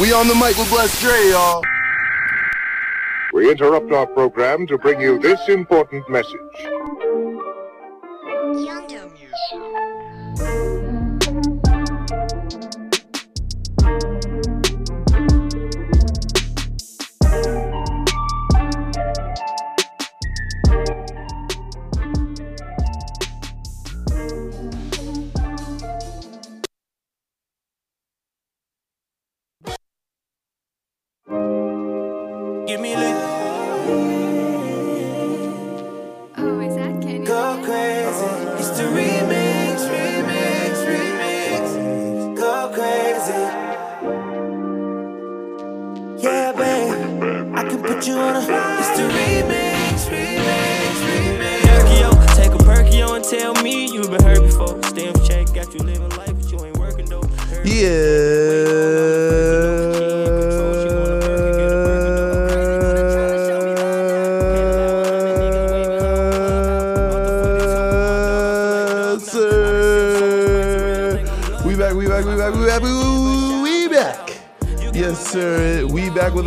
We 0.00 0.12
on 0.12 0.26
the 0.26 0.34
mic 0.34 0.58
with 0.58 0.68
Blessed 0.70 1.00
Dre, 1.00 1.28
y'all. 1.30 1.62
We 3.32 3.48
interrupt 3.48 3.92
our 3.92 4.08
program 4.08 4.66
to 4.66 4.76
bring 4.76 5.00
you 5.00 5.20
this 5.20 5.48
important 5.48 6.08
message. 6.10 6.34
Yonder 8.54 9.08
Music. 9.10 9.63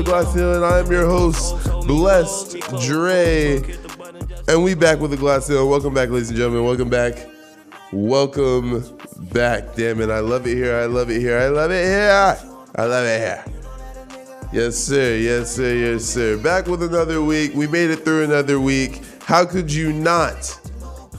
We 0.08 0.14
back 0.14 0.24
with 0.24 0.36
Glass 0.36 0.36
Ceiling. 0.36 0.64
I'm 0.64 0.90
your 0.90 1.06
host, 1.06 1.86
Blessed 1.86 2.60
Dre. 2.86 3.62
And 4.48 4.64
we 4.64 4.74
back 4.74 5.02
with 5.02 5.12
the 5.12 5.18
Glass 5.18 5.48
Ceiling. 5.48 5.70
Welcome 5.70 5.94
back, 5.94 6.10
ladies 6.10 6.30
and 6.30 6.38
gentlemen. 6.38 6.64
Welcome 6.64 6.90
back. 6.90 7.28
Welcome 7.92 8.86
back. 9.34 9.76
Damn 9.76 10.00
it. 10.00 10.10
I 10.10 10.20
love 10.20 10.48
it 10.48 10.56
here. 10.56 10.78
I 10.78 10.86
love 10.86 11.10
it 11.10 11.20
here. 11.20 11.38
I 11.38 11.50
love 11.50 11.72
it 11.72 11.84
here. 11.84 12.38
I 12.76 12.86
love 12.86 13.06
it 13.06 13.20
here. 13.20 13.44
Yes, 14.54 14.78
sir. 14.78 15.18
Yes, 15.18 15.54
sir. 15.54 15.76
Yes, 15.76 16.06
sir. 16.06 16.38
Back 16.38 16.68
with 16.68 16.84
another 16.84 17.22
week. 17.22 17.54
We 17.54 17.68
made 17.68 17.90
it 17.90 18.06
through 18.06 18.24
another 18.24 18.62
week. 18.62 19.02
How 19.26 19.44
could 19.44 19.70
you 19.70 19.92
not 19.92 20.58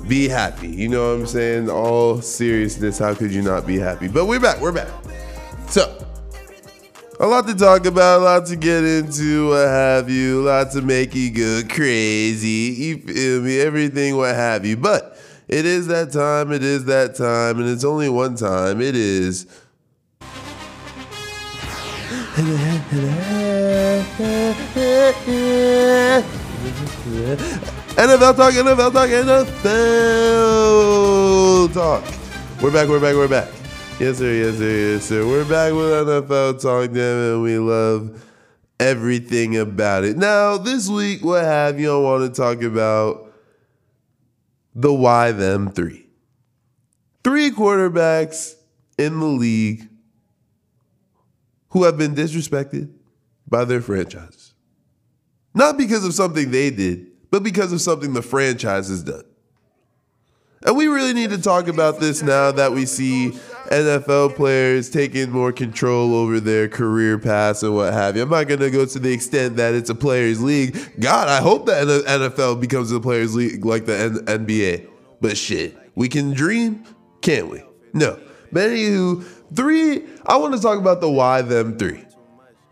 be 0.09 0.31
happy? 0.31 0.69
You 0.69 0.89
know 0.89 1.11
what 1.11 1.21
I'm 1.21 1.27
saying? 1.27 1.69
All 1.69 2.23
seriousness, 2.23 2.99
how 2.99 3.15
could 3.15 3.33
you 3.33 3.43
not 3.43 3.67
be 3.67 3.79
happy? 3.79 4.09
But 4.09 4.25
we're 4.25 4.41
back. 4.41 4.63
We're 4.63 4.73
back. 4.73 4.89
So, 5.69 6.08
a 7.21 7.27
lot 7.27 7.47
to 7.49 7.55
talk 7.55 7.85
about, 7.85 8.21
a 8.21 8.25
lot 8.25 8.47
to 8.47 8.55
get 8.57 8.85
into, 8.85 9.49
what 9.49 9.67
have 9.67 10.09
you, 10.09 10.43
a 10.43 10.45
lot 10.49 10.71
to 10.73 10.83
make 10.83 11.15
you 11.15 11.31
go 11.31 11.63
crazy. 11.69 12.49
You 12.49 12.99
feel 12.99 13.41
me? 13.41 13.59
Everything, 13.61 14.17
what 14.17 14.35
have 14.35 14.65
you. 14.65 14.77
But 14.77 15.19
it 15.49 15.67
is 15.67 15.89
that 15.89 16.13
time. 16.13 16.53
It 16.53 16.63
is 16.63 16.85
that 16.85 17.17
time. 17.17 17.59
And 17.59 17.69
it's 17.69 17.83
only 17.85 18.09
one 18.09 18.37
time. 18.37 18.81
It 18.81 18.95
is. 18.95 19.47
NFL 27.97 28.37
talk, 28.37 28.55
NFL 28.55 28.93
talk, 28.93 29.09
NFL 29.09 29.75
talk. 31.75 32.05
We're 32.63 32.71
back, 32.71 32.89
we're 32.89 33.01
back, 33.01 33.17
we're 33.17 33.27
back. 33.27 33.49
Yes, 34.01 34.19
sir, 34.19 34.33
yes, 34.33 34.59
sir, 34.59 34.93
yes, 34.93 35.05
sir. 35.07 35.27
We're 35.27 35.45
back 35.45 35.73
with 35.73 36.07
NFL 36.07 36.63
talk, 36.63 36.93
damn 36.93 37.35
it. 37.35 37.43
We 37.43 37.59
love 37.59 38.25
everything 38.79 39.57
about 39.57 40.05
it. 40.05 40.17
Now, 40.17 40.57
this 40.57 40.89
week, 40.89 41.25
what 41.25 41.43
have 41.43 41.81
you? 41.81 41.93
I 41.93 41.99
want 41.99 42.33
to 42.33 42.41
talk 42.41 42.63
about 42.63 43.33
the 44.73 44.93
why 44.93 45.33
them 45.33 45.73
three. 45.73 46.07
Three 47.25 47.51
quarterbacks 47.51 48.55
in 48.99 49.19
the 49.19 49.27
league 49.27 49.89
who 51.71 51.83
have 51.83 51.99
been 51.99 52.15
disrespected 52.15 52.93
by 53.49 53.65
their 53.65 53.81
franchises. 53.81 54.55
Not 55.55 55.77
because 55.77 56.05
of 56.05 56.15
something 56.15 56.53
they 56.53 56.71
did, 56.71 57.09
but 57.33 57.43
because 57.43 57.73
of 57.73 57.81
something 57.81 58.13
the 58.13 58.23
franchise 58.23 58.91
has 58.91 59.03
done. 59.03 59.25
And 60.63 60.77
we 60.77 60.87
really 60.87 61.15
need 61.15 61.31
to 61.31 61.41
talk 61.41 61.69
about 61.69 62.01
this 62.01 62.23
now 62.23 62.51
that 62.53 62.73
we 62.73 62.85
see 62.85 63.39
NFL 63.69 64.35
players 64.35 64.91
taking 64.91 65.31
more 65.31 65.53
control 65.53 66.15
over 66.15 66.41
their 66.41 66.69
career 66.69 67.19
paths 67.19 67.63
and 67.63 67.75
what 67.75 67.93
have 67.93 68.17
you. 68.17 68.23
I'm 68.23 68.31
not 68.31 68.49
going 68.49 68.61
to 68.61 68.71
go 68.71 68.85
to 68.85 68.99
the 68.99 69.13
extent 69.13 69.57
that 69.57 69.75
it's 69.75 69.91
a 69.91 69.95
players' 69.95 70.43
league. 70.43 70.77
God, 70.99 71.29
I 71.29 71.41
hope 71.41 71.67
that 71.67 71.85
the 71.85 72.03
NFL 72.07 72.61
becomes 72.61 72.91
a 72.93 73.01
players' 73.01 73.35
league 73.35 73.65
like 73.65 73.87
the 73.87 74.25
N- 74.27 74.47
NBA. 74.47 74.89
But 75.21 75.37
shit, 75.37 75.77
we 75.95 76.09
can 76.09 76.33
dream, 76.33 76.85
can't 77.21 77.49
we? 77.49 77.63
No. 77.93 78.19
But 78.53 78.71
anywho, 78.71 79.25
three, 79.55 80.05
I 80.27 80.37
want 80.37 80.55
to 80.55 80.61
talk 80.61 80.79
about 80.79 81.01
the 81.01 81.11
why 81.11 81.43
them 81.43 81.77
three. 81.79 82.05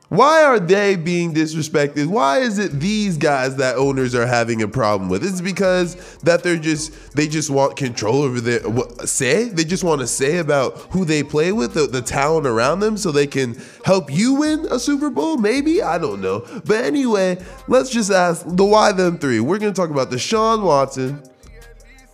Why 0.08 0.44
are 0.44 0.60
they 0.60 0.94
being 0.94 1.34
disrespected? 1.34 2.06
Why 2.06 2.38
is 2.38 2.58
it 2.58 2.78
these 2.78 3.18
guys 3.18 3.56
that 3.56 3.74
owners 3.74 4.14
are 4.14 4.26
having 4.26 4.62
a 4.62 4.68
problem 4.68 5.08
with? 5.08 5.24
It's 5.24 5.40
because 5.40 5.96
that 6.18 6.44
they're 6.44 6.58
just 6.58 7.16
they 7.16 7.26
just 7.26 7.50
want 7.50 7.76
control 7.76 8.22
over 8.22 8.40
their 8.40 8.60
what, 8.68 9.08
say. 9.08 9.48
They 9.48 9.64
just 9.64 9.82
want 9.82 10.00
to 10.02 10.06
say 10.06 10.38
about 10.38 10.78
who 10.90 11.04
they 11.04 11.24
play 11.24 11.50
with, 11.50 11.74
the, 11.74 11.88
the 11.88 12.02
talent 12.02 12.46
around 12.46 12.80
them, 12.80 12.96
so 12.96 13.10
they 13.10 13.26
can 13.26 13.60
help 13.84 14.12
you 14.12 14.34
win 14.34 14.66
a 14.70 14.78
Super 14.78 15.10
Bowl. 15.10 15.38
Maybe 15.38 15.82
I 15.82 15.98
don't 15.98 16.20
know. 16.20 16.46
But 16.64 16.84
anyway, 16.84 17.44
let's 17.66 17.90
just 17.90 18.12
ask 18.12 18.46
the 18.46 18.64
why 18.64 18.92
them 18.92 19.18
three. 19.18 19.40
We're 19.40 19.58
gonna 19.58 19.72
talk 19.72 19.90
about 19.90 20.12
Deshaun 20.12 20.62
Watson. 20.62 21.20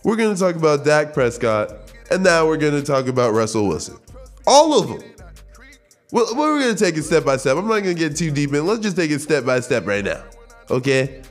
We're 0.03 0.15
gonna 0.15 0.35
talk 0.35 0.55
about 0.55 0.83
Dak 0.83 1.13
Prescott, 1.13 1.93
and 2.09 2.23
now 2.23 2.47
we're 2.47 2.57
gonna 2.57 2.81
talk 2.81 3.05
about 3.05 3.33
Russell 3.33 3.67
Wilson. 3.67 3.97
All 4.47 4.79
of 4.79 4.89
them. 4.89 5.12
Well, 6.13 6.27
we're 6.35 6.59
gonna 6.59 6.75
take 6.75 6.95
it 6.95 7.01
step 7.01 7.25
by 7.25 7.37
step. 7.37 7.57
I'm 7.57 7.67
not 7.67 7.79
gonna 7.79 7.95
get 7.95 8.15
too 8.15 8.29
deep 8.29 8.53
in. 8.53 8.67
Let's 8.67 8.81
just 8.81 8.95
take 8.95 9.09
it 9.09 9.19
step 9.19 9.45
by 9.45 9.59
step 9.61 9.87
right 9.87 10.05
now. 10.05 10.23
Okay? 10.69 11.23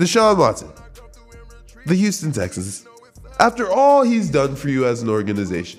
Deshaun 0.00 0.36
Watson, 0.36 0.72
the 1.86 1.94
Houston 1.94 2.32
Texans. 2.32 2.84
After 3.38 3.70
all 3.70 4.02
he's 4.02 4.30
done 4.30 4.56
for 4.56 4.68
you 4.68 4.84
as 4.84 5.00
an 5.00 5.08
organization, 5.08 5.78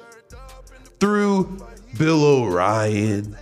through 1.01 1.57
Bill 1.97 2.23
O'Brien, 2.23 3.35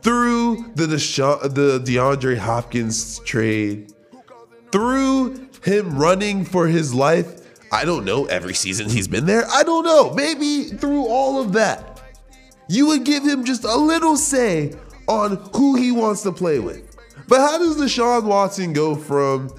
through 0.00 0.72
the 0.74 0.86
the 0.86 1.82
DeAndre 1.84 2.38
Hopkins 2.38 3.18
trade, 3.18 3.92
through 4.72 5.46
him 5.62 5.98
running 5.98 6.42
for 6.46 6.68
his 6.68 6.94
life. 6.94 7.42
I 7.70 7.84
don't 7.84 8.06
know 8.06 8.24
every 8.24 8.54
season 8.54 8.88
he's 8.88 9.08
been 9.08 9.26
there. 9.26 9.44
I 9.52 9.62
don't 9.62 9.84
know. 9.84 10.14
Maybe 10.14 10.64
through 10.64 11.04
all 11.04 11.38
of 11.38 11.52
that 11.52 11.95
you 12.68 12.86
would 12.88 13.04
give 13.04 13.24
him 13.24 13.44
just 13.44 13.64
a 13.64 13.76
little 13.76 14.16
say 14.16 14.74
on 15.08 15.36
who 15.54 15.76
he 15.76 15.92
wants 15.92 16.22
to 16.22 16.32
play 16.32 16.58
with. 16.58 16.96
But 17.28 17.40
how 17.40 17.58
does 17.58 17.76
Deshaun 17.76 18.24
Watson 18.24 18.72
go 18.72 18.94
from 18.94 19.50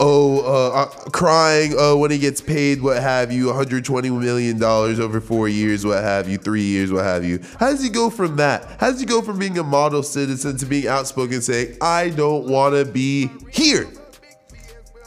oh 0.00 0.40
uh, 0.40 0.82
uh, 0.82 0.86
crying 1.10 1.76
uh, 1.76 1.96
when 1.96 2.10
he 2.10 2.18
gets 2.18 2.40
paid 2.40 2.80
what 2.80 3.02
have 3.02 3.32
you 3.32 3.46
120 3.46 4.10
million 4.10 4.56
dollars 4.56 5.00
over 5.00 5.20
four 5.20 5.48
years 5.48 5.84
what 5.84 6.00
have 6.04 6.28
you 6.28 6.38
three 6.38 6.62
years 6.62 6.92
what 6.92 7.04
have 7.04 7.24
you? 7.24 7.40
How 7.58 7.70
does 7.70 7.82
he 7.82 7.88
go 7.88 8.08
from 8.08 8.36
that? 8.36 8.64
How 8.78 8.92
does 8.92 9.00
he 9.00 9.06
go 9.06 9.22
from 9.22 9.40
being 9.40 9.58
a 9.58 9.64
model 9.64 10.04
citizen 10.04 10.56
to 10.58 10.66
being 10.66 10.86
outspoken 10.86 11.42
saying 11.42 11.76
i 11.80 12.10
don't 12.10 12.46
want 12.46 12.76
to 12.76 12.84
be 12.84 13.28
here 13.50 13.88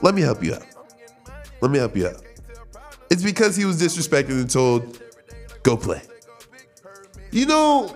let 0.01 0.15
me 0.15 0.21
help 0.21 0.43
you 0.43 0.55
out. 0.55 0.65
Let 1.61 1.71
me 1.71 1.77
help 1.77 1.95
you 1.95 2.07
out. 2.07 2.21
It's 3.09 3.23
because 3.23 3.55
he 3.55 3.65
was 3.65 3.79
disrespected 3.81 4.31
and 4.31 4.49
told 4.49 4.99
go 5.63 5.77
play 5.77 6.01
you 7.31 7.45
know, 7.45 7.95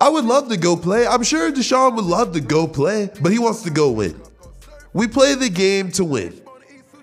I 0.00 0.08
would 0.08 0.24
love 0.24 0.48
to 0.48 0.56
go 0.56 0.76
play. 0.76 1.06
I'm 1.06 1.22
sure 1.22 1.50
Deshaun 1.50 1.96
would 1.96 2.04
love 2.04 2.32
to 2.32 2.40
go 2.40 2.66
play, 2.66 3.10
but 3.20 3.32
he 3.32 3.38
wants 3.38 3.62
to 3.62 3.70
go 3.70 3.90
win. 3.90 4.20
We 4.92 5.08
play 5.08 5.34
the 5.34 5.48
game 5.48 5.90
to 5.92 6.04
win. 6.04 6.40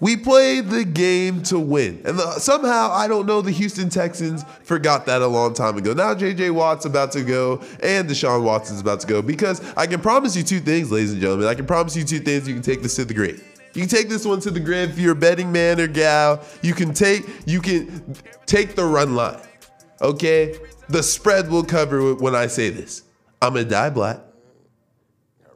We 0.02 0.18
play 0.18 0.60
the 0.60 0.84
game 0.84 1.42
to 1.44 1.58
win. 1.58 2.02
And 2.06 2.20
the, 2.20 2.40
somehow, 2.40 2.92
I 2.92 3.08
don't 3.08 3.26
know, 3.26 3.42
the 3.42 3.52
Houston 3.52 3.90
Texans 3.90 4.44
forgot 4.64 5.06
that 5.06 5.22
a 5.22 5.28
long 5.28 5.54
time 5.54 5.78
ago. 5.78 5.94
Now 5.94 6.14
JJ 6.14 6.52
Watt's 6.52 6.86
about 6.86 7.12
to 7.14 7.24
go 7.24 7.62
and 7.82 8.08
Deshaun 8.08 8.44
Watson's 8.44 8.82
about 8.82 9.00
to 9.02 9.08
go 9.08 9.22
because 9.22 9.62
I 9.76 9.88
can 9.88 10.02
promise 10.02 10.36
you 10.36 10.44
two 10.44 10.60
things, 10.60 10.92
ladies 10.92 11.14
and 11.14 11.22
gentlemen. 11.22 11.48
I 11.48 11.56
can 11.56 11.66
promise 11.66 11.96
you 11.96 12.04
two 12.04 12.20
things. 12.20 12.48
You 12.48 12.54
can 12.54 12.64
take 12.64 12.82
this 12.82 12.96
to 12.98 13.06
the 13.06 13.14
grave. 13.14 13.44
You 13.74 13.82
can 13.82 13.90
take 13.90 14.10
this 14.10 14.26
one 14.26 14.40
to 14.42 14.52
the 14.52 14.60
grave 14.60 14.92
if 14.92 15.00
you're 15.00 15.14
a 15.14 15.16
betting 15.16 15.52
man 15.52 15.80
or 15.80 15.88
gal. 15.88 16.42
You 16.62 16.74
can 16.74 16.94
take 16.94 17.24
you 17.46 17.62
can 17.62 18.16
take 18.46 18.76
the 18.76 18.86
run 18.86 19.16
line. 19.16 19.42
Okay? 20.02 20.58
The 20.90 21.04
spread 21.04 21.50
will 21.50 21.64
cover 21.64 22.14
when 22.16 22.36
I 22.36 22.48
say 22.48 22.70
this. 22.70 23.04
I'm 23.42 23.54
going 23.54 23.66
to 23.66 23.70
die 23.70 23.90
black. 23.90 24.20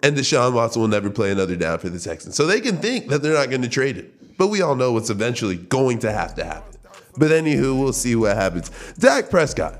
And 0.01 0.15
Deshaun 0.15 0.53
Watson 0.53 0.81
will 0.81 0.87
never 0.87 1.09
play 1.09 1.31
another 1.31 1.55
down 1.55 1.79
for 1.79 1.89
the 1.89 1.99
Texans. 1.99 2.35
So 2.35 2.45
they 2.45 2.61
can 2.61 2.77
think 2.77 3.09
that 3.09 3.21
they're 3.21 3.33
not 3.33 3.49
going 3.49 3.61
to 3.63 3.69
trade 3.69 3.97
him. 3.97 4.11
But 4.37 4.47
we 4.47 4.61
all 4.61 4.75
know 4.75 4.93
what's 4.93 5.09
eventually 5.09 5.57
going 5.57 5.99
to 5.99 6.11
have 6.11 6.35
to 6.35 6.45
happen. 6.45 6.79
But 7.17 7.31
anywho, 7.31 7.77
we'll 7.77 7.93
see 7.93 8.15
what 8.15 8.37
happens. 8.37 8.71
Dak 8.97 9.29
Prescott. 9.29 9.79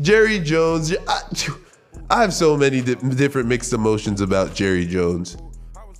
Jerry 0.00 0.38
Jones. 0.38 0.94
I, 1.08 1.22
I 2.10 2.20
have 2.20 2.34
so 2.34 2.56
many 2.56 2.82
di- 2.82 2.94
different 2.94 3.48
mixed 3.48 3.72
emotions 3.72 4.20
about 4.20 4.54
Jerry 4.54 4.86
Jones. 4.86 5.38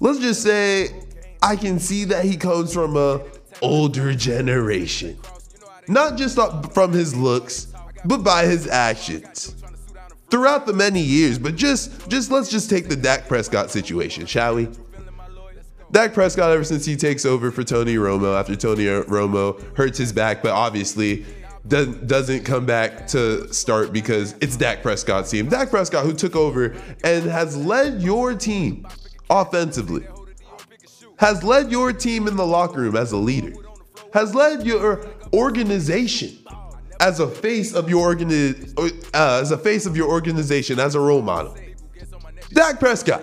Let's 0.00 0.18
just 0.18 0.42
say 0.42 0.90
I 1.42 1.56
can 1.56 1.78
see 1.78 2.04
that 2.04 2.24
he 2.24 2.36
comes 2.36 2.72
from 2.72 2.96
a 2.96 3.22
older 3.62 4.14
generation. 4.14 5.18
Not 5.88 6.18
just 6.18 6.38
uh, 6.38 6.60
from 6.62 6.92
his 6.92 7.16
looks, 7.16 7.67
but 8.04 8.22
by 8.22 8.44
his 8.46 8.66
actions. 8.66 9.54
Throughout 10.30 10.66
the 10.66 10.74
many 10.74 11.00
years, 11.00 11.38
but 11.38 11.56
just 11.56 12.08
just 12.08 12.30
let's 12.30 12.50
just 12.50 12.68
take 12.68 12.88
the 12.88 12.96
Dak 12.96 13.28
Prescott 13.28 13.70
situation, 13.70 14.26
shall 14.26 14.56
we? 14.56 14.68
Dak 15.90 16.12
Prescott, 16.12 16.50
ever 16.50 16.64
since 16.64 16.84
he 16.84 16.96
takes 16.96 17.24
over 17.24 17.50
for 17.50 17.64
Tony 17.64 17.96
Romo, 17.96 18.38
after 18.38 18.54
Tony 18.54 18.84
Romo 18.84 19.58
hurts 19.74 19.96
his 19.96 20.12
back, 20.12 20.42
but 20.42 20.50
obviously 20.50 21.24
doesn't 21.66 22.44
come 22.44 22.66
back 22.66 23.06
to 23.08 23.52
start 23.52 23.92
because 23.92 24.34
it's 24.40 24.56
Dak 24.56 24.82
Prescott's 24.82 25.30
team. 25.30 25.48
Dak 25.48 25.70
Prescott, 25.70 26.04
who 26.04 26.12
took 26.12 26.36
over 26.36 26.74
and 27.04 27.24
has 27.24 27.56
led 27.56 28.02
your 28.02 28.34
team 28.34 28.86
offensively, 29.30 30.06
has 31.16 31.42
led 31.42 31.70
your 31.70 31.92
team 31.92 32.28
in 32.28 32.36
the 32.36 32.46
locker 32.46 32.80
room 32.80 32.96
as 32.96 33.12
a 33.12 33.16
leader, 33.16 33.52
has 34.12 34.34
led 34.34 34.66
your 34.66 35.06
organization 35.32 36.38
as 37.00 37.20
a 37.20 37.28
face 37.28 37.74
of 37.74 37.88
your 37.88 38.14
organi- 38.14 38.74
uh, 39.14 39.40
as 39.40 39.50
a 39.50 39.58
face 39.58 39.86
of 39.86 39.96
your 39.96 40.08
organization 40.08 40.78
as 40.78 40.94
a 40.94 41.00
role 41.00 41.22
model. 41.22 41.56
Dak 42.52 42.78
Prescott. 42.78 43.22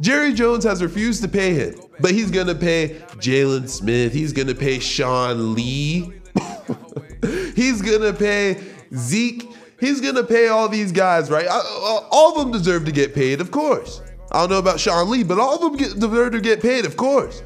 Jerry 0.00 0.32
Jones 0.32 0.64
has 0.64 0.82
refused 0.82 1.22
to 1.22 1.28
pay 1.28 1.54
him, 1.54 1.74
but 2.00 2.12
he's 2.12 2.30
gonna 2.30 2.54
pay 2.54 3.00
Jaylon 3.16 3.68
Smith. 3.68 4.12
He's 4.12 4.32
gonna 4.32 4.54
pay 4.54 4.78
Sean 4.78 5.54
Lee. 5.54 6.12
he's 7.56 7.82
gonna 7.82 8.12
pay 8.12 8.62
Zeke. 8.94 9.48
He's 9.80 10.00
gonna 10.00 10.24
pay 10.24 10.48
all 10.48 10.68
these 10.68 10.92
guys, 10.92 11.30
right? 11.30 11.46
All 11.48 12.32
of 12.32 12.38
them 12.38 12.52
deserve 12.52 12.84
to 12.84 12.92
get 12.92 13.14
paid, 13.14 13.40
of 13.40 13.50
course. 13.50 14.00
I 14.30 14.40
don't 14.40 14.50
know 14.50 14.58
about 14.58 14.78
Sean 14.78 15.10
Lee, 15.10 15.24
but 15.24 15.38
all 15.38 15.54
of 15.54 15.60
them 15.60 15.76
get, 15.76 15.98
deserve 15.98 16.32
to 16.32 16.40
get 16.40 16.60
paid, 16.60 16.84
of 16.84 16.96
course. 16.96 17.42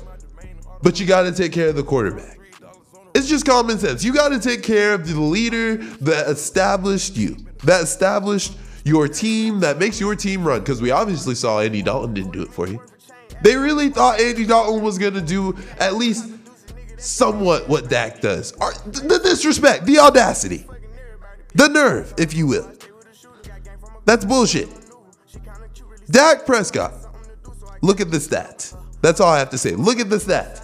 But 0.82 0.98
you 0.98 1.06
got 1.06 1.22
to 1.22 1.32
take 1.32 1.52
care 1.52 1.68
of 1.68 1.76
the 1.76 1.84
quarterback. 1.84 2.38
It's 3.14 3.28
just 3.28 3.44
common 3.44 3.78
sense. 3.78 4.02
You 4.02 4.12
got 4.12 4.30
to 4.30 4.40
take 4.40 4.62
care 4.62 4.94
of 4.94 5.06
the 5.06 5.20
leader 5.20 5.76
that 5.76 6.28
established 6.28 7.16
you, 7.16 7.36
that 7.64 7.82
established 7.82 8.56
your 8.84 9.06
team, 9.06 9.60
that 9.60 9.78
makes 9.78 10.00
your 10.00 10.16
team 10.16 10.44
run. 10.44 10.60
Because 10.60 10.80
we 10.80 10.90
obviously 10.90 11.34
saw 11.34 11.60
Andy 11.60 11.82
Dalton 11.82 12.14
didn't 12.14 12.32
do 12.32 12.42
it 12.42 12.52
for 12.52 12.66
you. 12.66 12.82
They 13.42 13.56
really 13.56 13.90
thought 13.90 14.20
Andy 14.20 14.46
Dalton 14.46 14.82
was 14.82 14.98
going 14.98 15.14
to 15.14 15.20
do 15.20 15.56
at 15.78 15.94
least 15.94 16.30
somewhat 16.96 17.68
what 17.68 17.90
Dak 17.90 18.20
does. 18.20 18.52
The 18.52 19.20
disrespect, 19.22 19.84
the 19.84 19.98
audacity, 19.98 20.66
the 21.54 21.68
nerve, 21.68 22.14
if 22.18 22.34
you 22.34 22.46
will. 22.46 22.72
That's 24.04 24.24
bullshit. 24.24 24.68
Dak 26.10 26.46
Prescott, 26.46 26.94
look 27.82 28.00
at 28.00 28.10
the 28.10 28.18
stats. 28.18 28.76
That's 29.00 29.20
all 29.20 29.32
I 29.32 29.38
have 29.38 29.50
to 29.50 29.58
say. 29.58 29.72
Look 29.72 29.98
at 29.98 30.08
the 30.08 30.16
stats. 30.16 30.61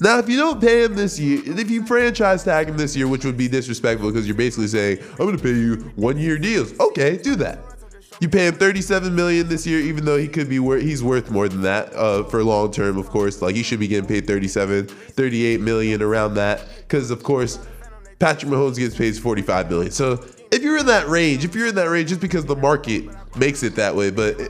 Now, 0.00 0.18
if 0.18 0.28
you 0.28 0.36
don't 0.36 0.60
pay 0.60 0.84
him 0.84 0.94
this 0.94 1.18
year, 1.18 1.40
if 1.44 1.70
you 1.70 1.86
franchise 1.86 2.44
tag 2.44 2.68
him 2.68 2.76
this 2.76 2.96
year, 2.96 3.06
which 3.06 3.24
would 3.24 3.36
be 3.36 3.48
disrespectful 3.48 4.10
because 4.10 4.26
you're 4.26 4.36
basically 4.36 4.66
saying, 4.66 4.98
I'm 5.12 5.18
going 5.18 5.36
to 5.36 5.42
pay 5.42 5.54
you 5.54 5.76
one 5.96 6.18
year 6.18 6.36
deals. 6.38 6.78
Okay, 6.80 7.16
do 7.16 7.36
that. 7.36 7.58
You 8.20 8.28
pay 8.28 8.46
him 8.46 8.54
37 8.54 9.14
million 9.14 9.48
this 9.48 9.66
year, 9.66 9.80
even 9.80 10.04
though 10.04 10.16
he 10.16 10.28
could 10.28 10.48
be 10.48 10.60
worth 10.60 10.82
he's 10.82 11.02
worth 11.02 11.30
more 11.30 11.48
than 11.48 11.62
that 11.62 11.92
uh, 11.94 12.22
for 12.24 12.44
long 12.44 12.70
term, 12.70 12.96
of 12.96 13.08
course. 13.10 13.42
Like 13.42 13.56
he 13.56 13.62
should 13.62 13.80
be 13.80 13.88
getting 13.88 14.08
paid 14.08 14.26
37, 14.26 14.86
38 14.86 15.60
million 15.60 16.00
around 16.00 16.34
that. 16.34 16.64
Because 16.78 17.10
of 17.10 17.22
course, 17.22 17.58
Patrick 18.18 18.50
Mahomes 18.50 18.76
gets 18.76 18.96
paid 18.96 19.16
45 19.16 19.68
million. 19.68 19.90
So 19.90 20.24
if 20.52 20.62
you're 20.62 20.78
in 20.78 20.86
that 20.86 21.08
range, 21.08 21.44
if 21.44 21.54
you're 21.54 21.66
in 21.66 21.74
that 21.74 21.90
range, 21.90 22.10
just 22.10 22.20
because 22.20 22.44
the 22.44 22.56
market 22.56 23.04
makes 23.36 23.62
it 23.64 23.74
that 23.74 23.94
way, 23.94 24.10
but 24.10 24.40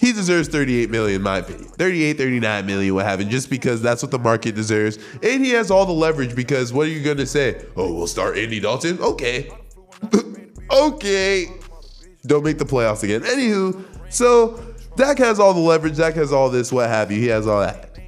he 0.00 0.14
deserves 0.14 0.48
38 0.48 0.88
million 0.88 1.16
in 1.16 1.22
my 1.22 1.38
opinion 1.38 1.68
38 1.68 2.16
39 2.16 2.66
million 2.66 2.94
what 2.94 3.04
have 3.04 3.20
you 3.20 3.28
just 3.28 3.50
because 3.50 3.82
that's 3.82 4.02
what 4.02 4.10
the 4.10 4.18
market 4.18 4.54
deserves. 4.54 4.98
And 5.22 5.44
he 5.44 5.50
has 5.50 5.70
all 5.70 5.84
the 5.84 5.92
leverage 5.92 6.34
because 6.34 6.72
what 6.72 6.86
are 6.86 6.90
you 6.90 7.02
gonna 7.02 7.26
say? 7.26 7.66
Oh 7.76 7.92
we'll 7.92 8.06
start 8.06 8.38
andy 8.38 8.58
dalton? 8.60 8.98
Okay. 9.00 9.50
Okay. 10.72 11.48
Don't 12.24 12.44
make 12.44 12.56
the 12.56 12.64
playoffs 12.64 13.02
again. 13.02 13.22
Anywho 13.22 13.84
so 14.08 14.62
Dak 14.94 15.18
has 15.18 15.40
all 15.40 15.52
the 15.52 15.60
leverage 15.60 15.96
Dak 15.96 16.14
has 16.14 16.32
all 16.32 16.48
this 16.48 16.72
what 16.72 16.88
have 16.88 17.10
you 17.10 17.20
he 17.20 17.26
has 17.26 17.46
all 17.46 17.60
that. 17.60 17.98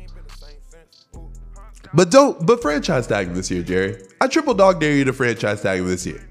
But 1.92 2.10
don't 2.10 2.46
but 2.46 2.62
franchise 2.62 3.06
tag 3.08 3.26
him 3.26 3.34
this 3.34 3.50
year 3.50 3.62
jerry. 3.64 4.02
I 4.20 4.28
triple 4.28 4.54
dog 4.54 4.80
dare 4.80 4.92
you 4.92 5.04
to 5.04 5.12
franchise 5.12 5.60
tag 5.60 5.80
him 5.80 5.88
this 5.88 6.06
year. 6.06 6.24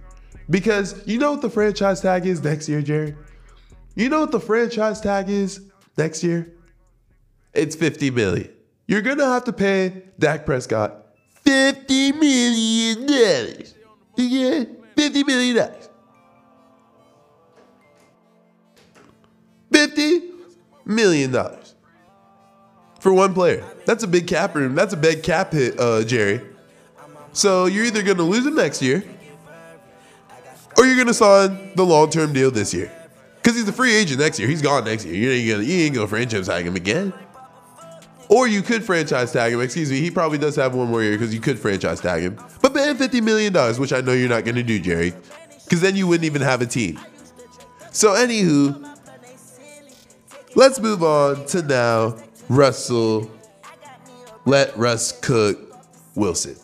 Because 0.49 1.05
you 1.05 1.19
know 1.19 1.31
what 1.31 1.41
the 1.41 1.49
franchise 1.49 1.99
tag 2.01 2.25
is 2.25 2.41
next 2.41 2.67
year 2.69 2.81
jerry 2.81 3.15
you 3.95 4.09
know 4.09 4.21
what 4.21 4.31
the 4.31 4.39
franchise 4.39 5.01
tag 5.01 5.29
is 5.29 5.61
next 5.97 6.23
year? 6.23 6.53
It's 7.53 7.75
50 7.75 8.11
million. 8.11 8.49
You're 8.87 9.01
gonna 9.01 9.25
have 9.25 9.43
to 9.45 9.53
pay 9.53 10.03
Dak 10.19 10.45
Prescott 10.45 11.15
50 11.43 12.11
million 12.13 13.05
dollars. 13.05 13.75
Yeah, 14.17 14.63
50 14.95 15.23
million 15.23 15.55
dollars. 15.55 15.89
50 19.71 20.21
million 20.85 21.31
dollars 21.31 21.75
for 22.99 23.13
one 23.13 23.33
player. 23.33 23.65
That's 23.85 24.03
a 24.03 24.07
big 24.07 24.27
cap 24.27 24.55
room. 24.55 24.75
That's 24.75 24.93
a 24.93 24.97
big 24.97 25.23
cap 25.23 25.53
hit, 25.53 25.79
uh, 25.79 26.03
Jerry. 26.03 26.41
So 27.33 27.65
you're 27.65 27.85
either 27.85 28.03
gonna 28.03 28.23
lose 28.23 28.45
him 28.45 28.55
next 28.55 28.81
year, 28.81 29.03
or 30.77 30.85
you're 30.85 30.97
gonna 30.97 31.13
sign 31.13 31.71
the 31.75 31.83
long-term 31.85 32.33
deal 32.33 32.51
this 32.51 32.73
year. 32.73 32.91
Because 33.41 33.57
he's 33.57 33.67
a 33.67 33.73
free 33.73 33.95
agent 33.95 34.19
next 34.19 34.37
year. 34.37 34.47
He's 34.47 34.61
gone 34.61 34.85
next 34.85 35.05
year. 35.05 35.15
You 35.15 35.31
ain't 35.31 35.49
gonna, 35.49 35.63
you 35.63 35.85
ain't 35.85 35.95
gonna 35.95 36.07
franchise 36.07 36.47
tag 36.47 36.65
him 36.65 36.75
again. 36.75 37.11
Or 38.29 38.47
you 38.47 38.61
could 38.61 38.83
franchise 38.83 39.33
tag 39.33 39.51
him. 39.51 39.61
Excuse 39.61 39.89
me. 39.89 39.99
He 39.99 40.11
probably 40.11 40.37
does 40.37 40.55
have 40.55 40.75
one 40.75 40.89
more 40.89 41.01
year 41.01 41.13
because 41.13 41.33
you 41.33 41.41
could 41.41 41.59
franchise 41.59 41.99
tag 41.99 42.21
him. 42.21 42.39
But 42.61 42.73
pay 42.73 42.89
him 42.89 42.97
$50 42.97 43.21
million, 43.23 43.53
which 43.79 43.91
I 43.91 44.01
know 44.01 44.13
you're 44.13 44.29
not 44.29 44.45
gonna 44.45 44.63
do, 44.63 44.79
Jerry. 44.79 45.13
Because 45.63 45.81
then 45.81 45.95
you 45.95 46.07
wouldn't 46.07 46.25
even 46.25 46.41
have 46.41 46.61
a 46.61 46.65
team. 46.65 46.99
So, 47.91 48.11
anywho, 48.11 48.97
let's 50.55 50.79
move 50.79 51.03
on 51.03 51.45
to 51.47 51.61
now 51.63 52.17
Russell. 52.47 53.29
Let 54.45 54.77
Russ 54.77 55.19
cook 55.19 55.59
Wilson. 56.15 56.55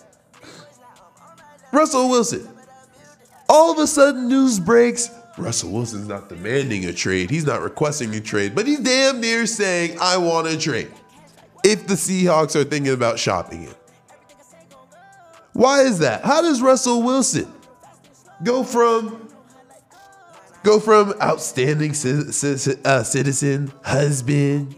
Russell 1.73 2.09
Wilson. 2.09 2.47
All 3.49 3.71
of 3.71 3.79
a 3.79 3.87
sudden, 3.87 4.27
news 4.27 4.59
breaks 4.59 5.09
Russell 5.37 5.71
Wilson's 5.71 6.07
not 6.07 6.29
demanding 6.29 6.85
a 6.85 6.93
trade. 6.93 7.29
He's 7.29 7.45
not 7.45 7.61
requesting 7.61 8.13
a 8.15 8.19
trade, 8.19 8.55
but 8.55 8.65
he's 8.65 8.79
damn 8.79 9.21
near 9.21 9.45
saying, 9.45 9.97
I 10.01 10.17
want 10.17 10.47
a 10.47 10.57
trade. 10.57 10.91
If 11.63 11.87
the 11.87 11.93
Seahawks 11.93 12.55
are 12.55 12.63
thinking 12.63 12.93
about 12.93 13.19
shopping 13.19 13.63
him. 13.63 13.75
Why 15.53 15.81
is 15.81 15.99
that? 15.99 16.23
How 16.23 16.41
does 16.41 16.61
Russell 16.61 17.01
Wilson 17.03 17.51
go 18.43 18.63
from 18.63 19.27
go 20.63 20.79
from 20.79 21.13
outstanding 21.21 21.91
uh, 21.91 23.03
citizen, 23.03 23.71
husband, 23.83 24.75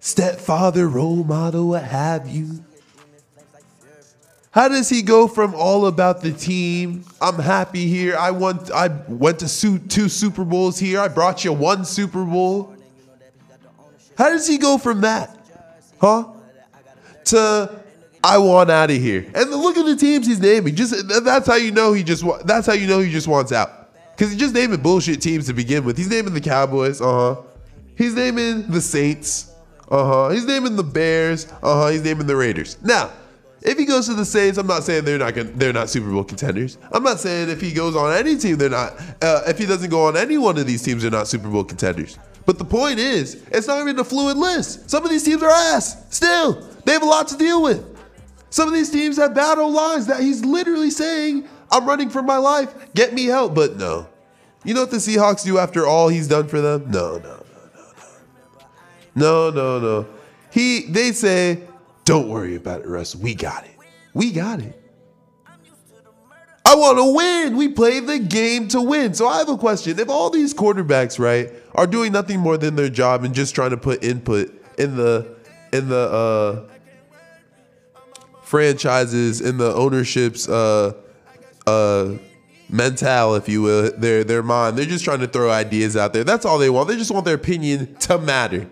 stepfather, 0.00 0.88
role 0.88 1.24
model, 1.24 1.68
what 1.68 1.84
have 1.84 2.28
you, 2.28 2.64
how 4.58 4.66
does 4.66 4.88
he 4.88 5.02
go 5.02 5.28
from 5.28 5.54
all 5.54 5.86
about 5.86 6.20
the 6.20 6.32
team? 6.32 7.04
I'm 7.20 7.38
happy 7.38 7.86
here. 7.86 8.16
I 8.16 8.32
went 8.32 8.72
I 8.72 8.88
went 9.06 9.38
to 9.38 9.78
two 9.78 10.08
Super 10.08 10.44
Bowls 10.44 10.80
here. 10.80 10.98
I 10.98 11.06
brought 11.06 11.44
you 11.44 11.52
one 11.52 11.84
Super 11.84 12.24
Bowl. 12.24 12.74
How 14.16 14.30
does 14.30 14.48
he 14.48 14.58
go 14.58 14.76
from 14.76 15.02
that? 15.02 15.38
Huh? 16.00 16.32
To 17.26 17.84
I 18.24 18.38
want 18.38 18.68
out 18.68 18.90
of 18.90 18.96
here. 18.96 19.30
And 19.32 19.48
look 19.52 19.76
at 19.76 19.86
the 19.86 19.94
teams 19.94 20.26
he's 20.26 20.40
naming. 20.40 20.74
Just 20.74 21.06
that's 21.06 21.46
how 21.46 21.54
you 21.54 21.70
know 21.70 21.92
he 21.92 22.02
just 22.02 22.24
that's 22.44 22.66
how 22.66 22.72
you 22.72 22.88
know 22.88 22.98
he 22.98 23.12
just 23.12 23.28
wants 23.28 23.52
out. 23.52 23.94
Cuz 24.16 24.30
he's 24.30 24.40
just 24.40 24.54
naming 24.54 24.80
bullshit 24.80 25.20
teams 25.20 25.46
to 25.46 25.52
begin 25.52 25.84
with. 25.84 25.96
He's 25.96 26.10
naming 26.10 26.34
the 26.34 26.40
Cowboys, 26.40 27.00
uh-huh. 27.00 27.42
He's 27.94 28.14
naming 28.16 28.68
the 28.68 28.80
Saints, 28.80 29.52
uh-huh. 29.88 30.30
He's 30.30 30.46
naming 30.46 30.74
the 30.74 30.82
Bears, 30.82 31.46
uh-huh. 31.62 31.90
He's 31.90 32.02
naming 32.02 32.26
the 32.26 32.34
Raiders. 32.34 32.76
Now, 32.82 33.12
if 33.62 33.78
he 33.78 33.84
goes 33.84 34.06
to 34.06 34.14
the 34.14 34.24
Saints, 34.24 34.58
I'm 34.58 34.66
not 34.66 34.84
saying 34.84 35.04
they're 35.04 35.18
not 35.18 35.34
gonna, 35.34 35.50
they're 35.50 35.72
not 35.72 35.90
Super 35.90 36.10
Bowl 36.10 36.24
contenders. 36.24 36.78
I'm 36.92 37.02
not 37.02 37.18
saying 37.20 37.48
if 37.50 37.60
he 37.60 37.72
goes 37.72 37.96
on 37.96 38.12
any 38.12 38.36
team, 38.36 38.56
they're 38.56 38.70
not. 38.70 38.98
Uh, 39.20 39.42
if 39.46 39.58
he 39.58 39.66
doesn't 39.66 39.90
go 39.90 40.06
on 40.06 40.16
any 40.16 40.38
one 40.38 40.58
of 40.58 40.66
these 40.66 40.82
teams, 40.82 41.02
they're 41.02 41.10
not 41.10 41.28
Super 41.28 41.48
Bowl 41.48 41.64
contenders. 41.64 42.18
But 42.46 42.58
the 42.58 42.64
point 42.64 42.98
is, 42.98 43.42
it's 43.50 43.66
not 43.66 43.80
even 43.80 43.98
a 43.98 44.04
fluid 44.04 44.38
list. 44.38 44.88
Some 44.88 45.04
of 45.04 45.10
these 45.10 45.24
teams 45.24 45.42
are 45.42 45.50
ass. 45.50 46.06
Still, 46.14 46.66
they 46.84 46.92
have 46.92 47.02
a 47.02 47.06
lot 47.06 47.28
to 47.28 47.36
deal 47.36 47.62
with. 47.62 47.84
Some 48.50 48.68
of 48.68 48.74
these 48.74 48.90
teams 48.90 49.18
have 49.18 49.34
battle 49.34 49.70
lines 49.70 50.06
that 50.06 50.20
he's 50.20 50.44
literally 50.44 50.90
saying, 50.90 51.46
I'm 51.70 51.84
running 51.86 52.08
for 52.08 52.22
my 52.22 52.38
life. 52.38 52.74
Get 52.94 53.12
me 53.12 53.26
help. 53.26 53.54
But 53.54 53.76
no. 53.76 54.08
You 54.64 54.72
know 54.74 54.80
what 54.80 54.90
the 54.90 54.96
Seahawks 54.96 55.44
do 55.44 55.58
after 55.58 55.86
all 55.86 56.08
he's 56.08 56.28
done 56.28 56.48
for 56.48 56.60
them? 56.60 56.90
No, 56.90 57.18
no, 57.18 57.20
no, 57.20 57.44
no, 57.74 57.90
no. 59.14 59.50
No, 59.50 59.50
no, 59.50 59.80
no. 59.80 60.06
He 60.50 60.86
they 60.86 61.12
say, 61.12 61.67
don't 62.08 62.30
worry 62.30 62.56
about 62.56 62.80
it, 62.80 62.86
Russ. 62.86 63.14
We 63.14 63.34
got 63.34 63.64
it. 63.64 63.76
We 64.14 64.32
got 64.32 64.60
it. 64.60 64.82
I 66.64 66.74
want 66.74 66.96
to 66.96 67.14
win. 67.14 67.58
We 67.58 67.68
play 67.68 68.00
the 68.00 68.18
game 68.18 68.66
to 68.68 68.80
win. 68.80 69.12
So 69.12 69.28
I 69.28 69.36
have 69.36 69.50
a 69.50 69.58
question. 69.58 69.98
If 69.98 70.08
all 70.08 70.30
these 70.30 70.54
quarterbacks, 70.54 71.18
right, 71.18 71.52
are 71.74 71.86
doing 71.86 72.12
nothing 72.12 72.40
more 72.40 72.56
than 72.56 72.76
their 72.76 72.88
job 72.88 73.24
and 73.24 73.34
just 73.34 73.54
trying 73.54 73.70
to 73.70 73.76
put 73.76 74.02
input 74.02 74.50
in 74.78 74.96
the 74.96 75.36
in 75.70 75.90
the 75.90 75.98
uh 75.98 76.68
franchises 78.40 79.42
in 79.42 79.58
the 79.58 79.74
ownership's 79.74 80.48
uh 80.48 80.94
uh 81.66 82.14
mental, 82.70 83.34
if 83.34 83.50
you 83.50 83.60
will, 83.60 83.92
their 83.98 84.24
their 84.24 84.42
mind. 84.42 84.78
They're 84.78 84.86
just 84.86 85.04
trying 85.04 85.20
to 85.20 85.26
throw 85.28 85.50
ideas 85.50 85.94
out 85.94 86.14
there. 86.14 86.24
That's 86.24 86.46
all 86.46 86.56
they 86.56 86.70
want. 86.70 86.88
They 86.88 86.96
just 86.96 87.10
want 87.10 87.26
their 87.26 87.34
opinion 87.34 87.96
to 87.96 88.16
matter. 88.16 88.66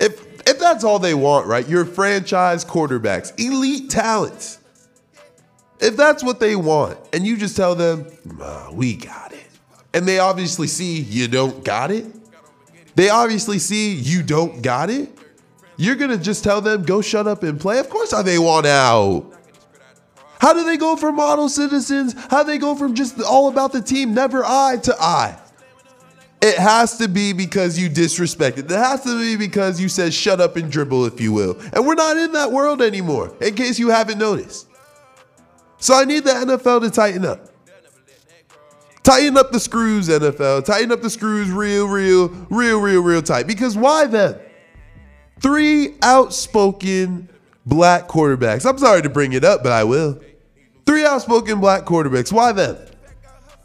If 0.00 0.31
that's 0.72 0.84
all 0.84 0.98
they 0.98 1.12
want, 1.12 1.46
right? 1.46 1.68
Your 1.68 1.84
franchise 1.84 2.64
quarterbacks, 2.64 3.38
elite 3.38 3.90
talents. 3.90 4.58
If 5.80 5.96
that's 5.98 6.24
what 6.24 6.40
they 6.40 6.56
want, 6.56 6.98
and 7.12 7.26
you 7.26 7.36
just 7.36 7.56
tell 7.56 7.74
them, 7.74 8.06
"Nah, 8.24 8.70
we 8.72 8.94
got 8.94 9.32
it. 9.32 9.50
And 9.92 10.08
they 10.08 10.18
obviously 10.18 10.66
see 10.66 11.00
you 11.00 11.28
don't 11.28 11.62
got 11.62 11.90
it. 11.90 12.06
They 12.94 13.10
obviously 13.10 13.58
see 13.58 13.92
you 13.92 14.22
don't 14.22 14.62
got 14.62 14.88
it. 14.88 15.10
You're 15.76 15.96
gonna 15.96 16.16
just 16.16 16.42
tell 16.42 16.62
them, 16.62 16.84
go 16.84 17.02
shut 17.02 17.26
up 17.26 17.42
and 17.42 17.60
play? 17.60 17.78
Of 17.78 17.90
course 17.90 18.12
how 18.12 18.22
they 18.22 18.38
want 18.38 18.66
out. 18.66 19.26
How 20.38 20.54
do 20.54 20.64
they 20.64 20.78
go 20.78 20.96
from 20.96 21.16
model 21.16 21.48
citizens? 21.48 22.14
How 22.30 22.44
do 22.44 22.50
they 22.50 22.58
go 22.58 22.74
from 22.74 22.94
just 22.94 23.20
all 23.20 23.48
about 23.48 23.72
the 23.72 23.82
team, 23.82 24.14
never 24.14 24.42
I 24.44 24.78
to 24.84 24.96
I? 24.98 25.36
It 26.42 26.58
has 26.58 26.98
to 26.98 27.06
be 27.06 27.32
because 27.32 27.78
you 27.78 27.88
disrespected. 27.88 28.64
It 28.64 28.70
has 28.70 29.04
to 29.04 29.16
be 29.16 29.36
because 29.36 29.80
you 29.80 29.88
said 29.88 30.12
shut 30.12 30.40
up 30.40 30.56
and 30.56 30.70
dribble, 30.70 31.04
if 31.04 31.20
you 31.20 31.32
will. 31.32 31.56
And 31.72 31.86
we're 31.86 31.94
not 31.94 32.16
in 32.16 32.32
that 32.32 32.50
world 32.50 32.82
anymore, 32.82 33.32
in 33.40 33.54
case 33.54 33.78
you 33.78 33.90
haven't 33.90 34.18
noticed. 34.18 34.66
So 35.78 35.94
I 35.94 36.04
need 36.04 36.24
the 36.24 36.32
NFL 36.32 36.80
to 36.80 36.90
tighten 36.90 37.24
up. 37.24 37.48
Tighten 39.04 39.36
up 39.36 39.52
the 39.52 39.60
screws, 39.60 40.08
NFL. 40.08 40.64
Tighten 40.64 40.90
up 40.90 41.00
the 41.00 41.10
screws 41.10 41.48
real, 41.48 41.86
real, 41.86 42.28
real, 42.50 42.80
real, 42.80 43.02
real 43.02 43.22
tight. 43.22 43.46
Because 43.46 43.76
why 43.76 44.06
then? 44.06 44.38
Three 45.40 45.94
outspoken 46.02 47.28
black 47.66 48.08
quarterbacks. 48.08 48.68
I'm 48.68 48.78
sorry 48.78 49.02
to 49.02 49.08
bring 49.08 49.32
it 49.32 49.44
up, 49.44 49.62
but 49.62 49.70
I 49.70 49.84
will. 49.84 50.20
Three 50.86 51.04
outspoken 51.04 51.60
black 51.60 51.84
quarterbacks. 51.84 52.32
Why 52.32 52.50
then? 52.50 52.76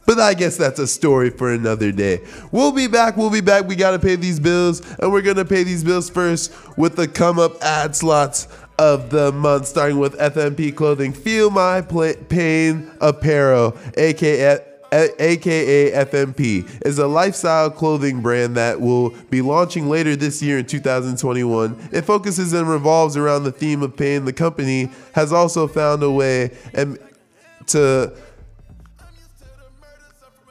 But 0.07 0.19
I 0.19 0.33
guess 0.33 0.55
that's 0.55 0.79
a 0.79 0.87
story 0.87 1.29
for 1.29 1.51
another 1.51 1.91
day. 1.91 2.21
We'll 2.53 2.71
be 2.71 2.87
back. 2.87 3.17
We'll 3.17 3.29
be 3.29 3.41
back. 3.41 3.67
We 3.67 3.75
got 3.75 3.91
to 3.91 3.99
pay 3.99 4.15
these 4.15 4.39
bills, 4.39 4.81
and 4.99 5.11
we're 5.11 5.21
going 5.21 5.35
to 5.35 5.45
pay 5.45 5.63
these 5.63 5.83
bills 5.83 6.09
first 6.09 6.53
with 6.77 6.95
the 6.95 7.09
come 7.09 7.37
up 7.37 7.61
ad 7.61 7.93
slots 7.93 8.47
of 8.79 9.09
the 9.09 9.33
month, 9.33 9.67
starting 9.67 9.99
with 9.99 10.17
FMP 10.17 10.73
Clothing. 10.73 11.11
Feel 11.11 11.49
My 11.49 11.81
Pla- 11.81 12.13
Pain 12.29 12.89
Apparel, 13.01 13.77
aka. 13.97 14.63
AKA 14.89 15.91
FMP 15.91 16.85
is 16.85 16.97
a 16.97 17.07
lifestyle 17.07 17.69
clothing 17.69 18.21
brand 18.21 18.55
that 18.55 18.79
will 18.79 19.09
be 19.29 19.41
launching 19.41 19.89
later 19.89 20.15
this 20.15 20.41
year 20.41 20.59
in 20.59 20.65
2021. 20.65 21.89
It 21.91 22.03
focuses 22.03 22.53
and 22.53 22.69
revolves 22.69 23.17
around 23.17 23.43
the 23.43 23.51
theme 23.51 23.83
of 23.83 23.97
pain. 23.97 24.23
The 24.23 24.31
company 24.31 24.89
has 25.11 25.33
also 25.33 25.67
found 25.67 26.03
a 26.03 26.09
way 26.09 26.55
and 26.73 26.97
to 27.67 28.13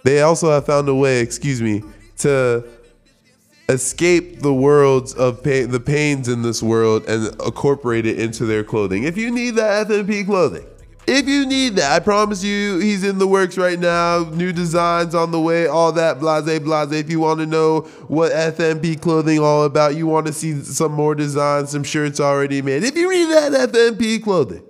they 0.07 0.23
also 0.23 0.51
have 0.51 0.67
found 0.67 0.89
a 0.89 0.95
way, 0.95 1.21
excuse 1.21 1.61
me, 1.61 1.83
to 2.19 2.65
escape 3.69 4.41
the 4.41 4.55
worlds 4.55 5.13
of 5.15 5.43
pain, 5.43 5.71
the 5.71 5.81
pains 5.81 6.29
in 6.29 6.43
this 6.43 6.63
world 6.63 7.05
and 7.09 7.29
incorporate 7.43 8.07
it 8.07 8.19
into 8.19 8.47
their 8.47 8.63
clothing. 8.63 9.03
If 9.03 9.17
you 9.17 9.31
need 9.31 9.57
that 9.57 9.89
FMP 9.89 10.25
clothing, 10.25 10.67
if 11.07 11.29
you 11.29 11.47
need 11.47 11.77
that, 11.77 11.93
I 11.93 12.01
promise 12.01 12.43
you, 12.43 12.79
he's 12.79 13.05
in 13.05 13.19
the 13.19 13.27
works 13.29 13.57
right 13.57 13.79
now. 13.79 14.25
New 14.33 14.53
designs 14.53 15.15
on 15.15 15.31
the 15.31 15.41
way, 15.41 15.69
all 15.69 15.93
that 15.93 16.19
blase 16.19 16.59
blase. 16.61 16.93
If 16.93 17.11
you 17.11 17.21
want 17.21 17.41
to 17.41 17.47
know 17.47 17.81
what 18.09 18.33
FMP 18.33 19.01
clothing 19.01 19.39
all 19.39 19.65
about, 19.65 19.95
you 19.95 20.07
want 20.07 20.27
to 20.27 20.33
see 20.33 20.61
some 20.63 20.93
more 20.93 21.15
designs, 21.15 21.71
some 21.71 21.85
shirts 21.85 22.19
already 22.19 22.61
made. 22.61 22.83
If 22.83 22.97
you 22.97 23.11
need 23.11 23.31
that 23.31 23.73
FMP 23.73 24.23
clothing, 24.23 24.65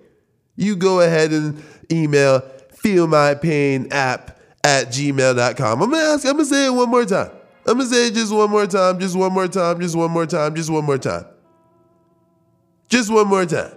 you 0.57 0.76
go 0.76 1.00
ahead 1.00 1.31
and 1.33 1.62
email 1.90 2.40
feel 2.71 3.07
my 3.07 3.35
pain 3.35 3.88
app 3.90 4.36
at 4.67 4.89
gmail.com. 4.89 5.81
I'm 5.81 5.91
gonna 5.91 6.03
ask, 6.03 6.27
I'm 6.27 6.33
gonna 6.33 6.45
say 6.45 6.67
it 6.67 6.71
one 6.71 6.91
more 6.91 7.05
time. 7.05 7.31
I'm 7.67 7.79
gonna 7.79 7.89
say 7.89 8.09
it 8.09 8.15
just 8.15 8.33
one 8.33 8.51
more 8.51 8.67
time, 8.67 8.99
just 8.99 9.17
one 9.17 9.33
more 9.33 9.47
time, 9.47 9.81
just 9.81 9.95
one 9.95 10.11
more 10.11 10.27
time, 10.27 10.57
just 10.57 10.71
one 10.71 10.85
more 10.85 10.99
time. 10.99 11.25
Just 12.89 13.13
one 13.13 13.29
more 13.29 13.47
time. 13.47 13.73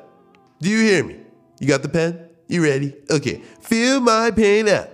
Do 0.60 0.70
you 0.70 0.80
hear 0.80 1.04
me? 1.04 1.20
You 1.60 1.68
got 1.68 1.84
the 1.84 1.90
pen? 1.90 2.28
You 2.48 2.64
ready? 2.64 2.96
Okay. 3.12 3.42
Feel 3.62 4.00
my 4.00 4.32
pain 4.32 4.68
app 4.68 4.90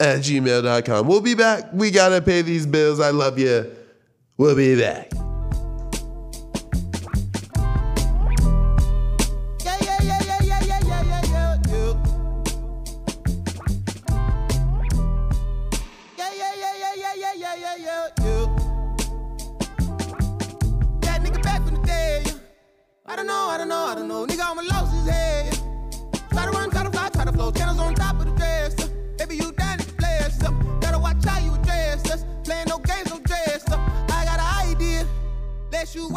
at 0.00 0.18
gmail.com. 0.20 1.06
We'll 1.06 1.20
be 1.20 1.34
back. 1.34 1.72
We 1.72 1.92
gotta 1.92 2.20
pay 2.20 2.42
these 2.42 2.66
bills. 2.66 2.98
I 2.98 3.10
love 3.10 3.38
you. 3.38 3.70
We'll 4.36 4.56
be 4.56 4.78
back. 4.78 5.12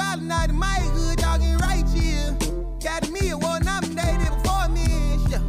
Let 0.10 0.22
you 0.22 0.28
wild 0.28 0.40
night 0.40 0.50
in 0.50 0.58
my 0.58 0.80
hood, 0.96 1.22
y'all 1.22 1.38
getting 1.38 1.58
right 1.58 1.88
here. 1.90 2.36
Got 2.84 3.10
me 3.12 3.30
a 3.30 3.36
award 3.36 3.64
nominated 3.64 4.30
before 4.42 4.68
me, 4.70 4.86
shit. 5.30 5.42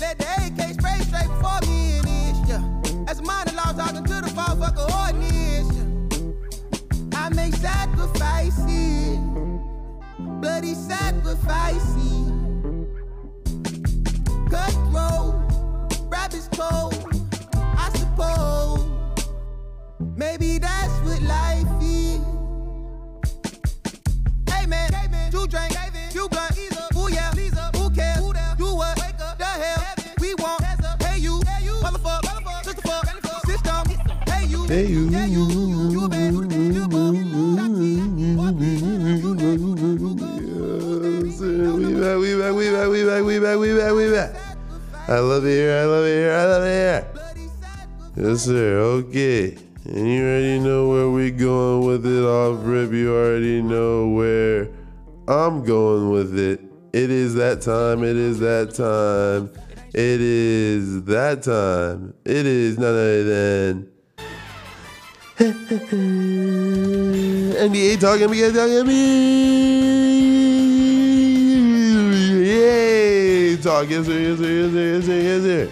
Let 0.00 0.18
the 0.18 0.24
AK 0.24 0.72
spray 0.72 1.00
straight 1.00 1.28
before 1.28 1.60
me, 1.68 2.00
yeah. 2.48 2.62
That's 3.04 3.20
a 3.20 3.22
law 3.22 3.72
talking 3.72 4.04
to 4.04 4.20
the 4.22 4.30
motherfucker 4.34 4.88
ordinance, 5.04 5.76
yeah. 5.76 7.18
I 7.18 7.28
make 7.28 7.54
sacrifices, 7.54 9.18
bloody 10.18 10.74
sacrifices. 10.74 12.32
Cutthroat, 14.48 15.34
rabbit's 16.08 16.48
cold, 16.56 16.94
I 17.54 17.90
suppose. 17.92 18.86
Maybe 20.16 20.56
that's 20.56 20.92
what 21.00 21.20
life 21.20 21.79
hey 25.32 25.38
man, 25.38 25.40
you 25.40 25.46
drink, 25.46 26.14
you 26.14 26.28
blunt, 26.28 26.58
ooh 26.96 27.08
yeah, 27.12 27.30
who 27.76 27.90
cares, 27.90 28.20
do 28.56 28.74
what, 28.74 28.96
the 29.38 29.44
hell, 29.44 29.84
we 30.20 30.34
want, 30.34 30.62
hey 31.02 31.18
you, 31.18 31.40
motherfucker, 31.82 32.64
sister 32.64 32.82
fuck, 32.82 33.06
system, 33.46 33.86
hey 34.26 34.44
you, 34.46 34.66
Hey, 34.66 34.86
you. 34.86 35.08
yeah 35.10 35.26
you, 35.26 35.46
you 35.90 36.08
bad, 36.08 36.32
you 36.32 36.88
bum. 36.88 37.16
We 41.40 41.94
back, 42.00 42.18
we 42.18 42.34
back, 42.36 42.54
we 42.54 42.70
back, 42.70 42.88
we 42.88 43.04
back, 43.04 43.24
we 43.24 43.38
back, 43.38 43.58
we 43.58 43.74
back, 43.76 43.92
we 43.94 44.10
back. 44.10 44.34
I 45.08 45.18
love 45.18 45.44
it 45.44 45.50
here, 45.50 45.76
I 45.76 45.84
love 45.84 46.04
it 46.04 46.16
here, 46.16 46.32
I 46.32 46.44
love 46.44 46.62
it 46.64 46.66
here. 46.70 47.06
Yes, 48.16 48.42
sir. 48.44 48.78
Okay. 48.78 49.56
And 49.86 50.06
you 50.08 50.22
already 50.22 50.58
know 50.60 50.88
where 50.88 51.08
we 51.10 51.30
going 51.30 51.86
with 51.86 52.06
it 52.06 52.22
off 52.24 52.60
rip. 52.62 52.92
You 52.92 53.14
already 53.14 53.62
know 53.62 54.08
where 54.08 54.69
I'm 55.30 55.62
going 55.62 56.10
with 56.10 56.36
it. 56.36 56.60
It 56.92 57.08
is 57.08 57.36
that 57.36 57.60
time. 57.60 58.02
It 58.02 58.16
is 58.16 58.40
that 58.40 58.74
time. 58.74 59.52
It 59.94 60.20
is 60.20 61.04
that 61.04 61.44
time. 61.44 62.14
It 62.24 62.46
is 62.46 62.76
none 62.76 62.88
other 62.88 63.22
than 63.22 63.88
NBA 67.54 68.00
talk, 68.00 68.18
NBA 68.18 68.52
talk, 68.52 68.70
NBA 68.70 68.82
talk. 73.62 73.88
Yes, 73.88 74.06
sir, 74.06 74.18
yes, 74.18 74.38
sir, 74.38 74.50
yes, 74.50 74.72
sir, 74.72 74.82
yes, 74.96 75.06
sir, 75.06 75.20
yes, 75.20 75.42
sir. 75.42 75.70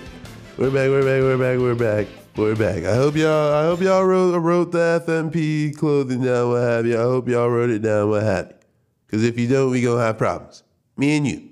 We're 0.56 0.70
back, 0.70 0.88
we're 0.88 1.02
back, 1.02 1.20
we're 1.20 1.36
back, 1.36 1.58
we're 1.58 1.74
back. 1.74 2.06
We're 2.36 2.54
back. 2.54 2.84
I 2.84 2.94
hope 2.94 3.16
y'all 3.16 3.52
I 3.52 3.64
hope 3.64 3.80
y'all 3.80 4.04
wrote 4.04 4.38
wrote 4.38 4.70
the 4.70 5.02
FMP 5.04 5.76
clothing 5.76 6.22
down, 6.22 6.50
what 6.50 6.62
have 6.62 6.86
you. 6.86 6.96
I 6.96 7.02
hope 7.02 7.28
y'all 7.28 7.50
wrote 7.50 7.70
it 7.70 7.82
down, 7.82 8.10
what 8.10 8.22
have 8.22 8.50
you. 8.50 8.57
Because 9.08 9.24
if 9.24 9.38
you 9.38 9.48
don't, 9.48 9.70
we 9.70 9.80
gonna 9.80 10.02
have 10.02 10.18
problems. 10.18 10.62
Me 10.98 11.16
and 11.16 11.26
you, 11.26 11.48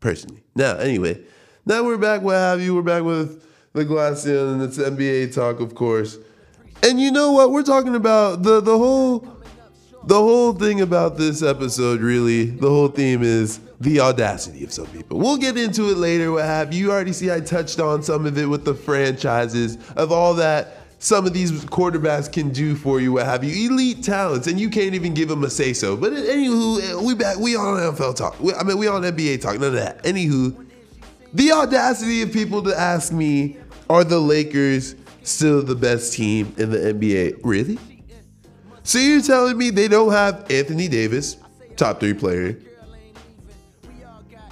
personally. 0.00 0.44
Now, 0.54 0.76
anyway, 0.76 1.22
now 1.64 1.82
we're 1.82 1.96
back, 1.96 2.20
what 2.20 2.34
have 2.34 2.60
you. 2.60 2.74
We're 2.74 2.82
back 2.82 3.02
with 3.02 3.42
the 3.72 3.86
Glass 3.86 4.22
Ceiling, 4.22 4.60
and 4.60 4.62
it's 4.62 4.76
NBA 4.76 5.34
talk, 5.34 5.60
of 5.60 5.74
course. 5.74 6.18
And 6.82 7.00
you 7.00 7.10
know 7.10 7.32
what? 7.32 7.52
We're 7.52 7.62
talking 7.62 7.94
about 7.94 8.42
the 8.42 8.60
the 8.60 8.76
whole 8.76 9.26
the 10.04 10.16
whole 10.16 10.52
thing 10.52 10.82
about 10.82 11.16
this 11.16 11.42
episode. 11.42 12.02
Really, 12.02 12.44
the 12.44 12.68
whole 12.68 12.88
theme 12.88 13.22
is 13.22 13.60
the 13.80 14.00
audacity 14.00 14.62
of 14.62 14.72
some 14.72 14.86
people. 14.88 15.18
We'll 15.18 15.38
get 15.38 15.56
into 15.56 15.90
it 15.90 15.96
later. 15.96 16.32
What 16.32 16.44
have 16.44 16.74
you? 16.74 16.84
You 16.84 16.92
already 16.92 17.14
see 17.14 17.32
I 17.32 17.40
touched 17.40 17.80
on 17.80 18.02
some 18.02 18.26
of 18.26 18.36
it 18.36 18.46
with 18.46 18.66
the 18.66 18.74
franchises 18.74 19.78
of 19.96 20.12
all 20.12 20.34
that 20.34 20.83
some 21.04 21.26
of 21.26 21.34
these 21.34 21.52
quarterbacks 21.66 22.32
can 22.32 22.48
do 22.48 22.74
for 22.74 22.98
you, 22.98 23.12
what 23.12 23.26
have 23.26 23.44
you. 23.44 23.70
Elite 23.70 24.02
talents, 24.02 24.46
and 24.46 24.58
you 24.58 24.70
can't 24.70 24.94
even 24.94 25.12
give 25.12 25.28
them 25.28 25.44
a 25.44 25.50
say 25.50 25.74
so. 25.74 25.98
But 25.98 26.12
anywho, 26.14 27.02
we 27.02 27.14
back. 27.14 27.36
We 27.36 27.56
on 27.56 27.76
NFL 27.76 28.16
talk. 28.16 28.40
We, 28.40 28.54
I 28.54 28.62
mean, 28.62 28.78
we 28.78 28.88
on 28.88 29.02
NBA 29.02 29.42
talk. 29.42 29.60
None 29.60 29.64
of 29.64 29.72
that. 29.74 30.02
Anywho, 30.04 30.66
the 31.34 31.52
audacity 31.52 32.22
of 32.22 32.32
people 32.32 32.62
to 32.62 32.74
ask 32.74 33.12
me, 33.12 33.58
are 33.90 34.02
the 34.02 34.18
Lakers 34.18 34.94
still 35.24 35.62
the 35.62 35.74
best 35.74 36.14
team 36.14 36.54
in 36.56 36.70
the 36.70 36.78
NBA? 36.78 37.40
Really? 37.44 37.78
So 38.82 38.98
you're 38.98 39.20
telling 39.20 39.58
me 39.58 39.68
they 39.68 39.88
don't 39.88 40.10
have 40.10 40.50
Anthony 40.50 40.88
Davis, 40.88 41.36
top 41.76 42.00
three 42.00 42.14
player. 42.14 42.58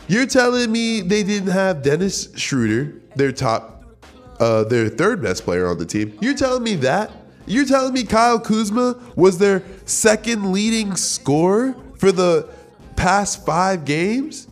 You're 0.06 0.26
telling 0.26 0.70
me 0.70 1.00
they 1.00 1.22
didn't 1.22 1.52
have 1.52 1.82
Dennis 1.82 2.28
Schroeder, 2.36 2.92
their 3.16 3.32
top, 3.32 3.71
uh, 4.42 4.64
their 4.64 4.88
third 4.88 5.22
best 5.22 5.44
player 5.44 5.68
on 5.68 5.78
the 5.78 5.86
team. 5.86 6.18
You're 6.20 6.34
telling 6.34 6.64
me 6.64 6.74
that? 6.76 7.12
You're 7.46 7.64
telling 7.64 7.94
me 7.94 8.02
Kyle 8.02 8.40
Kuzma 8.40 9.00
was 9.14 9.38
their 9.38 9.62
second 9.84 10.52
leading 10.52 10.96
scorer 10.96 11.76
for 11.98 12.10
the 12.10 12.48
past 12.96 13.46
five 13.46 13.84
games? 13.84 14.48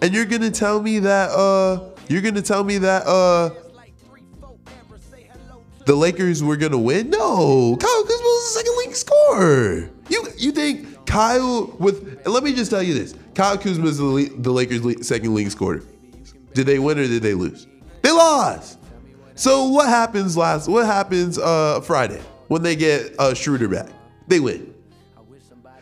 And 0.00 0.14
you're 0.14 0.24
gonna 0.24 0.50
tell 0.50 0.80
me 0.80 1.00
that 1.00 1.30
uh 1.30 1.90
you're 2.08 2.22
gonna 2.22 2.40
tell 2.42 2.64
me 2.64 2.78
that 2.78 3.06
uh 3.06 3.50
the 5.84 5.94
Lakers 5.94 6.42
were 6.42 6.56
gonna 6.56 6.78
win? 6.78 7.10
No, 7.10 7.76
Kyle 7.76 8.02
Kuzma 8.04 8.24
was 8.24 8.54
the 8.54 8.60
second 8.60 8.78
leading 8.78 8.94
scorer. 8.94 9.90
You 10.08 10.28
you 10.36 10.52
think 10.52 11.04
Kyle 11.06 11.74
with? 11.78 12.26
Let 12.26 12.42
me 12.42 12.54
just 12.54 12.70
tell 12.70 12.82
you 12.82 12.94
this: 12.94 13.14
Kyle 13.34 13.58
Kuzma 13.58 13.86
is 13.86 13.98
the, 13.98 14.32
the 14.38 14.50
Lakers' 14.50 15.06
second 15.06 15.34
leading 15.34 15.50
scorer. 15.50 15.82
Did 16.54 16.66
they 16.66 16.78
win 16.78 16.98
or 16.98 17.06
did 17.06 17.22
they 17.22 17.34
lose? 17.34 17.66
They 18.02 18.12
lost. 18.12 18.77
So 19.38 19.68
what 19.68 19.88
happens 19.88 20.36
last? 20.36 20.68
What 20.68 20.84
happens 20.84 21.38
uh 21.38 21.80
Friday 21.80 22.20
when 22.48 22.62
they 22.62 22.74
get 22.74 23.14
uh, 23.20 23.34
Schroeder 23.34 23.68
back? 23.68 23.86
They 24.26 24.40
win. 24.40 24.74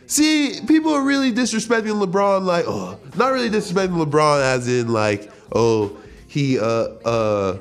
See, 0.05 0.61
people 0.67 0.93
are 0.93 1.01
really 1.01 1.33
disrespecting 1.33 2.01
LeBron, 2.01 2.45
like, 2.45 2.65
oh, 2.67 2.99
not 3.17 3.33
really 3.33 3.49
disrespecting 3.49 4.01
LeBron 4.05 4.41
as 4.41 4.67
in 4.67 4.93
like, 4.93 5.31
oh, 5.53 5.97
he 6.27 6.59
uh 6.59 6.63
uh 6.63 7.57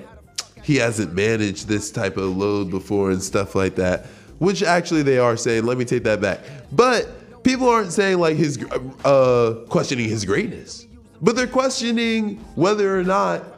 he 0.62 0.76
hasn't 0.76 1.14
managed 1.14 1.66
this 1.66 1.90
type 1.90 2.18
of 2.18 2.36
load 2.36 2.70
before 2.70 3.10
and 3.10 3.22
stuff 3.22 3.54
like 3.54 3.76
that. 3.76 4.04
Which 4.38 4.62
actually 4.62 5.02
they 5.02 5.18
are 5.18 5.34
saying. 5.38 5.64
Let 5.64 5.78
me 5.78 5.86
take 5.86 6.04
that 6.04 6.20
back. 6.20 6.40
But 6.72 7.42
people 7.42 7.70
aren't 7.70 7.92
saying 7.92 8.18
like 8.18 8.36
his 8.36 8.62
uh 9.02 9.64
questioning 9.70 10.10
his 10.10 10.26
greatness, 10.26 10.86
but 11.22 11.36
they're 11.36 11.46
questioning 11.46 12.36
whether 12.54 13.00
or 13.00 13.02
not 13.02 13.55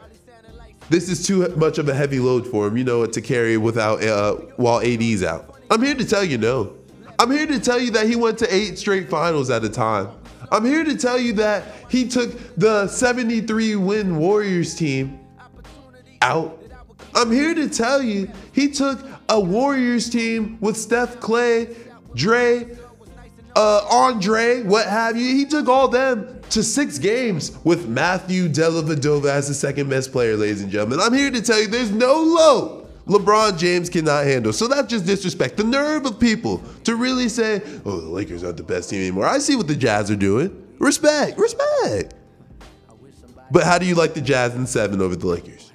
this 0.89 1.09
is 1.09 1.25
too 1.25 1.47
much 1.55 1.77
of 1.77 1.87
a 1.87 1.93
heavy 1.93 2.19
load 2.19 2.47
for 2.47 2.67
him. 2.67 2.77
You 2.77 2.83
know, 2.83 3.05
to 3.05 3.21
carry 3.21 3.57
without 3.57 4.03
uh 4.03 4.35
while 4.57 4.79
AD's 4.79 5.23
out. 5.23 5.59
I'm 5.69 5.81
here 5.81 5.95
to 5.95 6.05
tell 6.05 6.23
you 6.23 6.37
no. 6.37 6.75
I'm 7.19 7.31
here 7.31 7.47
to 7.47 7.59
tell 7.59 7.79
you 7.79 7.91
that 7.91 8.07
he 8.07 8.15
went 8.15 8.37
to 8.39 8.53
eight 8.53 8.77
straight 8.79 9.09
finals 9.09 9.49
at 9.49 9.63
a 9.63 9.69
time. 9.69 10.09
I'm 10.51 10.65
here 10.65 10.83
to 10.83 10.95
tell 10.97 11.19
you 11.19 11.33
that 11.33 11.63
he 11.89 12.07
took 12.07 12.55
the 12.55 12.87
73 12.87 13.75
win 13.75 14.17
Warriors 14.17 14.73
team 14.73 15.19
out. 16.21 16.63
I'm 17.13 17.31
here 17.31 17.53
to 17.53 17.69
tell 17.69 18.01
you 18.01 18.31
he 18.53 18.69
took 18.69 19.05
a 19.27 19.39
Warriors 19.39 20.09
team 20.09 20.57
with 20.59 20.77
Steph 20.77 21.19
Clay, 21.19 21.75
Dre, 22.15 22.77
uh, 23.55 23.85
Andre, 23.89 24.63
what 24.63 24.87
have 24.87 25.17
you. 25.17 25.25
He 25.25 25.45
took 25.45 25.67
all 25.67 25.87
them 25.87 26.41
to 26.51 26.63
six 26.63 26.97
games 26.97 27.57
with 27.63 27.87
Matthew 27.87 28.47
Dellavedova 28.47 29.25
as 29.25 29.47
the 29.47 29.53
second 29.53 29.89
best 29.89 30.11
player, 30.11 30.35
ladies 30.35 30.61
and 30.61 30.71
gentlemen. 30.71 30.99
I'm 31.01 31.13
here 31.13 31.31
to 31.31 31.41
tell 31.41 31.59
you 31.59 31.67
there's 31.67 31.91
no 31.91 32.13
low 32.21 32.79
LeBron 33.09 33.57
James 33.57 33.89
cannot 33.89 34.25
handle. 34.25 34.53
So 34.53 34.67
that's 34.67 34.87
just 34.87 35.05
disrespect. 35.05 35.57
The 35.57 35.63
nerve 35.63 36.05
of 36.05 36.19
people 36.19 36.63
to 36.83 36.95
really 36.95 37.27
say, 37.27 37.61
oh, 37.83 37.99
the 37.99 38.07
Lakers 38.07 38.43
aren't 38.43 38.57
the 38.57 38.63
best 38.63 38.91
team 38.91 39.01
anymore. 39.01 39.25
I 39.25 39.39
see 39.39 39.55
what 39.55 39.67
the 39.67 39.75
Jazz 39.75 40.11
are 40.11 40.15
doing. 40.15 40.67
Respect, 40.77 41.37
respect. 41.37 42.13
But 43.51 43.63
how 43.63 43.79
do 43.79 43.87
you 43.87 43.95
like 43.95 44.13
the 44.13 44.21
Jazz 44.21 44.53
in 44.55 44.67
seven 44.67 45.01
over 45.01 45.15
the 45.15 45.25
Lakers? 45.25 45.71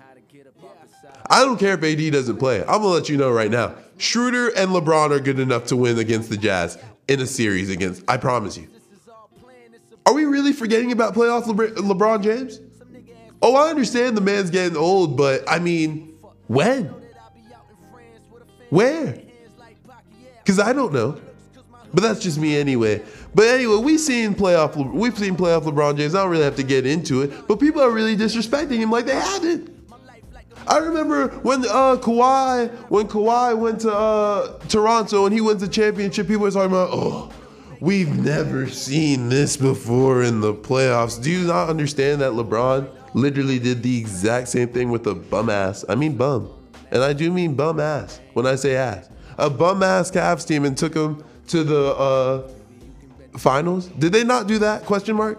I 1.29 1.41
don't 1.45 1.59
care 1.59 1.75
if 1.75 1.83
AD 1.83 2.13
doesn't 2.13 2.37
play. 2.37 2.61
I'm 2.61 2.67
gonna 2.67 2.87
let 2.87 3.09
you 3.09 3.17
know 3.17 3.33
right 3.33 3.51
now. 3.51 3.75
Schroeder 3.97 4.49
and 4.49 4.71
LeBron 4.71 5.11
are 5.11 5.19
good 5.19 5.41
enough 5.41 5.65
to 5.67 5.77
win 5.77 5.99
against 5.99 6.31
the 6.31 6.37
Jazz 6.37 6.79
in 7.09 7.21
a 7.21 7.27
series 7.27 7.71
against. 7.71 8.03
I 8.09 8.17
promise 8.17 8.57
you. 8.57 8.69
Are 10.07 10.13
we 10.13 10.25
really 10.25 10.53
forgetting 10.53 10.93
about 10.93 11.15
playoff 11.15 11.45
Lebr- 11.45 11.75
LeBron 11.77 12.23
James? 12.23 12.61
Oh, 13.41 13.57
I 13.57 13.69
understand 13.69 14.17
the 14.17 14.21
man's 14.21 14.51
getting 14.51 14.77
old, 14.77 15.17
but 15.17 15.43
I 15.49 15.59
mean, 15.59 16.17
when? 16.47 16.95
Where? 18.71 19.21
Because 20.39 20.59
I 20.59 20.73
don't 20.73 20.93
know. 20.93 21.21
But 21.93 22.03
that's 22.03 22.21
just 22.21 22.39
me 22.39 22.57
anyway. 22.57 23.03
But 23.35 23.47
anyway, 23.47 23.77
we've 23.77 24.01
seen 24.01 24.35
playoff. 24.35 24.77
We've 24.93 25.17
seen 25.17 25.37
playoff 25.37 25.63
LeBron 25.63 25.97
James. 25.97 26.15
I 26.15 26.23
don't 26.23 26.31
really 26.31 26.45
have 26.45 26.57
to 26.57 26.63
get 26.63 26.87
into 26.87 27.23
it, 27.23 27.47
but 27.47 27.61
people 27.61 27.83
are 27.83 27.91
really 27.91 28.17
disrespecting 28.17 28.79
him 28.79 28.91
like 28.91 29.07
they 29.07 29.15
haven't. 29.15 29.74
I 30.67 30.79
remember 30.79 31.29
when 31.43 31.65
uh, 31.65 31.97
Kawhi, 31.97 32.71
when 32.89 33.07
Kawhi 33.07 33.59
went 33.59 33.81
to 33.81 33.93
uh, 33.93 34.59
Toronto 34.69 35.27
and 35.27 35.35
he 35.35 35.41
wins 35.41 35.61
the 35.61 35.69
championship, 35.69 36.27
people 36.27 36.43
were 36.43 36.51
talking 36.51 36.71
about, 36.71 36.89
oh, 36.91 37.31
we've 37.81 38.17
never 38.17 38.69
seen 38.69 39.29
this 39.29 39.57
before 39.57 40.23
in 40.23 40.41
the 40.41 40.55
playoffs. 40.55 41.23
Do 41.23 41.31
you 41.31 41.47
not 41.47 41.69
understand 41.69 42.23
that 42.23 42.33
LeBron 42.33 42.89
literally 43.13 43.59
did 43.59 43.83
the 43.83 43.99
exact 43.99 44.49
same 44.49 44.69
thing 44.69 44.91
with 44.91 45.07
a 45.07 45.15
bum 45.15 45.51
ass? 45.51 45.85
I 45.89 45.95
mean 45.95 46.17
bum, 46.17 46.51
and 46.91 47.03
I 47.03 47.13
do 47.13 47.31
mean 47.31 47.55
bum 47.55 47.79
ass 47.79 48.21
when 48.33 48.47
I 48.47 48.55
say 48.55 48.77
ass. 48.77 49.11
A 49.37 49.51
bum 49.51 49.83
ass 49.83 50.11
Cavs 50.11 50.47
team 50.47 50.65
and 50.65 50.77
took 50.79 50.95
them 50.95 51.23
to 51.49 51.63
the 51.63 51.95
uh, 51.95 52.49
finals. 53.37 53.89
Did 53.89 54.13
they 54.13 54.25
not 54.25 54.47
do 54.47 54.59
that? 54.61 54.85
Question 54.85 55.17
mark. 55.17 55.39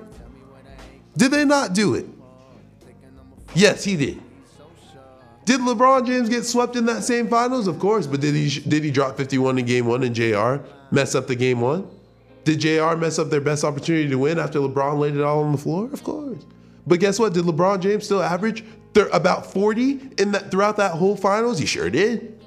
Did 1.18 1.32
they 1.32 1.46
not 1.46 1.74
do 1.74 1.96
it? 1.96 2.06
Yes, 3.56 3.84
he 3.84 3.96
did. 3.96 4.22
Did 5.45 5.62
LeBron 5.62 6.08
James 6.08 6.27
get 6.27 6.43
swept 6.43 6.75
in 6.75 6.86
that 6.88 7.03
same 7.03 7.27
finals? 7.27 7.67
Of 7.67 7.79
course, 7.79 8.08
but 8.08 8.19
did 8.19 8.34
he 8.34 8.60
did 8.62 8.84
he 8.84 8.91
drop 8.91 9.15
51 9.15 9.60
in 9.60 9.65
game 9.65 9.86
one 9.86 10.03
and 10.03 10.15
JR 10.15 10.58
mess 10.91 11.13
up 11.13 11.27
the 11.27 11.36
game 11.36 11.62
one? 11.62 11.88
Did 12.43 12.60
JR 12.60 12.95
mess 12.95 13.19
up 13.19 13.29
their 13.29 13.41
best 13.41 13.63
opportunity 13.63 14.10
to 14.10 14.17
win 14.17 14.39
after 14.39 14.60
LeBron 14.60 14.99
laid 14.99 15.15
it 15.15 15.21
all 15.21 15.43
on 15.43 15.51
the 15.51 15.58
floor? 15.58 15.89
Of 15.91 16.03
course. 16.03 16.45
But 16.88 16.99
guess 16.99 17.19
what? 17.19 17.34
Did 17.34 17.45
LeBron 17.45 17.79
James 17.79 18.05
still 18.05 18.21
average 18.21 18.63
th- 18.93 19.08
about 19.13 19.51
40 19.51 20.12
in 20.17 20.31
that 20.31 20.51
throughout 20.51 20.77
that 20.77 20.91
whole 20.91 21.15
finals? 21.15 21.60
He 21.60 21.65
sure 21.65 21.89
did. 21.89 22.43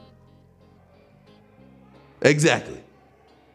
Exactly. 2.23 2.81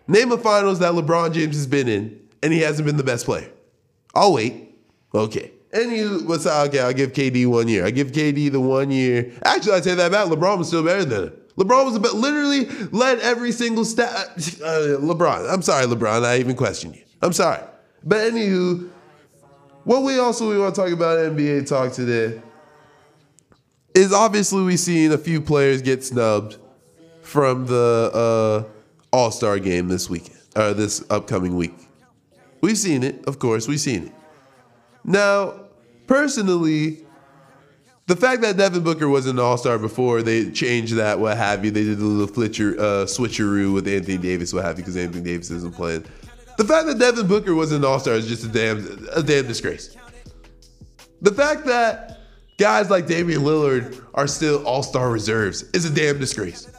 Name 0.07 0.31
a 0.31 0.37
finals 0.37 0.79
that 0.79 0.93
LeBron 0.93 1.33
James 1.33 1.55
has 1.55 1.67
been 1.67 1.87
in 1.87 2.19
and 2.41 2.51
he 2.53 2.59
hasn't 2.59 2.85
been 2.85 2.97
the 2.97 3.03
best 3.03 3.25
player. 3.25 3.49
I'll 4.13 4.33
wait. 4.33 4.75
Okay. 5.13 5.51
And 5.73 5.91
you, 5.91 6.19
what's 6.25 6.45
okay? 6.45 6.79
I'll 6.79 6.93
give 6.93 7.13
KD 7.13 7.47
one 7.47 7.67
year. 7.67 7.85
I 7.85 7.89
give 7.91 8.11
KD 8.11 8.51
the 8.51 8.59
one 8.59 8.91
year. 8.91 9.31
Actually, 9.43 9.73
I 9.73 9.81
say 9.81 9.95
that 9.95 10.11
back. 10.11 10.27
LeBron 10.27 10.59
was 10.59 10.67
still 10.67 10.83
better 10.83 11.03
than 11.03 11.23
him. 11.23 11.33
LeBron 11.57 11.85
was 11.85 11.95
about 11.95 12.13
literally 12.13 12.65
led 12.91 13.19
every 13.19 13.51
single 13.51 13.83
stat. 13.83 14.27
Uh, 14.63 14.97
LeBron, 15.01 15.51
I'm 15.51 15.61
sorry, 15.61 15.85
LeBron. 15.85 16.23
I 16.23 16.37
even 16.37 16.55
question 16.55 16.93
you. 16.93 17.01
I'm 17.21 17.33
sorry. 17.33 17.63
But 18.03 18.31
anywho, 18.31 18.89
what 19.83 20.03
we 20.03 20.19
also 20.19 20.49
we 20.49 20.59
want 20.59 20.75
to 20.75 20.81
talk 20.81 20.91
about 20.91 21.17
NBA 21.17 21.67
talk 21.67 21.91
today 21.91 22.41
is 23.95 24.13
obviously 24.13 24.63
we've 24.63 24.79
seen 24.79 25.11
a 25.11 25.17
few 25.17 25.41
players 25.41 25.81
get 25.81 26.03
snubbed 26.03 26.57
from 27.21 27.65
the 27.65 28.11
uh, 28.13 29.15
All 29.15 29.31
Star 29.31 29.59
game 29.59 29.87
this 29.87 30.09
weekend 30.09 30.39
or 30.55 30.73
this 30.73 31.03
upcoming 31.09 31.55
week. 31.55 31.75
We've 32.61 32.77
seen 32.77 33.03
it, 33.03 33.25
of 33.25 33.39
course. 33.39 33.67
We've 33.67 33.79
seen 33.79 34.07
it. 34.07 34.13
Now, 35.03 35.62
personally, 36.07 37.05
the 38.07 38.15
fact 38.15 38.41
that 38.41 38.57
Devin 38.57 38.83
Booker 38.83 39.07
was 39.07 39.27
an 39.27 39.39
All 39.39 39.57
Star 39.57 39.77
before 39.77 40.21
they 40.21 40.51
changed 40.51 40.95
that, 40.95 41.19
what 41.19 41.37
have 41.37 41.63
you, 41.63 41.71
they 41.71 41.83
did 41.83 41.99
a 41.99 42.03
little 42.03 42.33
flitcher, 42.33 42.77
uh, 42.77 43.05
switcheroo 43.05 43.73
with 43.73 43.87
Anthony 43.87 44.17
Davis, 44.17 44.53
what 44.53 44.65
have 44.65 44.77
you, 44.77 44.83
because 44.83 44.97
Anthony 44.97 45.23
Davis 45.23 45.49
isn't 45.51 45.73
playing. 45.73 46.05
The 46.57 46.65
fact 46.65 46.87
that 46.87 46.99
Devin 46.99 47.27
Booker 47.27 47.55
was 47.55 47.71
an 47.71 47.85
All 47.85 47.99
Star 47.99 48.15
is 48.15 48.27
just 48.27 48.43
a 48.43 48.49
damn, 48.49 49.07
a 49.15 49.23
damn 49.23 49.47
disgrace. 49.47 49.95
The 51.21 51.31
fact 51.31 51.65
that 51.65 52.19
guys 52.57 52.89
like 52.89 53.07
Damian 53.07 53.41
Lillard 53.41 54.03
are 54.13 54.27
still 54.27 54.65
All 54.67 54.83
Star 54.83 55.09
reserves 55.09 55.63
is 55.73 55.85
a 55.85 55.89
damn 55.89 56.19
disgrace. 56.19 56.69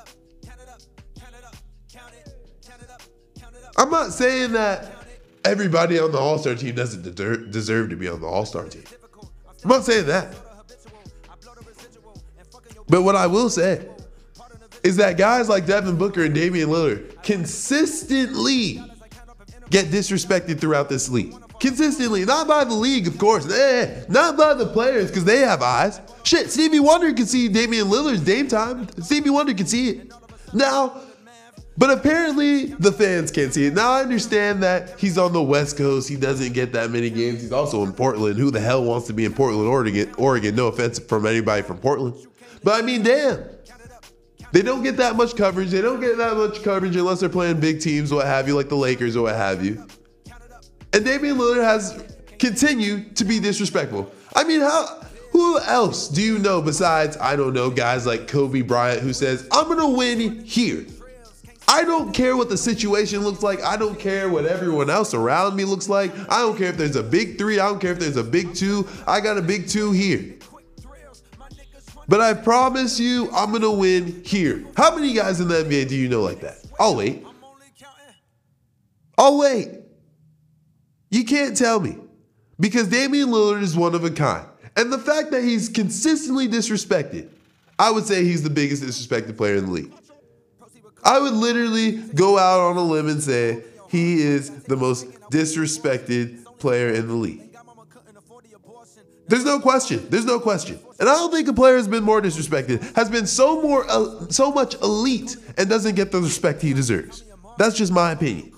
I'm 3.77 3.91
not 3.91 4.13
saying 4.13 4.53
that 4.53 4.93
everybody 5.45 5.99
on 5.99 6.13
the 6.13 6.19
All 6.19 6.39
Star 6.39 6.55
team 6.55 6.75
doesn't 6.75 7.03
deserve, 7.03 7.51
deserve 7.51 7.91
to 7.91 7.97
be 7.97 8.09
on 8.09 8.21
the 8.21 8.27
All 8.27 8.45
Star 8.45 8.67
team. 8.67 8.85
I'm 9.65 9.71
not 9.71 9.85
saying 9.85 10.07
that. 10.07 10.35
But 12.87 13.03
what 13.03 13.17
I 13.17 13.27
will 13.27 13.49
say 13.49 13.89
is 14.83 14.97
that 14.97 15.17
guys 15.17 15.49
like 15.49 15.65
Devin 15.65 15.97
Booker 15.97 16.25
and 16.25 16.35
Damian 16.35 16.69
Lillard 16.69 17.23
consistently 17.23 18.83
get 19.71 19.87
disrespected 19.87 20.61
throughout 20.61 20.91
this 20.91 21.09
league. 21.09 21.35
Consistently, 21.59 22.27
not 22.27 22.47
by 22.47 22.65
the 22.65 22.75
league, 22.75 23.07
of 23.07 23.17
course. 23.17 23.51
Eh, 23.51 24.05
not 24.09 24.37
by 24.37 24.53
the 24.53 24.67
players, 24.67 25.09
because 25.09 25.25
they 25.25 25.39
have 25.39 25.63
eyes. 25.63 26.01
Shit, 26.25 26.51
Stevie 26.51 26.81
Wonder 26.81 27.13
can 27.15 27.25
see 27.25 27.49
Damian 27.49 27.87
Lillard's 27.87 28.21
Dame 28.21 28.49
time. 28.49 28.87
Stevie 29.03 29.31
Wonder 29.31 29.55
can 29.55 29.67
see 29.67 29.91
it. 29.91 30.13
Now, 30.53 31.01
but 31.77 31.91
apparently 31.91 32.67
the 32.67 32.93
fans 32.93 33.31
can't 33.31 33.53
see 33.53 33.67
it. 33.67 33.75
Now 33.75 33.93
I 33.93 34.03
understand 34.03 34.63
that 34.63 34.99
he's 34.99 35.19
on 35.19 35.33
the 35.33 35.43
West 35.43 35.77
Coast. 35.77 36.09
He 36.09 36.17
doesn't 36.17 36.53
get 36.53 36.73
that 36.73 36.91
many 36.91 37.11
games. 37.11 37.43
He's 37.43 37.53
also 37.53 37.83
in 37.83 37.93
Portland. 37.93 38.39
Who 38.39 38.51
the 38.51 38.61
hell 38.61 38.85
wants 38.85 39.07
to 39.09 39.13
be 39.13 39.25
in 39.25 39.35
Portland, 39.35 39.69
Oregon? 39.69 40.13
Oregon. 40.17 40.55
No 40.55 40.69
offense 40.69 40.99
from 40.99 41.27
anybody 41.27 41.63
from 41.63 41.79
Portland. 41.79 42.15
But 42.63 42.83
I 42.83 42.87
mean, 42.87 43.03
damn. 43.03 43.45
They 44.53 44.63
don't 44.63 44.85
get 44.85 44.97
that 44.99 45.17
much 45.17 45.35
coverage. 45.35 45.71
They 45.71 45.81
don't 45.81 46.01
get 46.01 46.17
that 46.17 46.37
much 46.37 46.63
coverage 46.63 46.95
unless 46.95 47.19
they're 47.19 47.29
playing 47.29 47.59
big 47.59 47.81
teams, 47.81 48.13
what 48.13 48.25
have 48.25 48.47
you, 48.47 48.55
like 48.55 48.69
the 48.69 48.77
Lakers 48.77 49.17
or 49.17 49.25
what 49.25 49.35
have 49.35 49.65
you. 49.65 49.85
And 50.93 51.05
Damian 51.05 51.37
Lillard 51.37 51.65
has 51.65 52.05
continued 52.39 53.17
to 53.17 53.25
be 53.25 53.41
disrespectful. 53.41 54.13
I 54.37 54.45
mean, 54.45 54.61
how 54.61 55.05
who 55.33 55.59
else 55.59 56.07
do 56.07 56.23
you 56.23 56.39
know 56.39 56.63
besides, 56.63 57.17
I 57.17 57.35
don't 57.35 57.53
know, 57.53 57.69
guys 57.69 58.07
like 58.07 58.29
Kobe 58.29 58.63
Bryant 58.63 59.01
who 59.01 59.13
says, 59.13 59.49
I'm 59.51 59.67
gonna 59.67 59.89
win 59.89 60.45
here. 60.45 60.87
I 61.67 61.85
don't 61.85 62.13
care 62.13 62.37
what 62.37 62.49
the 62.49 62.57
situation 62.57 63.21
looks 63.21 63.43
like. 63.43 63.63
I 63.63 63.77
don't 63.77 63.99
care 63.99 64.29
what 64.29 64.47
everyone 64.47 64.91
else 64.91 65.15
around 65.15 65.57
me 65.57 65.65
looks 65.65 65.89
like. 65.89 66.13
I 66.31 66.41
don't 66.41 66.57
care 66.57 66.69
if 66.69 66.77
there's 66.77 66.97
a 66.97 67.03
big 67.03 67.39
three. 67.39 67.59
I 67.59 67.69
don't 67.69 67.81
care 67.81 67.93
if 67.93 67.99
there's 67.99 68.17
a 68.17 68.25
big 68.25 68.55
two. 68.55 68.87
I 69.07 69.21
got 69.21 69.39
a 69.39 69.43
big 69.43 69.69
two 69.69 69.93
here. 69.93 70.35
But 72.07 72.21
I 72.21 72.35
promise 72.35 73.01
you, 73.01 73.31
I'm 73.33 73.51
going 73.51 73.63
to 73.63 73.71
win 73.71 74.23
here. 74.25 74.65
How 74.77 74.95
many 74.95 75.15
guys 75.15 75.41
in 75.41 75.49
the 75.49 75.65
NBA 75.65 75.89
do 75.89 75.97
you 75.97 76.09
know 76.09 76.21
like 76.21 76.41
that? 76.41 76.59
I'll 76.79 76.97
wait. 76.97 77.25
I'll 79.17 79.39
wait. 79.39 79.81
You 81.11 81.25
can't 81.25 81.57
tell 81.57 81.81
me. 81.81 81.99
Because 82.61 82.89
Damian 82.89 83.31
Lillard 83.31 83.63
is 83.63 83.77
one 83.77 83.95
of 83.95 84.05
a 84.05 84.11
kind. 84.11 84.47
And 84.77 84.93
the 84.93 84.99
fact 84.99 85.31
that 85.31 85.43
he's 85.43 85.69
consistently 85.69 86.49
disrespected, 86.49 87.29
I 87.79 87.91
would 87.91 88.05
say 88.05 88.25
he's 88.25 88.43
the 88.43 88.51
biggest 88.51 88.83
disrespected 88.83 89.37
player 89.37 89.57
in 89.57 89.67
the 89.67 89.73
league. 89.73 89.93
I 91.05 91.19
would 91.19 91.35
literally 91.35 91.93
go 91.93 92.39
out 92.39 92.61
on 92.61 92.77
a 92.77 92.83
limb 92.83 93.09
and 93.09 93.23
say 93.23 93.63
he 93.89 94.23
is 94.23 94.51
the 94.65 94.77
most 94.77 95.07
disrespected 95.31 96.45
player 96.59 96.89
in 96.89 97.07
the 97.07 97.15
league. 97.15 97.41
There's 99.27 99.45
no 99.45 99.59
question. 99.59 100.07
There's 100.11 100.25
no 100.25 100.39
question. 100.39 100.79
And 101.01 101.09
I 101.09 101.15
don't 101.15 101.31
think 101.33 101.49
a 101.49 101.53
player 101.53 101.77
has 101.77 101.89
been 101.89 102.05
more 102.05 102.21
disrespected, 102.21 102.95
has 102.95 103.09
been 103.09 103.27
so 103.27 103.61
more 103.63 103.87
uh, 103.89 104.29
so 104.29 104.53
much 104.53 104.75
elite 104.77 105.37
and 105.57 105.69
doesn't 105.69 105.95
get 105.95 106.13
the 106.13 106.21
respect 106.21 106.61
he 106.61 106.75
deserves. 106.75 107.25
That's 107.57 107.77
just 107.77 107.93
my 107.93 108.13
opinion. 108.13 108.53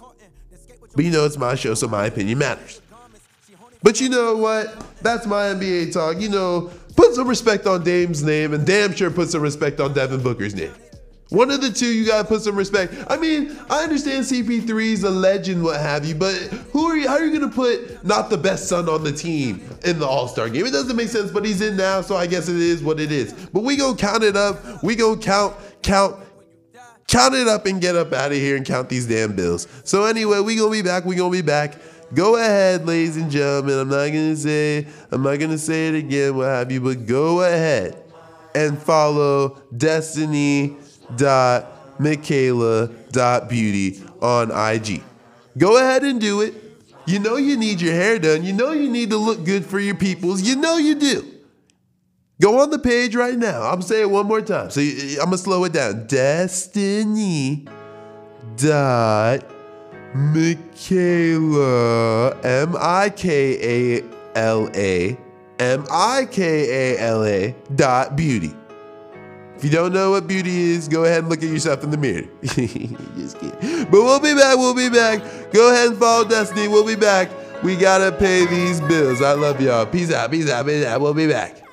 But 0.94 1.04
you 1.04 1.10
know 1.10 1.24
it's 1.24 1.36
my 1.36 1.54
show, 1.54 1.74
so 1.74 1.88
my 1.88 2.06
opinion 2.06 2.38
matters. 2.38 2.80
But 3.82 4.00
you 4.00 4.08
know 4.08 4.36
what? 4.36 4.74
That's 5.02 5.26
my 5.26 5.44
NBA 5.44 5.92
talk. 5.92 6.20
You 6.20 6.30
know, 6.30 6.70
put 6.96 7.14
some 7.14 7.28
respect 7.28 7.66
on 7.66 7.84
Dame's 7.84 8.22
name 8.22 8.54
and 8.54 8.66
damn 8.66 8.94
sure 8.94 9.10
put 9.10 9.28
some 9.28 9.42
respect 9.42 9.78
on 9.78 9.92
Devin 9.92 10.22
Booker's 10.22 10.54
name. 10.54 10.72
One 11.28 11.50
of 11.50 11.60
the 11.60 11.70
two, 11.70 11.86
you 11.86 12.06
gotta 12.06 12.26
put 12.26 12.42
some 12.42 12.54
respect. 12.54 12.94
I 13.08 13.16
mean, 13.16 13.58
I 13.68 13.82
understand 13.82 14.24
CP3 14.24 14.92
is 14.92 15.02
a 15.02 15.10
legend, 15.10 15.62
what 15.62 15.80
have 15.80 16.04
you, 16.04 16.14
but 16.14 16.34
who 16.72 16.86
are 16.86 16.96
you? 16.96 17.08
How 17.08 17.14
are 17.14 17.24
you 17.24 17.36
gonna 17.36 17.52
put 17.52 18.04
not 18.04 18.30
the 18.30 18.38
best 18.38 18.68
son 18.68 18.88
on 18.88 19.02
the 19.02 19.10
team 19.10 19.60
in 19.84 19.98
the 19.98 20.06
All 20.06 20.28
Star 20.28 20.48
game? 20.48 20.66
It 20.66 20.70
doesn't 20.70 20.94
make 20.94 21.08
sense, 21.08 21.32
but 21.32 21.44
he's 21.44 21.60
in 21.60 21.76
now, 21.76 22.00
so 22.00 22.14
I 22.14 22.28
guess 22.28 22.48
it 22.48 22.56
is 22.56 22.82
what 22.82 23.00
it 23.00 23.10
is. 23.10 23.32
But 23.32 23.64
we 23.64 23.76
gonna 23.76 23.96
count 23.96 24.22
it 24.22 24.36
up. 24.36 24.84
We 24.84 24.94
gonna 24.94 25.20
count, 25.20 25.56
count, 25.82 26.16
count 27.08 27.34
it 27.34 27.48
up, 27.48 27.66
and 27.66 27.80
get 27.80 27.96
up 27.96 28.12
out 28.12 28.30
of 28.30 28.38
here 28.38 28.56
and 28.56 28.64
count 28.64 28.88
these 28.88 29.06
damn 29.06 29.34
bills. 29.34 29.66
So 29.82 30.04
anyway, 30.04 30.38
we 30.38 30.54
gonna 30.54 30.70
be 30.70 30.82
back. 30.82 31.04
We 31.04 31.16
gonna 31.16 31.30
be 31.30 31.42
back. 31.42 31.74
Go 32.14 32.36
ahead, 32.36 32.86
ladies 32.86 33.16
and 33.16 33.32
gentlemen. 33.32 33.80
I'm 33.80 33.88
not 33.88 34.06
gonna 34.06 34.36
say, 34.36 34.86
I'm 35.10 35.24
not 35.24 35.40
gonna 35.40 35.58
say 35.58 35.88
it 35.88 35.96
again, 35.96 36.36
what 36.36 36.44
have 36.44 36.70
you, 36.70 36.80
but 36.80 37.04
go 37.04 37.40
ahead 37.40 38.00
and 38.54 38.78
follow 38.78 39.60
Destiny 39.76 40.76
beauty 43.48 44.02
on 44.20 44.50
IG. 44.50 45.02
Go 45.58 45.78
ahead 45.78 46.02
and 46.04 46.20
do 46.20 46.40
it. 46.42 46.54
You 47.06 47.20
know 47.20 47.36
you 47.36 47.56
need 47.56 47.80
your 47.80 47.94
hair 47.94 48.18
done. 48.18 48.42
You 48.44 48.52
know 48.52 48.72
you 48.72 48.90
need 48.90 49.10
to 49.10 49.16
look 49.16 49.44
good 49.44 49.64
for 49.64 49.78
your 49.78 49.94
peoples. 49.94 50.42
You 50.42 50.56
know 50.56 50.76
you 50.76 50.96
do. 50.96 51.24
Go 52.40 52.60
on 52.60 52.70
the 52.70 52.78
page 52.78 53.14
right 53.14 53.38
now. 53.38 53.62
I'm 53.62 53.80
saying 53.80 54.02
it 54.02 54.10
one 54.10 54.26
more 54.26 54.42
time. 54.42 54.70
So 54.70 54.80
I'm 54.80 55.26
gonna 55.26 55.38
slow 55.38 55.64
it 55.64 55.72
down. 55.72 56.06
Destiny 56.06 57.66
dot 58.56 59.44
Mikala 60.14 61.64
M 62.44 62.74
I 62.78 63.10
K 63.10 63.98
A 63.98 64.04
L 64.34 64.68
A 64.74 65.16
M 65.58 65.86
I 65.90 66.26
K 66.30 66.94
A 66.94 66.98
L 66.98 67.24
A 67.24 67.54
dot 67.74 68.16
beauty. 68.16 68.52
If 69.56 69.64
you 69.64 69.70
don't 69.70 69.92
know 69.92 70.10
what 70.10 70.26
beauty 70.26 70.72
is, 70.72 70.86
go 70.86 71.04
ahead 71.04 71.20
and 71.20 71.28
look 71.28 71.42
at 71.42 71.48
yourself 71.48 71.82
in 71.82 71.90
the 71.90 71.96
mirror. 71.96 72.28
Just 72.42 73.38
kidding. 73.40 73.84
But 73.84 74.02
we'll 74.02 74.20
be 74.20 74.34
back. 74.34 74.56
We'll 74.56 74.74
be 74.74 74.90
back. 74.90 75.22
Go 75.52 75.72
ahead 75.72 75.88
and 75.88 75.98
follow 75.98 76.28
Destiny. 76.28 76.68
We'll 76.68 76.86
be 76.86 76.94
back. 76.96 77.30
We 77.64 77.74
gotta 77.74 78.12
pay 78.12 78.44
these 78.46 78.82
bills. 78.82 79.22
I 79.22 79.32
love 79.32 79.60
y'all. 79.60 79.86
Peace 79.86 80.12
out. 80.12 80.30
Peace 80.30 80.50
out. 80.50 80.66
Peace 80.66 80.84
out. 80.84 81.00
We'll 81.00 81.14
be 81.14 81.26
back. 81.26 81.65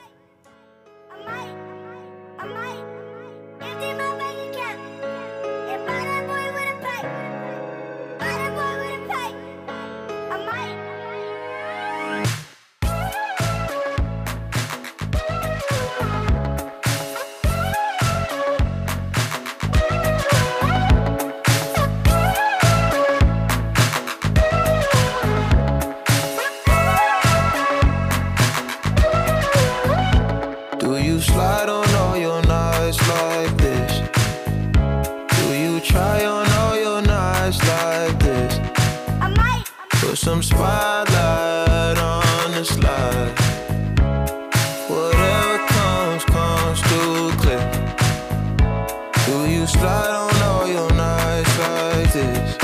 Do 49.83 49.89
you 49.89 49.95
slide 49.95 50.15
on 50.15 50.41
all 50.43 50.65
your 50.65 50.93
nights 50.93 51.59
like 51.59 52.13
this? 52.13 52.57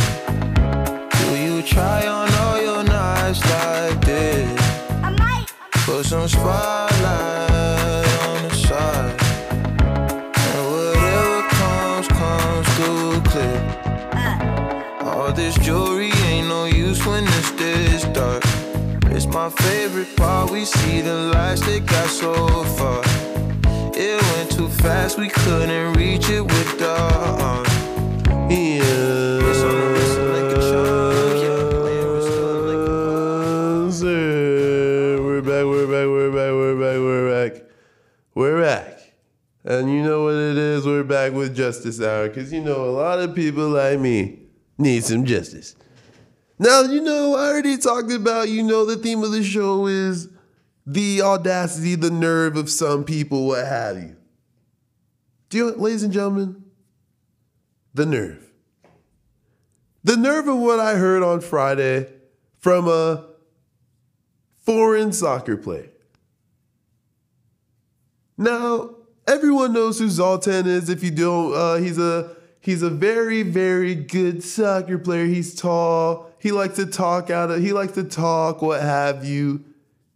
Do 1.20 1.36
you 1.36 1.62
try 1.62 2.08
on 2.08 2.34
all 2.34 2.62
your 2.62 2.82
like 2.82 4.00
this? 4.06 4.62
I 5.04 5.10
might. 5.20 5.46
Put 5.86 6.06
some 6.06 6.30
spotlight 6.30 8.08
on 8.26 8.48
the 8.48 8.56
side. 8.56 9.22
And 10.48 10.64
whatever 10.72 11.42
comes, 11.60 12.08
comes 12.08 12.68
through 12.76 13.22
clear. 13.32 13.60
Uh. 14.14 15.04
All 15.04 15.34
this 15.34 15.56
jewelry 15.56 16.14
ain't 16.24 16.48
no 16.48 16.68
use 16.68 17.06
when 17.06 17.26
it's 17.26 17.52
this 17.52 18.06
dark. 18.14 18.44
It's 19.12 19.26
my 19.26 19.50
favorite 19.50 20.16
part. 20.16 20.52
We 20.52 20.64
see 20.64 21.02
the 21.02 21.34
lights 21.34 21.66
that 21.66 21.86
got 21.86 22.10
so 22.10 22.64
far. 22.78 22.99
It 24.02 24.22
went 24.32 24.50
too 24.50 24.70
fast, 24.70 25.18
we 25.18 25.28
couldn't 25.28 25.92
reach 25.98 26.30
it 26.30 26.40
with 26.40 26.80
the 26.80 26.90
uh, 26.90 27.38
arm. 27.42 27.66
It's 28.50 29.60
on 29.62 29.76
the 29.76 29.88
wrist 29.92 30.18
like 30.20 30.56
a 30.56 30.62
charm, 30.72 31.36
yeah. 31.36 31.70
Playing 31.70 32.12
with 32.14 32.24
stuff 32.24 32.62
like 32.64 32.88
a 32.88 33.86
Yes, 33.88 34.00
sir. 34.00 35.18
We're 35.22 35.42
back, 35.42 35.66
we're 35.66 35.86
back, 35.86 36.08
we're 36.08 36.32
back, 36.32 36.54
we're 36.54 36.80
back, 36.80 36.98
we're 36.98 37.50
back. 37.50 37.64
We're 38.36 38.62
back. 38.62 39.16
And 39.66 39.92
you 39.92 40.02
know 40.02 40.24
what 40.24 40.36
it 40.36 40.58
is? 40.58 40.86
We're 40.86 41.04
back 41.04 41.34
with 41.34 41.54
Justice 41.54 42.00
Hour. 42.02 42.30
Because 42.30 42.54
you 42.54 42.62
know, 42.62 42.86
a 42.86 42.92
lot 42.92 43.20
of 43.20 43.36
people 43.36 43.68
like 43.68 44.00
me 44.00 44.44
need 44.78 45.04
some 45.04 45.26
justice. 45.26 45.76
Now, 46.58 46.84
you 46.84 47.02
know, 47.02 47.36
I 47.36 47.50
already 47.50 47.78
talked 47.78 48.14
about, 48.14 48.48
you 48.48 48.64
know, 48.64 48.86
the 48.86 48.96
theme 48.96 49.22
of 49.24 49.34
the 49.34 49.44
show 49.44 49.88
is 49.88 50.30
the 50.94 51.22
audacity, 51.22 51.96
the 51.96 52.10
nerve 52.10 52.58
of 52.58 52.70
some 52.70 53.04
people, 53.04 53.48
what 53.48 53.66
have 53.66 53.98
you. 53.98 54.16
Do 55.50 55.58
you, 55.58 55.72
ladies 55.72 56.04
and 56.04 56.14
gentlemen, 56.14 56.64
the 57.94 58.06
nerve. 58.06 58.52
The 60.04 60.18
nerve 60.18 60.48
of 60.48 60.58
what 60.58 60.80
I 60.80 60.96
heard 60.96 61.24
on 61.24 61.42
Friday 61.42 62.12
from 62.60 62.88
a 62.88 63.26
foreign 64.66 65.12
soccer 65.12 65.58
player. 65.58 65.90
Now, 68.38 68.96
Everyone 69.30 69.74
knows 69.74 70.00
who 70.00 70.10
Zoltan 70.10 70.66
is. 70.66 70.90
If 70.90 71.04
you 71.04 71.12
don't, 71.12 71.54
uh, 71.54 71.76
he's 71.76 72.00
a 72.00 72.36
he's 72.62 72.82
a 72.82 72.90
very 72.90 73.44
very 73.44 73.94
good 73.94 74.44
soccer 74.44 74.98
player. 74.98 75.28
He's 75.28 75.54
tall. 75.54 76.32
He 76.40 76.52
likes 76.52 76.78
to 76.78 76.88
talk 76.88 77.30
out 77.30 77.52
of. 77.52 77.62
He 77.62 77.72
likes 77.72 77.94
to 77.94 78.04
talk. 78.04 78.64
What 78.64 78.82
have 78.82 79.24
you? 79.24 79.64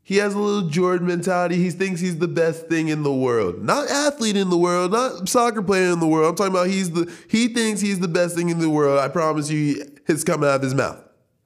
He 0.05 0.17
has 0.17 0.33
a 0.33 0.39
little 0.39 0.69
Jordan 0.69 1.07
mentality. 1.07 1.55
He 1.55 1.71
thinks 1.71 2.01
he's 2.01 2.17
the 2.17 2.27
best 2.27 2.67
thing 2.67 2.89
in 2.89 3.03
the 3.03 3.13
world. 3.13 3.63
Not 3.63 3.89
athlete 3.89 4.35
in 4.35 4.49
the 4.49 4.57
world, 4.57 4.91
not 4.91 5.29
soccer 5.29 5.61
player 5.61 5.91
in 5.91 6.01
the 6.01 6.07
world. 6.07 6.29
I'm 6.29 6.35
talking 6.35 6.53
about 6.53 6.67
he's 6.67 6.91
the 6.91 7.11
he 7.29 7.47
thinks 7.47 7.79
he's 7.79 7.99
the 8.01 8.09
best 8.09 8.35
thing 8.35 8.49
in 8.49 8.59
the 8.59 8.69
world. 8.69 8.99
I 8.99 9.07
promise 9.07 9.49
you, 9.49 9.81
it's 10.07 10.25
coming 10.25 10.49
out 10.49 10.55
of 10.55 10.61
his 10.61 10.75
mouth. 10.75 10.99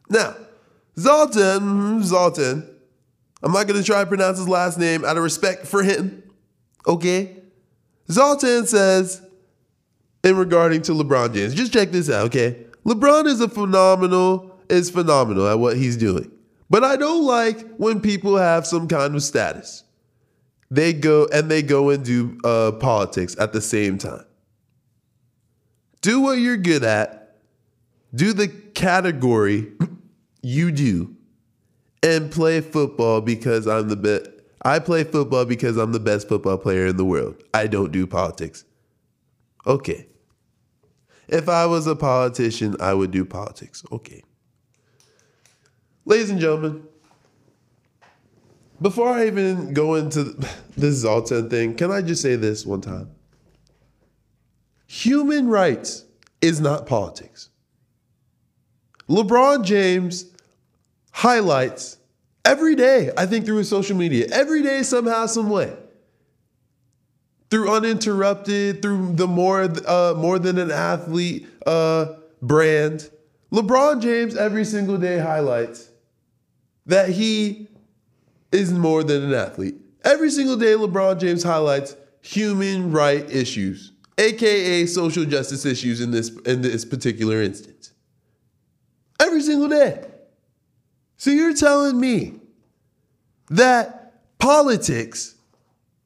Now, 0.09 0.35
Zoltan, 0.97 1.59
mhm, 1.59 2.03
Zoltan. 2.03 2.67
I'm 3.43 3.51
not 3.51 3.67
gonna 3.67 3.83
try 3.83 4.01
to 4.01 4.07
pronounce 4.07 4.39
his 4.39 4.49
last 4.49 4.79
name 4.79 5.05
out 5.05 5.17
of 5.17 5.23
respect 5.23 5.67
for 5.67 5.83
him. 5.83 6.23
Okay? 6.87 7.37
Zoltan 8.09 8.65
says, 8.65 9.21
in 10.23 10.35
regarding 10.35 10.81
to 10.83 10.93
LeBron 10.93 11.33
James, 11.33 11.53
just 11.53 11.73
check 11.73 11.91
this 11.91 12.09
out, 12.09 12.25
okay? 12.27 12.65
LeBron 12.85 13.25
is 13.25 13.41
a 13.41 13.47
phenomenal, 13.47 14.59
is 14.69 14.89
phenomenal 14.89 15.47
at 15.47 15.59
what 15.59 15.77
he's 15.77 15.97
doing. 15.97 16.31
But 16.69 16.83
I 16.83 16.97
don't 16.97 17.25
like 17.25 17.75
when 17.77 18.01
people 18.01 18.37
have 18.37 18.67
some 18.67 18.87
kind 18.87 19.15
of 19.15 19.23
status. 19.23 19.83
They 20.69 20.91
go 20.93 21.27
and 21.31 21.49
they 21.49 21.61
go 21.61 21.89
and 21.89 22.03
do 22.03 22.37
uh, 22.43 22.73
politics 22.73 23.35
at 23.39 23.53
the 23.53 23.61
same 23.61 23.97
time. 23.97 24.25
Do 26.01 26.21
what 26.21 26.39
you're 26.39 26.57
good 26.57 26.83
at. 26.83 27.37
Do 28.13 28.33
the 28.33 28.47
category 28.47 29.67
you 30.41 30.71
do, 30.71 31.15
and 32.03 32.31
play 32.31 32.61
football 32.61 33.21
because 33.21 33.67
I'm 33.67 33.89
the 33.89 33.95
best. 33.95 34.29
I 34.63 34.79
play 34.79 35.03
football 35.03 35.45
because 35.45 35.77
I'm 35.77 35.91
the 35.91 35.99
best 35.99 36.27
football 36.27 36.57
player 36.57 36.87
in 36.87 36.97
the 36.97 37.05
world. 37.05 37.41
I 37.53 37.67
don't 37.67 37.91
do 37.91 38.07
politics. 38.07 38.65
Okay. 39.65 40.07
If 41.27 41.49
I 41.49 41.65
was 41.65 41.87
a 41.87 41.95
politician, 41.95 42.75
I 42.79 42.93
would 42.93 43.11
do 43.11 43.25
politics. 43.25 43.83
Okay. 43.91 44.23
Ladies 46.07 46.29
and 46.29 46.39
gentlemen, 46.39 46.83
before 48.81 49.09
I 49.09 49.27
even 49.27 49.73
go 49.73 49.95
into 49.95 50.23
this 50.77 50.95
Zoltan 50.95 51.49
thing, 51.49 51.75
can 51.75 51.91
I 51.91 52.01
just 52.01 52.21
say 52.21 52.37
this 52.37 52.65
one 52.65 52.79
time? 52.79 53.11
Human 54.85 55.49
rights 55.49 56.05
is 56.39 56.61
not 56.61 56.87
politics. 56.87 57.49
LeBron 59.09 59.65
James 59.65 60.31
highlights 61.11 61.97
every 62.45 62.75
day, 62.75 63.11
I 63.17 63.25
think 63.25 63.45
through 63.45 63.57
his 63.57 63.67
social 63.67 63.97
media, 63.97 64.27
every 64.31 64.63
day, 64.63 64.83
somehow, 64.83 65.25
some 65.25 65.49
way. 65.49 65.75
Through 67.49 67.69
uninterrupted, 67.69 68.81
through 68.81 69.11
the 69.15 69.27
more 69.27 69.63
uh, 69.85 70.13
more 70.15 70.39
than 70.39 70.57
an 70.57 70.71
athlete 70.71 71.49
uh, 71.65 72.13
brand, 72.41 73.09
LeBron 73.51 74.01
James 74.01 74.37
every 74.37 74.63
single 74.63 74.97
day 74.97 75.19
highlights 75.19 75.89
that 76.87 77.09
he 77.09 77.67
is 78.51 78.73
more 78.73 79.03
than 79.03 79.23
an 79.23 79.33
athlete. 79.33 79.75
Every 80.03 80.31
single 80.31 80.55
day, 80.55 80.73
LeBron 80.73 81.19
James 81.19 81.43
highlights 81.43 81.95
human 82.21 82.91
right 82.91 83.29
issues, 83.29 83.91
aka 84.17 84.85
social 84.85 85.25
justice 85.25 85.65
issues 85.65 86.01
in 86.01 86.11
this 86.11 86.29
in 86.45 86.61
this 86.61 86.85
particular 86.85 87.41
instance. 87.41 87.91
Every 89.19 89.41
single 89.41 89.69
day. 89.69 90.05
So 91.17 91.31
you're 91.31 91.55
telling 91.55 91.99
me 91.99 92.39
that 93.49 94.37
politics, 94.37 95.35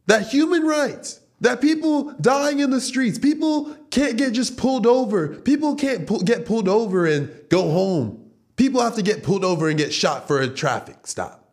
that 0.07 0.27
human 0.27 0.63
rights, 0.63 1.19
that 1.41 1.59
people 1.59 2.13
dying 2.21 2.59
in 2.59 2.69
the 2.69 2.79
streets, 2.79 3.19
people 3.19 3.75
can't 3.89 4.17
get 4.17 4.31
just 4.31 4.57
pulled 4.57 4.87
over, 4.87 5.29
people 5.29 5.75
can't 5.75 6.07
pu- 6.07 6.23
get 6.23 6.45
pulled 6.45 6.69
over 6.69 7.05
and 7.05 7.29
go 7.49 7.69
home. 7.69 8.20
People 8.61 8.81
have 8.81 8.93
to 8.93 9.01
get 9.01 9.23
pulled 9.23 9.43
over 9.43 9.69
and 9.69 9.75
get 9.75 9.91
shot 9.91 10.27
for 10.27 10.39
a 10.39 10.47
traffic 10.47 11.07
stop. 11.07 11.51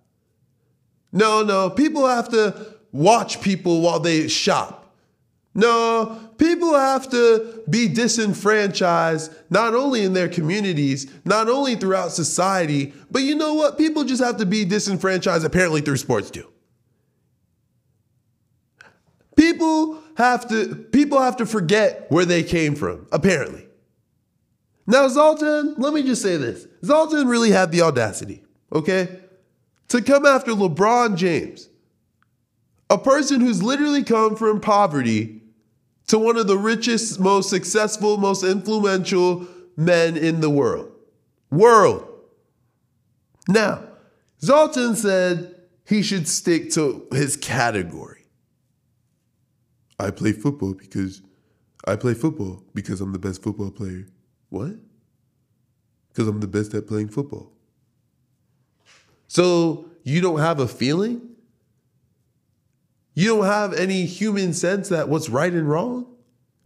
No, 1.11 1.43
no, 1.43 1.71
people 1.71 2.07
have 2.07 2.29
to 2.29 2.75
watch 2.93 3.41
people 3.41 3.81
while 3.81 3.99
they 3.99 4.29
shop. 4.29 4.95
No, 5.55 6.21
people 6.37 6.75
have 6.75 7.09
to 7.09 7.63
be 7.67 7.89
disenfranchised, 7.89 9.33
not 9.49 9.75
only 9.75 10.05
in 10.05 10.13
their 10.13 10.29
communities, 10.29 11.11
not 11.25 11.49
only 11.49 11.77
throughout 11.77 12.13
society, 12.13 12.93
but 13.11 13.23
you 13.23 13.35
know 13.35 13.55
what? 13.55 13.79
People 13.79 14.05
just 14.05 14.23
have 14.23 14.37
to 14.37 14.45
be 14.45 14.67
disenfranchised 14.67 15.47
apparently 15.47 15.81
through 15.81 15.97
sports 15.97 16.31
too. 16.31 16.53
People 19.35 20.03
have 20.19 20.47
to 20.51 20.75
people 20.75 21.23
have 21.23 21.39
to 21.39 21.47
forget 21.47 22.05
where 22.11 22.27
they 22.27 22.43
came 22.43 22.75
from, 22.75 23.07
apparently. 23.13 23.68
Now, 24.89 25.07
Zoltan, 25.09 25.75
let 25.77 25.93
me 25.93 26.03
just 26.03 26.23
say 26.23 26.39
this. 26.39 26.67
Zoltan 26.83 27.29
really 27.29 27.51
had 27.51 27.71
the 27.71 27.83
audacity, 27.83 28.43
okay? 28.73 29.21
To 29.89 30.01
come 30.01 30.25
after 30.25 30.53
LeBron 30.53 31.15
James, 31.15 31.69
a 32.89 32.97
person 32.97 33.43
who's 33.43 33.63
literally 33.63 34.03
come 34.03 34.35
from 34.35 34.63
poverty 34.63 35.43
to 36.07 36.19
one 36.19 36.39
of 36.39 36.47
the 36.47 36.57
richest, 36.57 37.21
most 37.21 37.51
successful, 37.51 38.17
most 38.17 38.43
influential 38.43 39.47
men 39.77 40.17
in 40.17 40.41
the 40.41 40.49
world. 40.49 40.91
World. 41.51 42.09
Now, 43.47 43.85
Zoltan 44.41 44.97
said 44.97 45.55
he 45.87 46.03
should 46.03 46.27
stick 46.27 46.71
to 46.73 47.07
his 47.13 47.37
category. 47.37 48.23
I 49.99 50.13
play 50.13 50.33
football 50.33 50.73
because 50.73 51.21
I 51.87 51.97
play 51.97 52.15
football 52.15 52.63
because 52.73 53.03
I'm 53.03 53.13
the 53.13 53.19
best 53.19 53.43
football 53.43 53.71
player. 53.71 54.07
What? 54.51 54.73
Because 56.09 56.29
I'm 56.29 56.41
the 56.41 56.47
best 56.47 56.75
at 56.75 56.87
playing 56.87 57.09
football. 57.09 57.53
So 59.29 59.91
you 60.03 60.21
don't 60.21 60.41
have 60.41 60.59
a 60.59 60.67
feeling? 60.67 61.23
You 63.15 63.37
don't 63.37 63.47
have 63.47 63.75
any 63.75 64.07
human 64.07 64.53
sense 64.53 64.89
that 64.89 65.09
what's 65.09 65.29
right 65.29 65.53
and 65.53 65.69
wrong? 65.69 66.07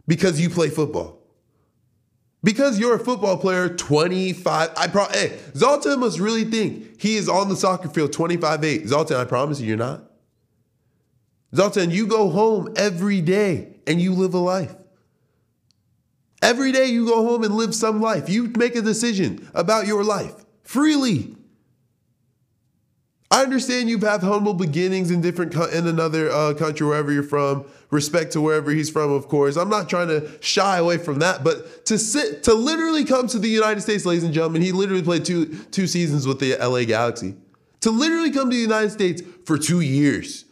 Because 0.07 0.39
you 0.39 0.49
play 0.49 0.69
football. 0.69 1.19
Because 2.43 2.77
you're 2.77 2.95
a 2.95 2.99
football 2.99 3.37
player, 3.37 3.69
25. 3.69 4.71
I 4.75 4.87
pro 4.87 5.05
hey, 5.05 5.39
Zoltan 5.55 5.99
must 5.99 6.19
really 6.19 6.43
think 6.43 7.01
he 7.01 7.15
is 7.15 7.29
on 7.29 7.49
the 7.49 7.55
soccer 7.55 7.89
field 7.89 8.11
25-8. 8.11 8.87
Zoltan, 8.87 9.17
I 9.17 9.25
promise 9.25 9.59
you, 9.59 9.67
you're 9.67 9.77
not. 9.77 10.11
Zoltan, 11.55 11.89
you 11.89 12.05
go 12.05 12.29
home 12.29 12.73
every 12.75 13.21
day 13.21 13.77
and 13.87 14.01
you 14.01 14.13
live 14.13 14.33
a 14.33 14.39
life. 14.39 14.75
Every 16.43 16.73
day 16.73 16.87
you 16.87 17.05
go 17.05 17.25
home 17.25 17.45
and 17.45 17.55
live 17.55 17.73
some 17.73 18.01
life. 18.01 18.27
You 18.27 18.51
make 18.57 18.75
a 18.75 18.81
decision 18.81 19.49
about 19.53 19.87
your 19.87 20.03
life 20.03 20.35
freely. 20.63 21.37
I 23.31 23.43
understand 23.43 23.89
you've 23.89 24.01
had 24.01 24.21
humble 24.21 24.53
beginnings 24.53 25.09
in 25.09 25.21
different 25.21 25.53
co- 25.53 25.69
in 25.69 25.87
another 25.87 26.29
uh, 26.29 26.53
country, 26.53 26.85
wherever 26.85 27.13
you're 27.13 27.23
from. 27.23 27.65
Respect 27.91 28.33
to 28.33 28.41
wherever 28.41 28.71
he's 28.71 28.89
from, 28.89 29.09
of 29.09 29.29
course. 29.29 29.55
I'm 29.55 29.69
not 29.69 29.87
trying 29.87 30.09
to 30.09 30.29
shy 30.41 30.77
away 30.77 30.97
from 30.97 31.19
that, 31.19 31.45
but 31.45 31.85
to 31.85 31.97
sit 31.97 32.43
to 32.43 32.53
literally 32.53 33.05
come 33.05 33.27
to 33.27 33.39
the 33.39 33.47
United 33.47 33.79
States, 33.79 34.05
ladies 34.05 34.25
and 34.25 34.33
gentlemen, 34.33 34.61
he 34.61 34.73
literally 34.73 35.01
played 35.01 35.23
two 35.23 35.45
two 35.71 35.87
seasons 35.87 36.27
with 36.27 36.39
the 36.41 36.57
LA 36.57 36.83
Galaxy. 36.83 37.35
To 37.81 37.89
literally 37.89 38.31
come 38.31 38.49
to 38.49 38.55
the 38.55 38.61
United 38.61 38.91
States 38.91 39.21
for 39.45 39.57
two 39.57 39.79
years 39.79 40.43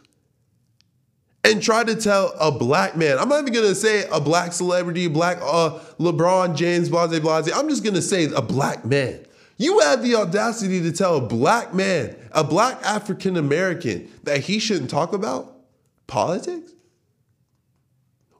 and 1.44 1.62
try 1.62 1.82
to 1.82 1.94
tell 1.94 2.34
a 2.38 2.52
black 2.52 2.96
man, 2.96 3.18
I'm 3.18 3.28
not 3.28 3.40
even 3.40 3.52
gonna 3.52 3.74
say 3.74 4.06
a 4.10 4.20
black 4.20 4.52
celebrity, 4.52 5.08
black 5.08 5.38
uh, 5.42 5.78
LeBron 5.98 6.56
James, 6.56 6.88
blase 6.88 7.18
blase. 7.20 7.52
I'm 7.52 7.68
just 7.68 7.84
gonna 7.84 8.02
say 8.02 8.24
a 8.32 8.42
black 8.42 8.84
man. 8.84 9.26
You 9.56 9.80
had 9.80 10.02
the 10.02 10.16
audacity 10.16 10.80
to 10.82 10.92
tell 10.92 11.16
a 11.16 11.20
black 11.20 11.74
man, 11.74 12.16
a 12.32 12.42
black 12.42 12.80
African 12.84 13.36
American, 13.36 14.10
that 14.24 14.40
he 14.40 14.58
shouldn't 14.58 14.90
talk 14.90 15.12
about 15.12 15.56
politics? 16.06 16.72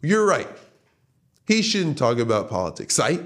You're 0.01 0.27
right. 0.27 0.49
He 1.47 1.63
shouldn't 1.63 1.99
talk 1.99 2.19
about 2.19 2.49
politics, 2.49 2.99
right? 2.99 3.23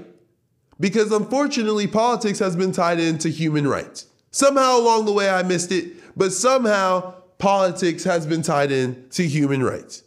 Because 0.79 1.11
unfortunately, 1.11 1.87
politics 1.87 2.39
has 2.39 2.55
been 2.55 2.71
tied 2.71 2.99
into 2.99 3.29
human 3.29 3.67
rights. 3.67 4.07
Somehow 4.31 4.77
along 4.77 5.05
the 5.05 5.13
way, 5.13 5.29
I 5.29 5.41
missed 5.43 5.71
it, 5.71 5.93
but 6.15 6.31
somehow 6.31 7.15
politics 7.37 8.03
has 8.03 8.25
been 8.25 8.41
tied 8.41 8.71
in 8.71 9.09
to 9.11 9.27
human 9.27 9.63
rights. 9.63 10.03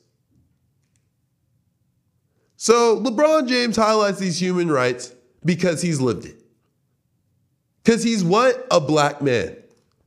So 2.56 3.00
LeBron 3.00 3.48
James 3.48 3.76
highlights 3.76 4.18
these 4.18 4.40
human 4.40 4.70
rights 4.70 5.14
because 5.44 5.80
he's 5.80 6.00
lived 6.00 6.26
it. 6.26 6.42
Because 7.82 8.02
he's 8.02 8.22
what? 8.22 8.66
A 8.70 8.80
black 8.80 9.22
man. 9.22 9.56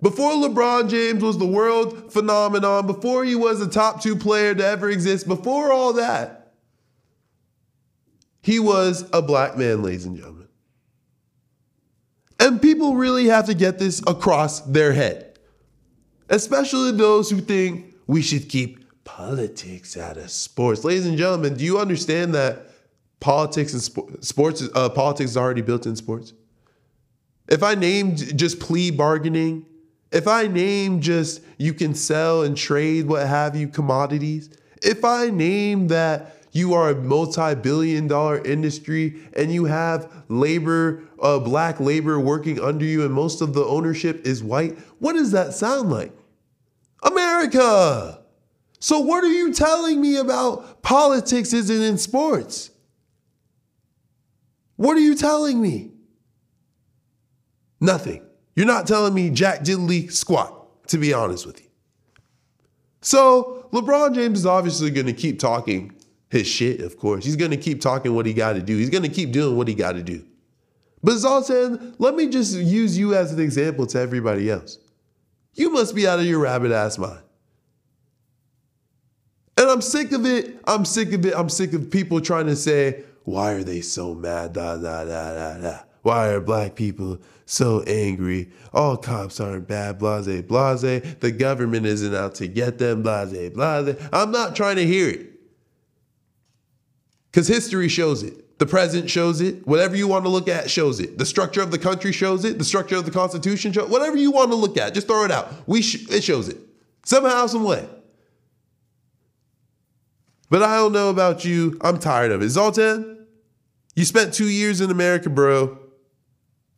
Before 0.02 0.34
LeBron 0.34 0.90
James 0.90 1.24
was 1.24 1.38
the 1.38 1.48
world 1.48 2.12
phenomenon, 2.12 2.86
before 2.86 3.24
he 3.24 3.36
was 3.36 3.62
a 3.62 3.70
top 3.70 4.02
two 4.02 4.16
player 4.16 4.54
to 4.54 4.66
ever 4.66 4.90
exist, 4.90 5.28
before 5.28 5.72
all 5.72 5.94
that, 5.94 6.54
he 8.42 8.60
was 8.60 9.10
a 9.14 9.22
black 9.22 9.58
man, 9.58 9.82
ladies 9.82 10.06
and 10.06 10.18
gentlemen. 10.18 10.50
And 12.40 12.62
people 12.62 12.96
really 12.96 13.28
have 13.28 13.46
to 13.46 13.54
get 13.54 13.80
this 13.80 14.02
across 14.06 14.60
their 14.60 14.92
head, 14.92 15.33
especially 16.34 16.92
those 16.92 17.30
who 17.30 17.40
think 17.40 17.94
we 18.08 18.22
should 18.22 18.50
keep 18.50 18.84
politics 19.04 19.96
out 19.96 20.18
of 20.18 20.32
sports. 20.32 20.84
Ladies 20.84 21.06
and 21.06 21.18
gentlemen, 21.18 21.54
do 21.56 21.64
you 21.64 21.78
understand 21.78 22.34
that 22.34 22.70
politics 23.20 23.74
and 23.74 23.82
spo- 23.82 24.24
sports 24.24 24.64
uh, 24.74 24.90
politics 24.90 25.32
is 25.32 25.38
already 25.38 25.62
built 25.62 25.86
in 25.86 25.96
sports? 25.96 26.34
If 27.48 27.62
I 27.62 27.76
named 27.76 28.38
just 28.38 28.60
plea 28.60 28.90
bargaining, 28.90 29.66
if 30.12 30.28
I 30.28 30.48
name 30.48 31.02
just 31.02 31.42
you 31.58 31.74
can 31.74 31.94
sell 31.94 32.42
and 32.44 32.58
trade 32.58 33.08
what 33.08 33.28
have 33.28 33.56
you 33.56 33.68
commodities, 33.68 34.50
if 34.82 35.06
I 35.06 35.30
name 35.30 35.88
that 35.90 36.38
you 36.52 36.74
are 36.74 36.90
a 36.90 36.96
multi-billion 36.96 38.08
dollar 38.08 38.44
industry 38.44 39.22
and 39.36 39.54
you 39.54 39.66
have 39.66 40.12
labor, 40.30 41.04
uh, 41.22 41.40
black 41.40 41.80
labor 41.80 42.20
working 42.20 42.60
under 42.60 42.86
you, 42.86 43.04
and 43.04 43.14
most 43.14 43.42
of 43.42 43.54
the 43.54 43.64
ownership 43.66 44.26
is 44.26 44.44
white, 44.44 44.80
what 45.00 45.14
does 45.14 45.32
that 45.32 45.54
sound 45.54 45.92
like? 45.92 46.12
America. 47.04 48.20
So 48.80 49.00
what 49.00 49.24
are 49.24 49.32
you 49.32 49.54
telling 49.54 50.02
me 50.02 50.18
about 50.18 50.82
politics 50.82 51.54
isn't 51.54 51.82
in 51.82 51.98
sports? 51.98 52.72
What 54.76 54.98
are 54.98 55.02
you 55.02 55.16
telling 55.16 55.62
me? 55.62 55.92
Nothing. 57.80 58.26
You're 58.56 58.66
not 58.66 58.88
telling 58.88 59.14
me 59.14 59.30
jack 59.30 59.62
diddly 59.62 60.12
squat, 60.12 60.88
to 60.88 60.98
be 60.98 61.14
honest 61.14 61.46
with 61.46 61.62
you. 61.62 61.68
So 63.02 63.68
LeBron 63.72 64.16
James 64.16 64.40
is 64.40 64.46
obviously 64.46 64.92
going 64.92 65.08
to 65.08 65.14
keep 65.14 65.40
talking 65.40 65.96
his 66.30 66.48
shit, 66.48 66.82
of 66.82 66.98
course. 66.98 67.26
He's 67.26 67.36
going 67.36 67.52
to 67.52 67.58
keep 67.58 67.82
talking 67.82 68.16
what 68.16 68.26
he 68.26 68.34
got 68.34 68.54
to 68.54 68.62
do. 68.62 68.78
He's 68.78 68.90
going 68.90 69.04
to 69.04 69.10
keep 69.10 69.32
doing 69.32 69.56
what 69.56 69.68
he 69.68 69.76
got 69.76 69.94
to 69.94 70.04
do. 70.04 70.26
But 71.04 71.16
Zlatan, 71.16 71.96
let 72.00 72.16
me 72.16 72.30
just 72.30 72.56
use 72.56 72.98
you 72.98 73.14
as 73.14 73.34
an 73.34 73.40
example 73.40 73.86
to 73.88 74.00
everybody 74.00 74.50
else. 74.50 74.78
You 75.54 75.70
must 75.70 75.96
be 75.96 76.08
out 76.08 76.20
of 76.20 76.26
your 76.26 76.40
rabbit 76.40 76.72
ass 76.72 76.98
mind. 76.98 77.22
And 79.58 79.70
I'm 79.70 79.82
sick 79.82 80.12
of 80.12 80.26
it. 80.26 80.60
I'm 80.66 80.84
sick 80.84 81.14
of 81.14 81.26
it. 81.26 81.34
I'm 81.36 81.50
sick 81.50 81.74
of 81.74 81.92
people 81.92 82.20
trying 82.22 82.48
to 82.48 82.56
say, 82.56 83.04
why 83.24 83.52
are 83.52 83.64
they 83.64 83.82
so 83.82 84.14
mad? 84.14 84.54
Da, 84.54 84.78
da, 84.78 85.06
da, 85.06 85.34
da, 85.34 85.58
da. 85.60 85.80
Why 86.02 86.30
are 86.30 86.42
black 86.42 86.76
people 86.76 87.20
so 87.46 87.82
angry? 87.84 88.52
All 88.74 88.98
cops 88.98 89.40
aren't 89.40 89.68
bad, 89.68 90.00
blase, 90.00 90.42
blase. 90.42 91.16
The 91.20 91.32
government 91.32 91.86
isn't 91.86 92.14
out 92.14 92.36
to 92.36 92.48
get 92.48 92.78
them, 92.78 93.04
blase, 93.04 93.52
blase. 93.52 93.96
I'm 94.12 94.32
not 94.32 94.56
trying 94.56 94.76
to 94.78 94.86
hear 94.86 95.10
it. 95.10 95.30
Because 97.32 97.48
history 97.48 97.88
shows 97.88 98.22
it. 98.24 98.43
The 98.64 98.70
present 98.70 99.10
shows 99.10 99.42
it. 99.42 99.68
Whatever 99.68 99.98
you 99.98 100.08
want 100.08 100.24
to 100.24 100.30
look 100.30 100.48
at 100.48 100.72
shows 100.72 101.02
it. 101.02 101.18
The 101.18 101.26
structure 101.26 101.62
of 101.62 101.70
the 101.70 101.78
country 101.78 102.14
shows 102.14 102.46
it. 102.46 102.58
The 102.58 102.64
structure 102.64 102.96
of 102.96 103.04
the 103.04 103.12
Constitution 103.12 103.74
shows 103.74 103.88
it. 103.88 103.90
whatever 103.90 104.16
you 104.16 104.32
want 104.32 104.52
to 104.52 104.56
look 104.56 104.78
at. 104.78 104.94
Just 104.94 105.06
throw 105.06 105.26
it 105.26 105.32
out. 105.32 105.52
We 105.68 105.82
sh- 105.82 106.10
it 106.10 106.24
shows 106.24 106.48
it 106.48 106.56
somehow, 107.04 107.46
some 107.48 107.66
way. 107.66 107.86
But 110.50 110.64
I 110.64 110.78
don't 110.78 110.94
know 110.94 111.10
about 111.10 111.44
you. 111.44 111.78
I'm 111.82 112.00
tired 112.00 112.32
of 112.32 112.42
it. 112.42 112.46
Zlatan, 112.46 113.26
you 113.98 114.06
spent 114.06 114.34
two 114.34 114.48
years 114.48 114.80
in 114.80 114.90
America, 114.90 115.30
bro. 115.30 115.78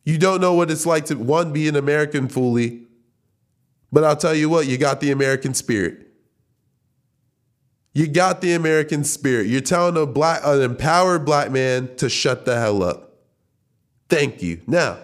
You 0.06 0.18
don't 0.18 0.42
know 0.42 0.56
what 0.56 0.72
it's 0.72 0.88
like 0.88 1.06
to 1.06 1.14
one 1.14 1.54
be 1.54 1.68
an 1.68 1.76
American 1.76 2.30
fully. 2.30 2.88
But 3.92 4.04
I'll 4.04 4.18
tell 4.18 4.34
you 4.34 4.50
what, 4.50 4.66
you 4.66 4.80
got 4.80 5.02
the 5.02 5.12
American 5.12 5.54
spirit. 5.54 6.05
You 7.96 8.08
got 8.08 8.42
the 8.42 8.52
American 8.52 9.06
spirit. 9.06 9.48
You're 9.48 9.62
telling 9.62 9.96
a 9.96 10.06
black, 10.06 10.42
an 10.44 10.62
empowered 10.62 11.24
black 11.24 11.50
man 11.50 11.96
to 11.96 12.10
shut 12.10 12.44
the 12.44 12.60
hell 12.60 12.84
up. 12.84 13.14
Thank 14.10 14.44
you. 14.44 14.62
Now, 14.68 14.98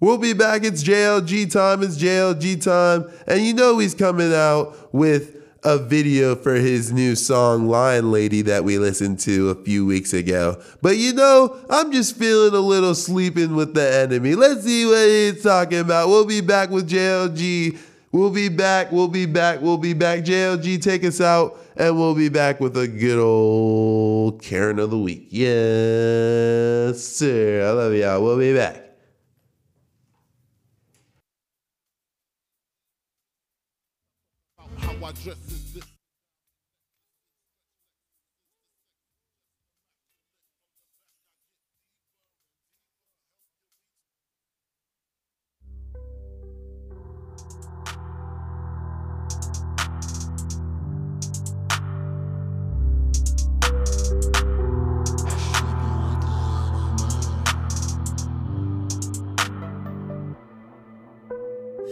we'll 0.00 0.16
be 0.16 0.32
back. 0.32 0.64
It's 0.64 0.82
JLG 0.82 1.52
time. 1.52 1.82
It's 1.82 1.98
JLG 1.98 2.64
time. 2.64 3.12
And 3.26 3.42
you 3.42 3.52
know 3.52 3.78
he's 3.78 3.94
coming 3.94 4.32
out 4.32 4.92
with 4.94 5.36
a 5.64 5.76
video 5.76 6.34
for 6.34 6.54
his 6.54 6.90
new 6.90 7.14
song, 7.14 7.68
Lion 7.68 8.10
Lady, 8.10 8.40
that 8.40 8.64
we 8.64 8.78
listened 8.78 9.20
to 9.20 9.50
a 9.50 9.62
few 9.62 9.84
weeks 9.84 10.14
ago. 10.14 10.62
But 10.80 10.96
you 10.96 11.12
know, 11.12 11.60
I'm 11.68 11.92
just 11.92 12.16
feeling 12.16 12.54
a 12.54 12.60
little 12.60 12.94
sleeping 12.94 13.54
with 13.54 13.74
the 13.74 13.96
enemy. 13.96 14.34
Let's 14.34 14.64
see 14.64 14.86
what 14.86 15.06
he's 15.06 15.42
talking 15.42 15.80
about. 15.80 16.08
We'll 16.08 16.24
be 16.24 16.40
back 16.40 16.70
with 16.70 16.88
JLG. 16.88 17.78
We'll 18.12 18.30
be 18.30 18.48
back. 18.48 18.90
We'll 18.90 19.08
be 19.08 19.26
back. 19.26 19.60
We'll 19.60 19.78
be 19.78 19.92
back. 19.92 20.20
JLG, 20.24 20.82
take 20.82 21.04
us 21.04 21.20
out. 21.20 21.58
And 21.76 21.96
we'll 21.96 22.14
be 22.14 22.28
back 22.28 22.60
with 22.60 22.76
a 22.76 22.88
good 22.88 23.18
old 23.18 24.42
Karen 24.42 24.78
of 24.80 24.90
the 24.90 24.98
Week. 24.98 25.28
Yes, 25.30 27.02
sir. 27.02 27.66
I 27.66 27.70
love 27.70 27.94
y'all. 27.94 28.22
We'll 28.22 28.38
be 28.38 28.52
back. 28.54 28.90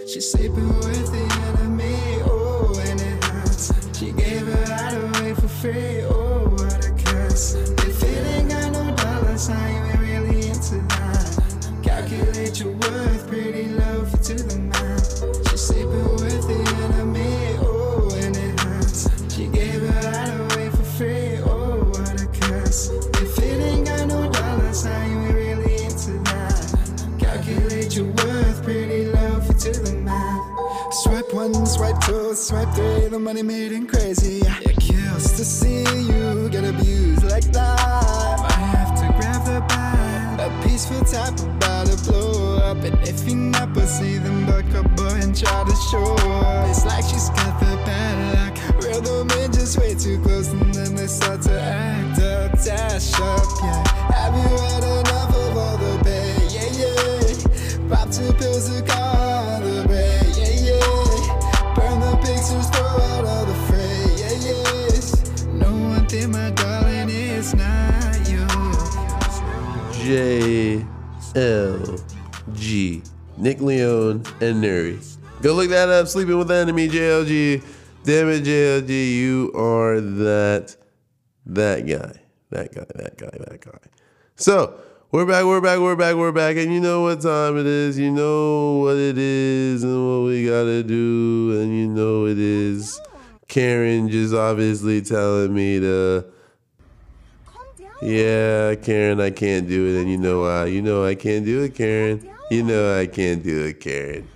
She's 0.08 0.30
sleeping 0.30 0.66
with 0.78 1.12
the 1.12 1.58
enemy, 1.58 2.22
oh, 2.24 2.72
and 2.86 2.98
it 2.98 3.22
hurts. 3.22 3.70
She 3.98 4.10
gave 4.12 4.46
her 4.46 4.74
heart 4.74 4.94
away 4.94 5.34
for 5.34 5.48
free, 5.48 6.00
oh, 6.04 6.48
what 6.48 6.82
a 6.82 6.92
curse. 6.92 7.52
If 7.52 8.02
it 8.02 8.26
ain't 8.26 8.48
got 8.48 8.72
no 8.72 8.96
dollar 8.96 9.36
sign, 9.36 9.74
you 9.74 9.82
ain't 9.90 10.00
really 10.00 10.48
into 10.48 10.76
that. 10.76 11.80
Calculate 11.82 12.58
your 12.58 12.72
worth, 12.72 13.28
pretty 13.28 13.68
swipe 32.48 32.72
three, 32.74 33.08
the 33.08 33.18
money 33.18 33.42
made 33.42 33.72
him 33.72 33.86
crazy. 33.86 34.40
It 34.64 34.76
kills 34.80 35.32
to 35.36 35.44
see 35.44 35.84
you 36.08 36.48
get 36.48 36.64
abused 36.64 37.24
like 37.24 37.44
that. 37.52 38.40
I 38.40 38.52
have 38.72 38.92
to 39.00 39.06
grab 39.18 39.44
the 39.44 39.60
bag. 39.68 40.40
A 40.40 40.48
peaceful 40.66 41.04
type 41.04 41.38
about 41.40 41.88
to 41.88 42.10
blow 42.10 42.56
up. 42.56 42.78
And 42.78 42.96
if 43.06 43.28
you 43.28 43.36
never 43.36 43.84
see 43.86 44.16
them 44.16 44.46
buck 44.46 44.64
up 44.74 44.86
and 45.20 45.36
try 45.36 45.62
to 45.62 45.76
show 45.90 46.14
up. 46.40 46.70
It's 46.70 46.86
like 46.86 47.04
she's 47.04 47.28
got 47.30 47.60
the 47.60 47.76
bad 47.84 48.16
luck. 48.34 48.82
Real 48.82 49.02
the 49.02 49.26
men 49.26 49.52
just 49.52 49.76
way 49.76 49.94
too 49.94 50.18
close 50.22 50.48
and 50.48 50.72
then 50.72 50.94
they 50.94 51.06
start 51.06 51.42
to 51.42 51.60
act 51.60 52.18
up, 52.18 52.52
dash 52.64 53.12
up, 53.20 53.44
yeah. 53.62 53.88
Have 54.16 54.34
you 54.40 54.56
had 54.64 54.84
enough 54.84 55.36
of 55.36 55.56
all 55.64 55.76
the 55.76 56.02
pain? 56.02 56.48
Yeah, 56.48 56.70
yeah. 56.80 57.94
Pop 57.94 58.10
two 58.10 58.32
pills 58.40 58.70
to 58.70 58.97
My 66.26 66.50
darling, 66.50 67.08
it's 67.10 67.54
not 67.54 68.28
you. 68.28 68.46
J 70.04 70.84
L 71.36 71.98
G. 72.54 73.02
Nick 73.36 73.60
Leone 73.60 74.24
and 74.40 74.62
Nuri. 74.62 75.16
Go 75.42 75.54
look 75.54 75.70
that 75.70 75.88
up. 75.88 76.08
Sleeping 76.08 76.36
with 76.38 76.48
the 76.48 76.54
enemy, 76.54 76.88
JLG. 76.88 77.62
Damn 78.02 78.28
it, 78.30 78.42
JLG. 78.42 78.88
You 78.88 79.52
are 79.54 80.00
that 80.00 80.76
that 81.46 81.86
guy. 81.86 82.20
That 82.50 82.74
guy, 82.74 82.86
that 82.94 83.16
guy, 83.18 83.30
that 83.30 83.60
guy. 83.60 83.78
So 84.36 84.80
we're 85.10 85.26
back, 85.26 85.44
we're 85.44 85.60
back, 85.60 85.78
we're 85.78 85.96
back, 85.96 86.16
we're 86.16 86.32
back. 86.32 86.56
And 86.56 86.72
you 86.72 86.80
know 86.80 87.02
what 87.02 87.20
time 87.20 87.58
it 87.58 87.66
is. 87.66 87.98
You 87.98 88.10
know 88.10 88.78
what 88.78 88.96
it 88.96 89.18
is 89.18 89.84
and 89.84 90.08
what 90.08 90.26
we 90.26 90.46
gotta 90.46 90.82
do. 90.82 91.60
And 91.60 91.76
you 91.76 91.86
know 91.86 92.26
it 92.26 92.38
is. 92.38 93.00
Karen 93.48 94.08
just 94.08 94.34
obviously 94.34 95.00
telling 95.00 95.54
me 95.54 95.80
to 95.80 96.24
yeah, 98.00 98.76
Karen, 98.76 99.20
I 99.20 99.30
can't 99.30 99.66
do 99.66 99.88
it, 99.88 100.00
and 100.00 100.10
you 100.10 100.18
know 100.18 100.42
why? 100.42 100.66
You 100.66 100.82
know 100.82 101.04
I 101.04 101.16
can't 101.16 101.44
do 101.44 101.62
it, 101.62 101.74
Karen. 101.74 102.28
You 102.50 102.62
know 102.62 102.96
I 102.98 103.06
can't 103.06 103.42
do 103.42 103.64
it, 103.64 103.80
Karen. 103.80 104.28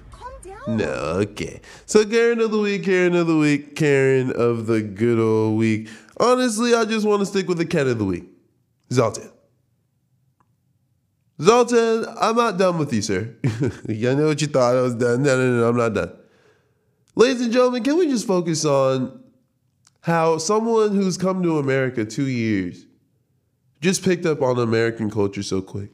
No, 0.67 0.87
okay. 1.23 1.61
So 1.87 2.05
Karen 2.05 2.41
of 2.41 2.51
the 2.51 2.59
week, 2.59 2.85
Karen 2.85 3.15
of 3.15 3.27
the 3.27 3.37
week, 3.37 3.77
Karen 3.77 4.33
of 4.33 4.67
the 4.67 4.81
good 4.83 5.19
old 5.19 5.59
week. 5.59 5.89
Honestly, 6.19 6.75
I 6.75 6.85
just 6.85 7.07
want 7.07 7.21
to 7.21 7.27
stick 7.27 7.49
with 7.49 7.59
the 7.59 7.67
Ken 7.67 7.89
of 7.89 7.99
the 7.99 8.05
week. 8.05 8.25
Zlatan. 8.91 9.31
Zlatan, 11.39 12.17
I'm 12.21 12.37
not 12.37 12.59
done 12.59 12.79
with 12.79 12.93
you, 12.93 13.03
sir. 13.03 13.35
I 13.89 14.15
know 14.15 14.27
what 14.27 14.41
you 14.41 14.49
thought 14.49 14.77
I 14.77 14.81
was 14.81 14.95
done. 14.95 15.23
No, 15.23 15.37
no, 15.37 15.61
no, 15.61 15.69
I'm 15.69 15.77
not 15.77 15.95
done. 15.95 16.13
Ladies 17.15 17.43
and 17.43 17.53
gentlemen, 17.53 17.83
can 17.83 17.99
we 17.99 18.09
just 18.09 18.27
focus 18.27 18.65
on 18.65 19.23
how 20.03 20.39
someone 20.39 20.95
who's 20.95 21.17
come 21.17 21.43
to 21.43 21.59
America 21.59 22.05
two 22.05 22.27
years 22.27 22.87
just 23.81 24.05
picked 24.05 24.27
up 24.27 24.43
on 24.43 24.59
American 24.59 25.11
culture 25.11 25.43
so 25.43 25.61
quick. 25.61 25.91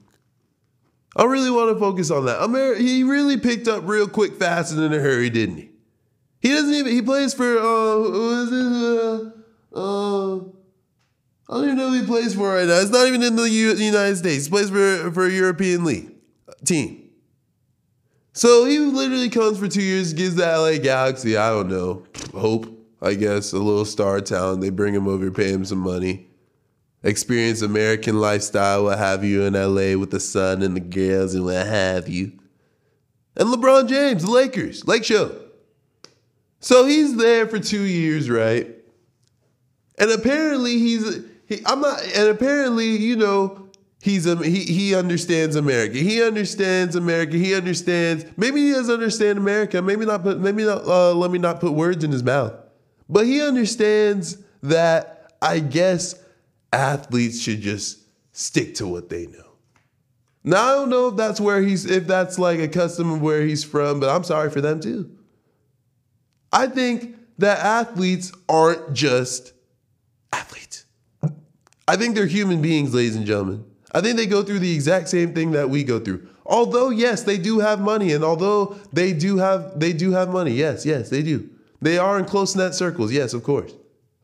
I 1.17 1.25
really 1.25 1.51
want 1.51 1.75
to 1.75 1.81
focus 1.81 2.11
on 2.11 2.27
that. 2.27 2.43
Amer- 2.43 2.75
he 2.75 3.03
really 3.03 3.39
picked 3.39 3.67
up 3.67 3.83
real 3.87 4.07
quick, 4.07 4.35
fast, 4.35 4.73
and 4.73 4.83
in 4.83 4.93
a 4.93 4.99
hurry, 4.99 5.31
didn't 5.31 5.57
he? 5.57 5.71
He 6.41 6.51
doesn't 6.51 6.73
even. 6.73 6.93
He 6.93 7.03
plays 7.03 7.35
for. 7.35 7.59
Uh? 7.59 7.65
Uh, 9.75 9.75
uh, 9.75 10.37
I 11.51 11.55
don't 11.55 11.65
even 11.65 11.77
know 11.79 11.91
who 11.91 12.01
he 12.01 12.07
plays 12.07 12.35
for 12.35 12.55
right 12.55 12.67
now. 12.67 12.79
It's 12.79 12.91
not 12.91 13.07
even 13.07 13.23
in 13.23 13.37
the 13.37 13.49
U- 13.49 13.75
United 13.75 14.17
States. 14.17 14.45
He 14.45 14.51
plays 14.51 14.71
for 14.71 15.11
for 15.13 15.27
a 15.27 15.31
European 15.31 15.85
league 15.85 16.13
team. 16.65 17.08
So 18.33 18.65
he 18.67 18.79
literally 18.79 19.31
comes 19.31 19.59
for 19.59 19.69
two 19.69 19.83
years, 19.83 20.13
gives 20.13 20.37
the 20.37 20.47
LA 20.47 20.79
Galaxy, 20.79 21.37
I 21.37 21.51
don't 21.51 21.69
know, 21.69 22.05
hope, 22.33 22.69
I 23.03 23.15
guess, 23.15 23.53
a 23.53 23.59
little 23.59 23.85
star 23.85 24.21
talent. 24.21 24.61
They 24.61 24.71
bring 24.71 24.95
him 24.95 25.09
over, 25.09 25.31
pay 25.31 25.51
him 25.51 25.65
some 25.65 25.79
money, 25.79 26.29
experience 27.03 27.63
American 27.63 28.21
lifestyle, 28.21 28.85
what 28.85 28.99
have 28.99 29.25
you, 29.25 29.43
in 29.43 29.55
LA 29.55 29.99
with 29.99 30.11
the 30.11 30.21
sun 30.21 30.63
and 30.63 30.77
the 30.77 30.81
girls 30.81 31.35
and 31.35 31.45
what 31.45 31.67
have 31.67 32.09
you. 32.09 32.33
And 33.37 33.49
LeBron 33.49 33.89
James, 33.89 34.23
the 34.25 34.31
Lakers, 34.31 34.87
Lake 34.87 35.05
Show. 35.05 35.35
So 36.61 36.87
he's 36.87 37.17
there 37.17 37.47
for 37.47 37.59
two 37.59 37.83
years, 37.83 38.29
right? 38.29 38.75
And 39.99 40.11
apparently 40.11 40.79
he's 40.79 41.23
he, 41.47 41.63
I'm 41.65 41.81
not 41.81 42.03
and 42.03 42.29
apparently, 42.29 42.97
you 42.97 43.17
know, 43.17 43.68
he's 44.01 44.27
a 44.27 44.37
he 44.37 44.61
he 44.65 44.95
understands 44.95 45.57
America. 45.57 45.99
He 45.99 46.23
understands 46.23 46.97
America. 46.97 47.37
He 47.37 47.55
understands 47.55 48.25
maybe 48.37 48.67
he 48.67 48.73
doesn't 48.73 48.95
understand 48.95 49.39
America. 49.39 49.83
Maybe 49.83 50.07
not 50.07 50.23
put 50.23 50.39
maybe 50.39 50.65
not 50.65 50.85
uh, 50.87 51.15
let 51.15 51.31
me 51.31 51.39
not 51.39 51.61
put 51.61 51.73
words 51.73 52.05
in 52.05 52.13
his 52.13 52.23
mouth. 52.23 52.55
But 53.09 53.27
he 53.27 53.43
understands 53.43 54.39
that 54.63 55.33
I 55.41 55.61
guess 55.61 56.15
athletes 56.73 57.41
should 57.41 57.61
just 57.61 58.01
stick 58.33 58.75
to 58.77 58.87
what 58.87 59.09
they 59.09 59.27
know. 59.27 59.45
Now 60.45 60.65
I 60.65 60.75
don't 60.75 60.91
know 60.91 61.09
if 61.09 61.17
that's 61.17 61.41
where 61.41 61.63
he's 61.63 61.85
if 61.85 62.07
that's 62.07 62.39
like 62.39 62.61
a 62.61 62.69
custom 62.69 63.11
of 63.13 63.21
where 63.21 63.43
he's 63.43 63.65
from, 63.65 64.01
but 64.01 64.15
I'm 64.15 64.25
sorry 64.25 64.51
for 64.51 64.61
them 64.61 64.81
too. 64.81 65.11
I 66.53 66.67
think 66.67 67.17
that 67.39 67.59
athletes 67.59 68.33
aren't 68.49 68.95
just 68.95 69.53
athletes. 70.33 70.85
I 71.87 71.97
think 71.97 72.15
they're 72.15 72.27
human 72.27 72.61
beings, 72.61 72.95
ladies 72.95 73.17
and 73.17 73.27
gentlemen. 73.27 73.65
I 73.93 74.01
think 74.01 74.17
they 74.17 74.27
go 74.27 74.43
through 74.43 74.59
the 74.59 74.75
exact 74.75 75.09
same 75.09 75.35
thing 75.35 75.53
that 75.53 75.71
we 75.71 75.83
go 75.83 75.99
through. 75.99 76.29
Although 76.45 76.91
yes, 76.91 77.23
they 77.23 77.39
do 77.39 77.59
have 77.61 77.81
money 77.81 78.13
and 78.13 78.25
although 78.25 78.77
they 78.93 79.13
do 79.13 79.39
have 79.39 79.79
they 79.79 79.93
do 79.93 80.13
have 80.13 80.31
money. 80.31 80.53
Yes, 80.53 80.85
yes, 80.85 81.11
they 81.11 81.23
do. 81.23 81.49
They 81.81 81.99
are 81.99 82.19
in 82.19 82.25
close 82.25 82.57
net 82.57 82.75
circles. 82.75 83.13
Yes, 83.13 83.35
of 83.35 83.43
course. 83.45 83.73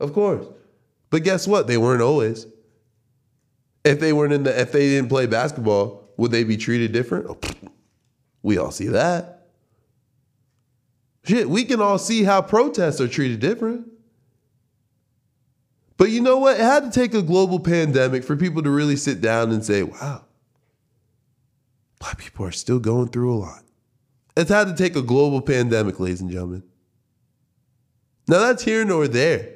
Of 0.01 0.13
course. 0.13 0.47
But 1.11 1.23
guess 1.23 1.47
what? 1.47 1.67
They 1.67 1.79
weren't 1.79 2.03
always. 2.03 2.47
If 3.85 4.01
they 4.01 4.13
weren't 4.13 4.33
in 4.33 4.43
the 4.43 4.61
if 4.61 4.73
they 4.73 4.89
didn't 4.89 5.09
play 5.09 5.27
basketball, 5.27 6.11
would 6.17 6.31
they 6.31 6.45
be 6.45 6.57
treated 6.57 6.93
different? 6.93 7.27
Oh, 7.29 7.39
we 8.43 8.59
all 8.59 8.71
see 8.71 8.89
that. 8.89 9.49
Shit, 11.25 11.49
we 11.49 11.65
can 11.65 11.81
all 11.81 11.99
see 11.99 12.25
how 12.25 12.43
protests 12.43 13.01
are 13.01 13.09
treated 13.09 13.41
different. 13.41 13.87
But 15.97 16.11
you 16.11 16.21
know 16.21 16.39
what? 16.39 16.59
It 16.59 16.63
had 16.63 16.85
to 16.85 16.91
take 16.91 17.15
a 17.15 17.23
global 17.23 17.61
pandemic 17.61 18.25
for 18.25 18.37
people 18.37 18.63
to 18.63 18.71
really 18.71 18.97
sit 18.97 19.21
down 19.21 19.53
and 19.53 19.65
say, 19.65 19.83
wow, 19.83 20.25
black 22.01 22.19
people 22.19 22.45
are 22.45 22.53
still 22.53 22.81
going 22.81 23.09
through 23.09 23.33
a 23.33 23.37
lot. 23.37 23.63
It's 24.37 24.51
had 24.51 24.67
to 24.67 24.75
take 24.75 24.97
a 24.97 25.03
global 25.03 25.41
pandemic, 25.41 26.01
ladies 26.01 26.21
and 26.21 26.31
gentlemen. 26.31 26.65
Now 28.27 28.41
that's 28.41 28.65
here 28.65 28.85
nor 28.85 29.07
there. 29.07 29.51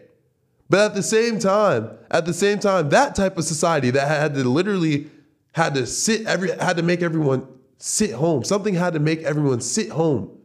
But 0.70 0.80
at 0.90 0.94
the 0.94 1.02
same 1.02 1.38
time, 1.38 1.90
at 2.10 2.26
the 2.26 2.34
same 2.34 2.58
time, 2.58 2.90
that 2.90 3.14
type 3.14 3.38
of 3.38 3.44
society 3.44 3.90
that 3.90 4.06
had 4.06 4.34
to 4.34 4.44
literally 4.44 5.10
had 5.52 5.74
to 5.74 5.86
sit 5.86 6.26
every 6.26 6.50
had 6.50 6.76
to 6.76 6.82
make 6.82 7.02
everyone 7.02 7.48
sit 7.78 8.12
home. 8.12 8.44
Something 8.44 8.74
had 8.74 8.92
to 8.92 9.00
make 9.00 9.22
everyone 9.22 9.60
sit 9.60 9.88
home 9.88 10.38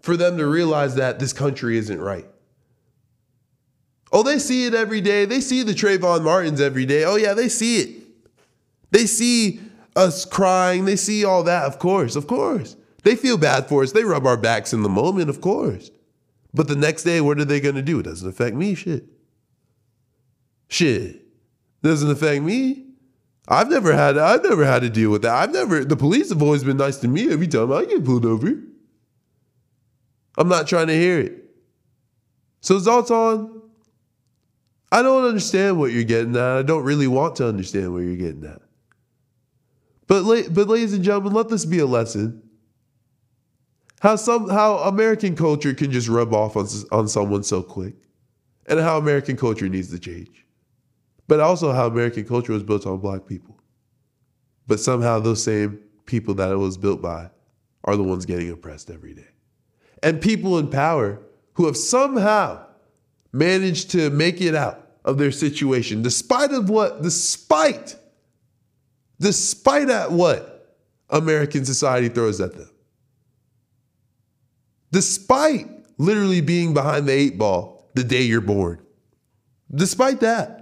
for 0.00 0.16
them 0.16 0.38
to 0.38 0.46
realize 0.46 0.94
that 0.94 1.18
this 1.18 1.32
country 1.32 1.76
isn't 1.76 2.00
right. 2.00 2.26
Oh, 4.12 4.22
they 4.22 4.38
see 4.38 4.66
it 4.66 4.74
every 4.74 5.00
day. 5.00 5.24
They 5.24 5.40
see 5.40 5.62
the 5.62 5.72
Trayvon 5.72 6.24
Martins 6.24 6.60
every 6.60 6.84
day. 6.84 7.04
Oh, 7.04 7.16
yeah, 7.16 7.34
they 7.34 7.48
see 7.48 7.78
it. 7.78 8.02
They 8.90 9.06
see 9.06 9.60
us 9.94 10.24
crying. 10.24 10.84
They 10.84 10.96
see 10.96 11.24
all 11.24 11.44
that, 11.44 11.64
of 11.64 11.78
course, 11.78 12.16
of 12.16 12.26
course. 12.26 12.76
They 13.04 13.14
feel 13.14 13.38
bad 13.38 13.68
for 13.68 13.82
us. 13.82 13.92
They 13.92 14.04
rub 14.04 14.26
our 14.26 14.36
backs 14.36 14.72
in 14.72 14.82
the 14.82 14.88
moment, 14.88 15.30
of 15.30 15.40
course. 15.40 15.90
But 16.52 16.66
the 16.66 16.76
next 16.76 17.04
day, 17.04 17.20
what 17.20 17.38
are 17.38 17.44
they 17.44 17.60
going 17.60 17.76
to 17.76 17.82
do? 17.82 18.00
It 18.00 18.04
doesn't 18.04 18.28
affect 18.28 18.56
me, 18.56 18.74
shit. 18.74 19.04
Shit. 20.68 21.22
Doesn't 21.82 22.10
affect 22.10 22.42
me. 22.42 22.86
I've 23.48 23.68
never 23.68 23.92
had 23.92 24.16
I've 24.16 24.44
never 24.44 24.64
had 24.64 24.82
to 24.82 24.90
deal 24.90 25.10
with 25.10 25.22
that. 25.22 25.34
I've 25.34 25.52
never 25.52 25.84
the 25.84 25.96
police 25.96 26.28
have 26.28 26.40
always 26.40 26.62
been 26.62 26.76
nice 26.76 26.98
to 26.98 27.08
me 27.08 27.32
every 27.32 27.48
time 27.48 27.72
I 27.72 27.84
get 27.84 28.04
pulled 28.04 28.24
over. 28.24 28.52
I'm 30.38 30.48
not 30.48 30.68
trying 30.68 30.86
to 30.86 30.94
hear 30.94 31.18
it. 31.18 31.44
So 32.60 32.78
Zlatan, 32.78 33.60
I 34.92 35.02
don't 35.02 35.24
understand 35.24 35.78
what 35.78 35.92
you're 35.92 36.04
getting 36.04 36.34
at. 36.36 36.42
I 36.42 36.62
don't 36.62 36.84
really 36.84 37.06
want 37.06 37.36
to 37.36 37.46
understand 37.46 37.92
what 37.92 38.00
you're 38.00 38.16
getting 38.16 38.44
at. 38.44 38.60
But, 40.06 40.24
la- 40.24 40.48
but 40.50 40.68
ladies 40.68 40.92
and 40.92 41.04
gentlemen, 41.04 41.32
let 41.32 41.48
this 41.48 41.64
be 41.64 41.78
a 41.78 41.86
lesson. 41.86 42.42
How 44.00 44.16
some 44.16 44.48
how 44.48 44.78
American 44.78 45.36
culture 45.36 45.74
can 45.74 45.92
just 45.92 46.08
rub 46.08 46.32
off 46.32 46.56
on, 46.56 46.66
on 46.90 47.06
someone 47.06 47.42
so 47.42 47.62
quick, 47.62 47.94
and 48.66 48.80
how 48.80 48.96
American 48.96 49.36
culture 49.36 49.68
needs 49.68 49.90
to 49.90 49.98
change. 49.98 50.46
But 51.28 51.38
also 51.38 51.72
how 51.72 51.86
American 51.86 52.24
culture 52.24 52.54
was 52.54 52.62
built 52.62 52.86
on 52.86 52.98
black 52.98 53.26
people. 53.26 53.58
But 54.66 54.80
somehow 54.80 55.20
those 55.20 55.44
same 55.44 55.80
people 56.06 56.34
that 56.34 56.50
it 56.50 56.56
was 56.56 56.78
built 56.78 57.02
by 57.02 57.30
are 57.84 57.96
the 57.96 58.02
ones 58.02 58.24
getting 58.24 58.50
oppressed 58.50 58.90
every 58.90 59.12
day 59.14 59.28
and 60.02 60.20
people 60.20 60.58
in 60.58 60.68
power 60.68 61.20
who 61.54 61.66
have 61.66 61.76
somehow 61.76 62.64
managed 63.32 63.90
to 63.92 64.10
make 64.10 64.40
it 64.40 64.54
out 64.54 64.88
of 65.04 65.18
their 65.18 65.32
situation 65.32 66.02
despite 66.02 66.52
of 66.52 66.68
what 66.68 67.02
despite 67.02 67.96
despite 69.18 69.88
at 69.88 70.12
what 70.12 70.76
american 71.08 71.64
society 71.64 72.08
throws 72.08 72.40
at 72.40 72.54
them. 72.54 72.70
Despite 74.92 75.68
literally 75.98 76.40
being 76.40 76.74
behind 76.74 77.06
the 77.06 77.12
eight 77.12 77.38
ball 77.38 77.90
the 77.94 78.04
day 78.04 78.22
you're 78.22 78.40
born. 78.40 78.80
Despite 79.72 80.20
that 80.20 80.60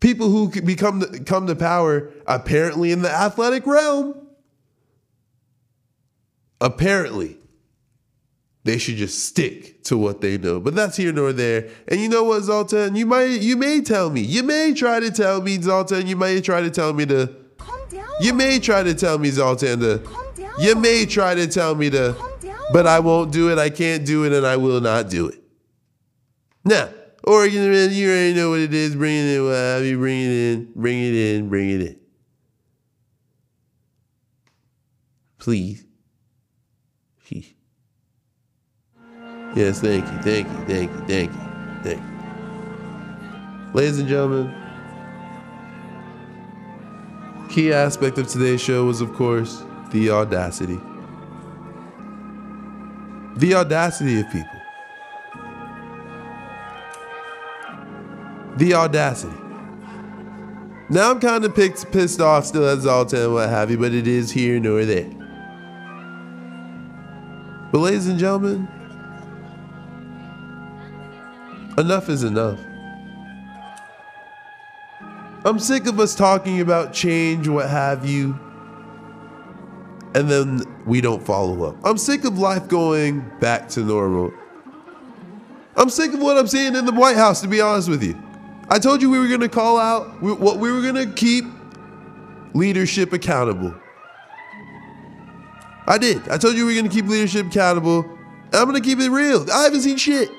people 0.00 0.30
who 0.30 0.48
become 0.62 1.02
come 1.24 1.46
to 1.46 1.54
power 1.54 2.10
apparently 2.26 2.90
in 2.90 3.02
the 3.02 3.10
athletic 3.10 3.66
realm 3.66 4.14
apparently 6.60 7.36
they 8.64 8.78
should 8.78 8.96
just 8.96 9.24
stick 9.24 9.82
to 9.84 9.96
what 9.96 10.20
they 10.20 10.36
know. 10.36 10.60
But 10.60 10.74
that's 10.74 10.96
here 10.96 11.12
nor 11.12 11.32
there. 11.32 11.68
And 11.88 12.00
you 12.00 12.08
know 12.08 12.24
what, 12.24 12.42
Zlatan? 12.42 12.96
You 12.96 13.06
might 13.06 13.40
you 13.40 13.56
may 13.56 13.80
tell 13.80 14.10
me. 14.10 14.20
You 14.20 14.42
may 14.42 14.74
try 14.74 15.00
to 15.00 15.10
tell 15.10 15.40
me, 15.40 15.58
Zlatan, 15.58 16.06
you 16.06 16.16
may 16.16 16.40
try 16.40 16.60
to 16.60 16.70
tell 16.70 16.92
me 16.92 17.06
to 17.06 17.34
Calm 17.58 17.88
down. 17.88 18.06
You 18.20 18.34
may 18.34 18.58
try 18.58 18.82
to 18.82 18.94
tell 18.94 19.18
me, 19.18 19.30
Zlatan, 19.30 19.80
to 19.80 19.98
Calm 20.04 20.34
down. 20.36 20.52
You 20.58 20.74
may 20.76 21.06
try 21.06 21.34
to 21.34 21.46
tell 21.46 21.74
me 21.74 21.88
to 21.90 22.14
Calm 22.18 22.40
down. 22.40 22.58
but 22.72 22.86
I 22.86 23.00
won't 23.00 23.32
do 23.32 23.50
it, 23.50 23.58
I 23.58 23.70
can't 23.70 24.04
do 24.04 24.24
it, 24.24 24.32
and 24.32 24.46
I 24.46 24.56
will 24.56 24.80
not 24.80 25.08
do 25.08 25.28
it. 25.28 25.42
Now, 26.64 26.90
Oregon 27.24 27.70
man, 27.70 27.92
you 27.92 28.10
already 28.10 28.34
know 28.34 28.50
what 28.50 28.60
it 28.60 28.74
is. 28.74 28.94
Bring 28.96 29.14
it 29.14 29.36
in, 29.36 29.50
have 29.50 29.84
you, 29.84 29.98
bring 29.98 30.20
it 30.20 30.30
in, 30.30 30.72
bring 30.74 30.98
it 30.98 31.14
in, 31.14 31.48
bring 31.48 31.70
it 31.70 31.80
in. 31.80 32.00
Please. 35.38 35.84
Sheesh. 37.26 37.54
Yes, 39.54 39.80
thank 39.80 40.04
you, 40.04 40.18
thank 40.22 40.46
you, 40.48 40.64
thank 40.66 40.92
you, 40.92 40.98
thank 41.06 41.32
you, 41.32 41.40
thank 41.82 42.00
you. 42.00 43.70
Ladies 43.74 43.98
and 43.98 44.08
gentlemen, 44.08 44.54
key 47.48 47.72
aspect 47.72 48.18
of 48.18 48.28
today's 48.28 48.60
show 48.60 48.84
was, 48.84 49.00
of 49.00 49.12
course, 49.14 49.62
the 49.90 50.10
audacity. 50.10 50.78
The 53.38 53.54
audacity 53.54 54.20
of 54.20 54.26
people. 54.30 54.60
The 58.56 58.74
audacity. 58.74 59.36
Now 60.90 61.10
I'm 61.10 61.20
kind 61.20 61.44
of 61.44 61.54
picked, 61.54 61.90
pissed 61.90 62.20
off 62.20 62.46
still 62.46 62.68
at 62.68 62.78
Zlatan 62.78 63.24
and 63.24 63.34
what 63.34 63.48
have 63.48 63.70
you, 63.70 63.78
but 63.78 63.92
it 63.92 64.06
is 64.06 64.30
here 64.30 64.60
nor 64.60 64.84
there. 64.84 65.10
But 67.72 67.78
ladies 67.78 68.06
and 68.08 68.18
gentlemen, 68.18 68.68
enough 71.80 72.08
is 72.08 72.22
enough. 72.22 72.60
I'm 75.44 75.58
sick 75.58 75.86
of 75.86 75.98
us 75.98 76.14
talking 76.14 76.60
about 76.60 76.92
change, 76.92 77.48
what 77.48 77.68
have 77.68 78.06
you, 78.06 78.38
and 80.14 80.30
then 80.30 80.62
we 80.84 81.00
don't 81.00 81.24
follow 81.24 81.64
up. 81.64 81.76
I'm 81.82 81.96
sick 81.96 82.24
of 82.24 82.38
life 82.38 82.68
going 82.68 83.20
back 83.40 83.68
to 83.70 83.80
normal. 83.80 84.32
I'm 85.76 85.88
sick 85.88 86.12
of 86.12 86.20
what 86.20 86.36
I'm 86.36 86.46
seeing 86.46 86.76
in 86.76 86.84
the 86.84 86.92
White 86.92 87.16
House, 87.16 87.40
to 87.40 87.48
be 87.48 87.60
honest 87.60 87.88
with 87.88 88.02
you. 88.02 88.20
I 88.68 88.78
told 88.78 89.00
you 89.00 89.08
we 89.08 89.18
were 89.18 89.28
going 89.28 89.40
to 89.40 89.48
call 89.48 89.78
out 89.78 90.22
what 90.22 90.58
we 90.58 90.70
were 90.70 90.82
going 90.82 90.94
to 90.94 91.06
keep 91.14 91.46
leadership 92.52 93.12
accountable. 93.12 93.74
I 95.86 95.96
did. 95.96 96.28
I 96.28 96.36
told 96.36 96.54
you 96.54 96.66
we 96.66 96.74
were 96.74 96.80
going 96.80 96.90
to 96.90 96.94
keep 96.94 97.08
leadership 97.08 97.46
accountable. 97.46 98.04
I'm 98.52 98.68
going 98.68 98.80
to 98.80 98.86
keep 98.86 98.98
it 98.98 99.08
real. 99.08 99.50
I 99.50 99.64
haven't 99.64 99.80
seen 99.80 99.96
shit. 99.96 100.30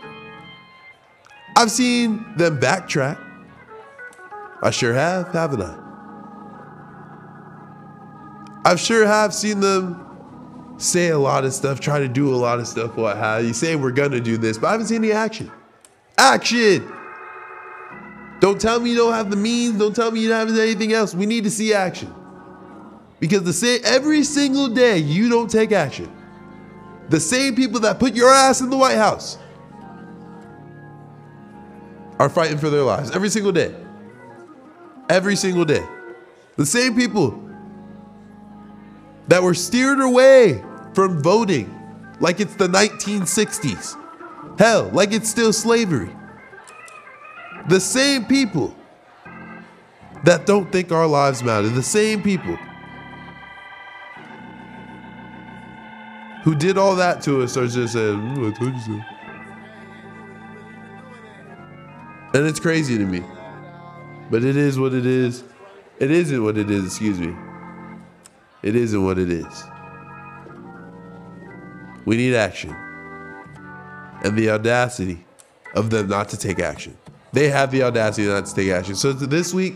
I've 1.55 1.71
seen 1.71 2.25
them 2.37 2.59
backtrack. 2.59 3.19
I 4.63 4.71
sure 4.71 4.93
have, 4.93 5.29
haven't 5.33 5.61
I? 5.61 5.77
I've 8.63 8.79
sure 8.79 9.05
have 9.07 9.33
seen 9.33 9.59
them 9.59 10.75
say 10.77 11.09
a 11.09 11.17
lot 11.17 11.45
of 11.45 11.53
stuff, 11.53 11.79
try 11.79 11.99
to 11.99 12.07
do 12.07 12.33
a 12.33 12.37
lot 12.37 12.59
of 12.59 12.67
stuff, 12.67 12.95
what 12.95 13.17
have 13.17 13.43
you. 13.43 13.53
Say 13.53 13.75
we're 13.75 13.91
gonna 13.91 14.19
do 14.19 14.37
this, 14.37 14.57
but 14.57 14.67
I 14.67 14.71
haven't 14.71 14.87
seen 14.87 15.03
any 15.03 15.11
action. 15.11 15.51
Action! 16.17 16.91
Don't 18.39 18.59
tell 18.59 18.79
me 18.79 18.89
you 18.89 18.97
don't 18.97 19.13
have 19.13 19.29
the 19.29 19.35
means. 19.35 19.77
Don't 19.77 19.95
tell 19.95 20.09
me 20.09 20.19
you 20.19 20.29
don't 20.29 20.47
have 20.47 20.57
anything 20.57 20.93
else. 20.93 21.13
We 21.13 21.27
need 21.27 21.43
to 21.43 21.51
see 21.51 21.73
action. 21.73 22.13
Because 23.19 23.43
the 23.43 23.53
same 23.53 23.81
every 23.83 24.23
single 24.23 24.67
day 24.67 24.97
you 24.97 25.29
don't 25.29 25.49
take 25.49 25.71
action. 25.71 26.11
The 27.09 27.19
same 27.19 27.55
people 27.55 27.79
that 27.81 27.99
put 27.99 28.15
your 28.15 28.29
ass 28.29 28.61
in 28.61 28.71
the 28.71 28.77
White 28.77 28.97
House 28.97 29.37
are 32.21 32.29
fighting 32.29 32.59
for 32.59 32.69
their 32.69 32.83
lives 32.83 33.09
every 33.15 33.29
single 33.29 33.51
day. 33.51 33.73
Every 35.09 35.35
single 35.35 35.65
day. 35.65 35.83
The 36.55 36.67
same 36.67 36.95
people 36.95 37.49
that 39.27 39.41
were 39.41 39.55
steered 39.55 39.99
away 39.99 40.63
from 40.93 41.23
voting 41.23 41.75
like 42.19 42.39
it's 42.39 42.53
the 42.53 42.67
1960s. 42.67 43.97
Hell, 44.59 44.91
like 44.93 45.11
it's 45.13 45.29
still 45.29 45.51
slavery. 45.51 46.15
The 47.69 47.79
same 47.79 48.25
people 48.25 48.75
that 50.23 50.45
don't 50.45 50.71
think 50.71 50.91
our 50.91 51.07
lives 51.07 51.41
matter, 51.41 51.69
the 51.69 51.81
same 51.81 52.21
people 52.21 52.55
who 56.43 56.53
did 56.53 56.77
all 56.77 56.95
that 56.97 57.23
to 57.23 57.41
us 57.41 57.57
are 57.57 57.67
just 57.67 57.93
saying, 57.93 58.15
"Mm, 58.15 58.53
I 58.53 58.55
told 58.55 58.73
you 58.75 58.81
so. 58.81 59.10
And 62.33 62.47
it's 62.47 62.59
crazy 62.59 62.97
to 62.97 63.05
me. 63.05 63.23
But 64.29 64.43
it 64.43 64.55
is 64.55 64.79
what 64.79 64.93
it 64.93 65.05
is. 65.05 65.43
It 65.99 66.11
isn't 66.11 66.43
what 66.43 66.57
it 66.57 66.71
is, 66.71 66.85
excuse 66.85 67.19
me. 67.19 67.35
It 68.63 68.75
isn't 68.75 69.03
what 69.03 69.19
it 69.19 69.29
is. 69.29 69.63
We 72.05 72.17
need 72.17 72.33
action. 72.33 72.75
And 74.23 74.37
the 74.37 74.51
audacity 74.51 75.25
of 75.75 75.89
them 75.89 76.07
not 76.07 76.29
to 76.29 76.37
take 76.37 76.59
action. 76.59 76.97
They 77.33 77.49
have 77.49 77.71
the 77.71 77.83
audacity 77.83 78.27
not 78.27 78.45
to 78.45 78.55
take 78.55 78.69
action. 78.69 78.95
So 78.95 79.13
this 79.13 79.53
week, 79.53 79.75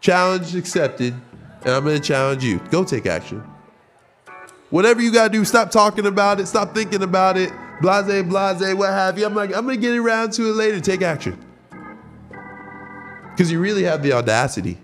challenge 0.00 0.54
accepted. 0.54 1.14
And 1.64 1.74
I'm 1.74 1.84
going 1.84 2.00
to 2.00 2.02
challenge 2.02 2.44
you. 2.44 2.58
Go 2.70 2.84
take 2.84 3.06
action. 3.06 3.42
Whatever 4.70 5.00
you 5.00 5.12
got 5.12 5.32
to 5.32 5.38
do, 5.38 5.44
stop 5.44 5.70
talking 5.70 6.06
about 6.06 6.40
it. 6.40 6.46
Stop 6.46 6.74
thinking 6.74 7.02
about 7.02 7.36
it. 7.36 7.52
Blase, 7.80 8.22
blase, 8.24 8.74
what 8.74 8.90
have 8.90 9.18
you. 9.18 9.26
I'm 9.26 9.34
like, 9.34 9.54
I'm 9.54 9.64
going 9.64 9.76
to 9.76 9.80
get 9.80 9.96
around 9.96 10.32
to 10.34 10.50
it 10.50 10.54
later. 10.54 10.80
Take 10.80 11.02
action. 11.02 11.38
Because 13.34 13.50
you 13.50 13.58
really 13.58 13.82
have 13.82 14.02
the 14.02 14.12
audacity 14.12 14.78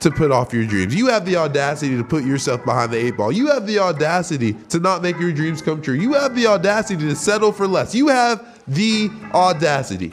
to 0.00 0.10
put 0.10 0.30
off 0.30 0.52
your 0.52 0.66
dreams. 0.66 0.94
You 0.94 1.06
have 1.06 1.24
the 1.24 1.36
audacity 1.36 1.96
to 1.96 2.04
put 2.04 2.24
yourself 2.24 2.62
behind 2.66 2.92
the 2.92 2.98
eight 2.98 3.16
ball. 3.16 3.32
You 3.32 3.46
have 3.46 3.66
the 3.66 3.78
audacity 3.78 4.52
to 4.68 4.78
not 4.78 5.00
make 5.00 5.18
your 5.18 5.32
dreams 5.32 5.62
come 5.62 5.80
true. 5.80 5.94
You 5.94 6.12
have 6.12 6.36
the 6.36 6.46
audacity 6.46 7.08
to 7.08 7.16
settle 7.16 7.52
for 7.52 7.66
less. 7.66 7.94
You 7.94 8.08
have 8.08 8.62
the 8.68 9.08
audacity. 9.32 10.12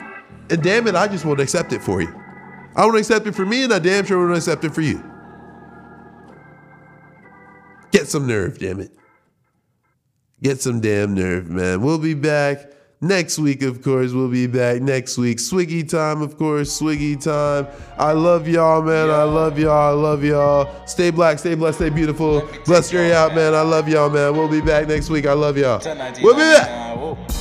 And 0.49 0.63
damn 0.63 0.87
it, 0.87 0.95
I 0.95 1.09
just 1.09 1.25
won't 1.25 1.41
accept 1.41 1.73
it 1.73 1.83
for 1.83 2.01
you. 2.01 2.07
I 2.73 2.85
won't 2.85 2.99
accept 2.99 3.27
it 3.27 3.35
for 3.35 3.45
me, 3.45 3.65
and 3.65 3.73
I 3.73 3.79
damn 3.79 4.05
sure 4.05 4.17
won't 4.17 4.37
accept 4.37 4.63
it 4.63 4.73
for 4.73 4.79
you. 4.79 5.03
Get 7.91 8.07
some 8.07 8.27
nerve, 8.27 8.59
damn 8.59 8.79
it. 8.79 8.91
Get 10.41 10.61
some 10.61 10.79
damn 10.79 11.13
nerve, 11.13 11.49
man. 11.49 11.81
We'll 11.81 11.99
be 11.99 12.13
back 12.13 12.71
next 13.01 13.39
week, 13.39 13.63
of 13.63 13.81
course. 13.81 14.11
We'll 14.11 14.29
be 14.29 14.47
back 14.47 14.81
next 14.81 15.17
week. 15.17 15.39
Swiggy 15.39 15.87
time, 15.87 16.21
of 16.21 16.37
course. 16.37 16.79
Swiggy 16.79 17.21
time. 17.21 17.67
I 17.97 18.13
love 18.13 18.47
y'all, 18.47 18.81
man. 18.81 19.09
I 19.09 19.23
love 19.23 19.59
y'all. 19.59 19.71
I 19.71 20.01
love 20.01 20.23
y'all. 20.23 20.85
Stay 20.87 21.11
black, 21.11 21.39
stay 21.39 21.55
blessed, 21.55 21.79
stay 21.79 21.89
beautiful. 21.89 22.47
Bless 22.65 22.87
straight 22.87 23.11
out, 23.11 23.35
man. 23.35 23.53
I 23.53 23.61
love 23.61 23.89
y'all, 23.89 24.09
man. 24.09 24.33
We'll 24.33 24.49
be 24.49 24.61
back 24.61 24.87
next 24.87 25.09
week. 25.09 25.25
I 25.25 25.33
love 25.33 25.57
y'all. 25.57 25.81
We'll 26.21 26.35
be 26.35 26.41
back. 26.41 27.40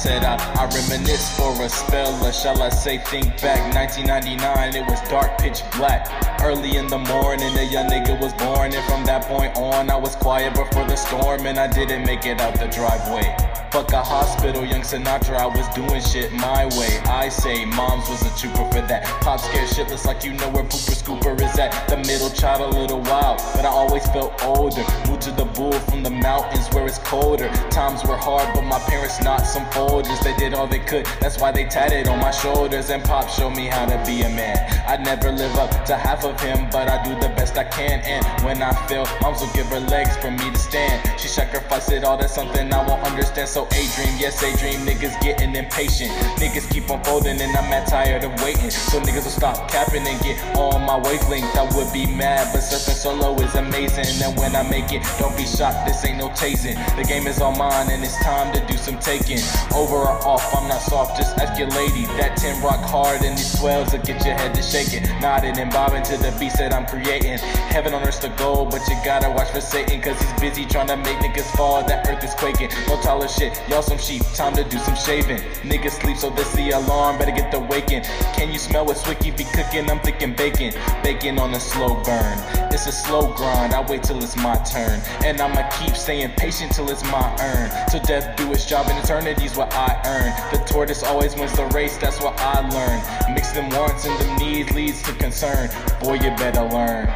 Said 0.00 0.24
I, 0.24 0.36
I 0.54 0.64
reminisce 0.64 1.36
for 1.36 1.52
a 1.62 1.68
spell, 1.68 2.24
or 2.24 2.32
shall 2.32 2.62
I 2.62 2.70
say 2.70 2.96
think 2.96 3.26
back? 3.42 3.74
1999, 3.74 4.74
it 4.74 4.88
was 4.88 4.98
dark 5.10 5.38
pitch 5.38 5.60
black 5.76 6.29
Early 6.42 6.76
in 6.76 6.86
the 6.86 6.98
morning, 6.98 7.56
a 7.58 7.64
young 7.64 7.88
nigga 7.90 8.18
was 8.18 8.32
born. 8.34 8.72
And 8.72 8.84
from 8.86 9.04
that 9.04 9.24
point 9.24 9.56
on, 9.56 9.90
I 9.90 9.96
was 9.96 10.16
quiet 10.16 10.54
before 10.54 10.86
the 10.86 10.96
storm 10.96 11.46
And 11.46 11.58
I 11.58 11.66
didn't 11.66 12.06
make 12.06 12.24
it 12.24 12.40
out 12.40 12.58
the 12.58 12.68
driveway. 12.68 13.36
Fuck 13.70 13.92
a 13.92 14.02
hospital, 14.02 14.64
young 14.64 14.80
Sinatra, 14.80 15.36
I 15.36 15.46
was 15.46 15.68
doing 15.76 16.02
shit 16.02 16.32
my 16.32 16.66
way. 16.76 16.98
I 17.06 17.28
say 17.28 17.64
moms 17.64 18.08
was 18.08 18.20
a 18.22 18.36
trooper 18.36 18.68
for 18.68 18.84
that. 18.88 19.04
Pop 19.22 19.38
scared 19.38 19.68
shitless 19.68 20.04
like 20.04 20.24
you 20.24 20.32
know 20.32 20.48
where 20.48 20.64
Pooper 20.64 20.90
Scooper 20.90 21.40
is 21.40 21.56
at. 21.56 21.70
The 21.88 21.98
middle 21.98 22.30
child 22.30 22.74
a 22.74 22.76
little 22.76 23.00
wild, 23.02 23.38
but 23.54 23.64
I 23.64 23.68
always 23.68 24.04
felt 24.08 24.42
older. 24.42 24.82
Moved 25.06 25.22
to 25.22 25.30
the 25.30 25.44
bull 25.44 25.78
from 25.86 26.02
the 26.02 26.10
mountains 26.10 26.66
where 26.74 26.84
it's 26.84 26.98
colder. 26.98 27.48
Times 27.70 28.04
were 28.04 28.16
hard, 28.16 28.52
but 28.56 28.62
my 28.62 28.80
parents 28.80 29.22
not 29.22 29.46
some 29.46 29.64
folders. 29.70 30.18
They 30.18 30.34
did 30.34 30.52
all 30.52 30.66
they 30.66 30.80
could, 30.80 31.06
that's 31.20 31.38
why 31.38 31.52
they 31.52 31.64
tatted 31.64 32.08
on 32.08 32.18
my 32.18 32.32
shoulders. 32.32 32.90
And 32.90 33.04
Pop 33.04 33.28
showed 33.28 33.54
me 33.54 33.66
how 33.66 33.86
to 33.86 34.02
be 34.04 34.22
a 34.22 34.30
man. 34.30 34.58
I'd 34.88 35.04
never 35.04 35.30
live 35.30 35.54
up 35.54 35.84
to 35.84 35.96
half 35.96 36.24
of 36.24 36.29
him, 36.38 36.68
but 36.70 36.88
I 36.88 37.02
do 37.02 37.14
the 37.18 37.32
best 37.34 37.56
I 37.56 37.64
can. 37.64 38.00
And 38.04 38.24
when 38.44 38.62
I 38.62 38.72
fail, 38.86 39.06
moms 39.22 39.40
will 39.40 39.52
give 39.52 39.66
her 39.68 39.80
legs 39.80 40.16
for 40.18 40.30
me 40.30 40.50
to 40.50 40.58
stand. 40.58 41.18
She 41.18 41.28
sacrificed 41.28 41.79
it 42.00 42.04
all, 42.04 42.16
that's 42.16 42.34
something 42.34 42.72
I 42.72 42.86
won't 42.86 43.02
understand. 43.04 43.48
So 43.48 43.66
a 43.66 43.80
dream, 43.94 44.14
yes 44.16 44.42
a 44.42 44.56
dream, 44.56 44.80
niggas 44.86 45.20
getting 45.20 45.54
impatient. 45.54 46.10
Niggas 46.40 46.70
keep 46.72 46.88
on 46.90 47.02
folding 47.04 47.40
and 47.40 47.56
I'm 47.56 47.68
mad 47.68 47.86
tired 47.86 48.24
of 48.24 48.32
waiting. 48.42 48.70
So 48.70 49.00
niggas 49.00 49.24
will 49.24 49.36
stop 49.36 49.70
capping 49.70 50.06
and 50.06 50.20
get 50.22 50.36
on 50.56 50.82
my 50.82 50.96
wavelength 50.96 51.54
I 51.56 51.68
would 51.76 51.92
be 51.92 52.06
mad, 52.06 52.48
but 52.52 52.60
surfing 52.60 52.96
solo 52.96 53.34
is 53.40 53.54
amazing. 53.54 54.08
And 54.24 54.38
when 54.38 54.56
I 54.56 54.62
make 54.68 54.92
it, 54.92 55.04
don't 55.18 55.36
be 55.36 55.44
shocked, 55.44 55.86
this 55.86 56.04
ain't 56.04 56.18
no 56.18 56.28
tasing. 56.30 56.76
The 56.96 57.04
game 57.04 57.26
is 57.26 57.40
all 57.40 57.54
mine 57.54 57.90
and 57.90 58.02
it's 58.02 58.16
time 58.24 58.52
to 58.54 58.60
do 58.66 58.76
some 58.78 58.98
taking. 58.98 59.40
Over 59.74 59.96
or 59.96 60.16
off, 60.24 60.54
I'm 60.56 60.68
not 60.68 60.80
soft, 60.80 61.18
just 61.18 61.38
ask 61.38 61.58
your 61.58 61.68
lady 61.68 62.06
That 62.16 62.36
10 62.36 62.62
rock 62.62 62.80
hard 62.80 63.22
and 63.22 63.36
these 63.36 63.54
12s 63.56 63.92
will 63.92 64.04
get 64.04 64.24
your 64.24 64.34
head 64.34 64.54
to 64.54 64.62
shaking. 64.62 65.04
Nodding 65.20 65.58
and 65.58 65.70
bobbing 65.70 66.02
to 66.04 66.16
the 66.16 66.32
beats 66.40 66.56
that 66.58 66.72
I'm 66.72 66.86
creating. 66.86 67.38
Heaven 67.68 67.92
on 67.92 68.02
earth's 68.02 68.20
the 68.20 68.28
goal, 68.40 68.64
but 68.64 68.80
you 68.88 68.96
gotta 69.04 69.28
watch 69.30 69.50
for 69.50 69.60
Satan 69.60 70.00
Cause 70.00 70.18
he's 70.20 70.40
busy 70.40 70.64
trying 70.64 70.88
to 70.88 70.96
make 70.96 71.18
niggas 71.18 71.50
fall, 71.56 71.82
that 71.90 72.08
earth 72.08 72.22
is 72.22 72.34
quaking. 72.34 72.70
No 72.86 73.00
taller 73.02 73.26
shit, 73.26 73.60
y'all 73.68 73.82
some 73.82 73.98
sheep, 73.98 74.22
time 74.34 74.54
to 74.54 74.62
do 74.64 74.78
some 74.78 74.94
shaving. 74.94 75.42
Niggas 75.66 76.00
sleep 76.00 76.16
so 76.16 76.30
they 76.30 76.44
see 76.44 76.70
alarm, 76.70 77.18
better 77.18 77.32
get 77.32 77.50
the 77.50 77.58
waking. 77.58 78.02
Can 78.38 78.52
you 78.52 78.58
smell 78.58 78.86
what 78.86 78.96
Swicky 78.96 79.36
be 79.36 79.44
cooking? 79.44 79.90
I'm 79.90 79.98
thinking 80.00 80.34
bacon 80.34 80.72
Bacon 81.02 81.38
on 81.38 81.52
a 81.54 81.60
slow 81.60 82.00
burn. 82.04 82.38
It's 82.72 82.86
a 82.86 82.92
slow 82.92 83.34
grind, 83.34 83.74
I 83.74 83.84
wait 83.90 84.04
till 84.04 84.22
it's 84.22 84.36
my 84.36 84.54
turn. 84.62 85.00
And 85.24 85.40
I'ma 85.40 85.68
keep 85.70 85.96
staying 85.96 86.30
patient 86.36 86.72
till 86.72 86.88
it's 86.88 87.02
my 87.10 87.26
earn 87.40 87.68
Till 87.90 88.00
death 88.02 88.36
do 88.36 88.52
its 88.52 88.64
job 88.66 88.86
and 88.88 88.98
eternity's 89.04 89.56
what 89.56 89.74
I 89.74 90.00
earn. 90.06 90.30
The 90.52 90.64
tortoise 90.66 91.02
always 91.02 91.34
wins 91.34 91.56
the 91.56 91.66
race, 91.74 91.98
that's 91.98 92.20
what 92.20 92.38
I 92.38 92.60
learned. 92.70 93.34
Mix 93.34 93.50
them 93.50 93.68
wants 93.70 94.06
and 94.06 94.16
them 94.20 94.36
needs 94.38 94.72
leads 94.72 95.02
to 95.02 95.12
concern. 95.14 95.68
Boy, 96.00 96.14
you 96.14 96.30
better 96.38 96.62
learn. 96.62 97.08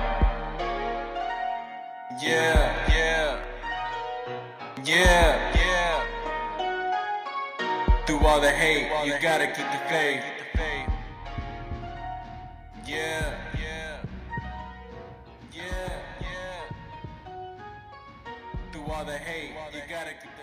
Yeah, 2.20 2.88
yeah 2.88 3.23
Yeah, 4.84 5.56
yeah 5.56 6.04
Through 8.04 8.18
all 8.18 8.38
the 8.38 8.50
hate, 8.50 8.90
you 9.06 9.14
gotta 9.22 9.46
keep 9.46 9.56
the 9.56 9.80
faith 9.88 10.22
Yeah, 12.86 13.34
yeah. 13.58 14.02
Yeah, 15.54 15.88
yeah 16.20 16.68
Through 18.72 18.84
all 18.92 19.06
the 19.06 19.16
hate, 19.16 19.52
you 19.72 19.80
gotta 19.88 20.10
keep 20.10 20.33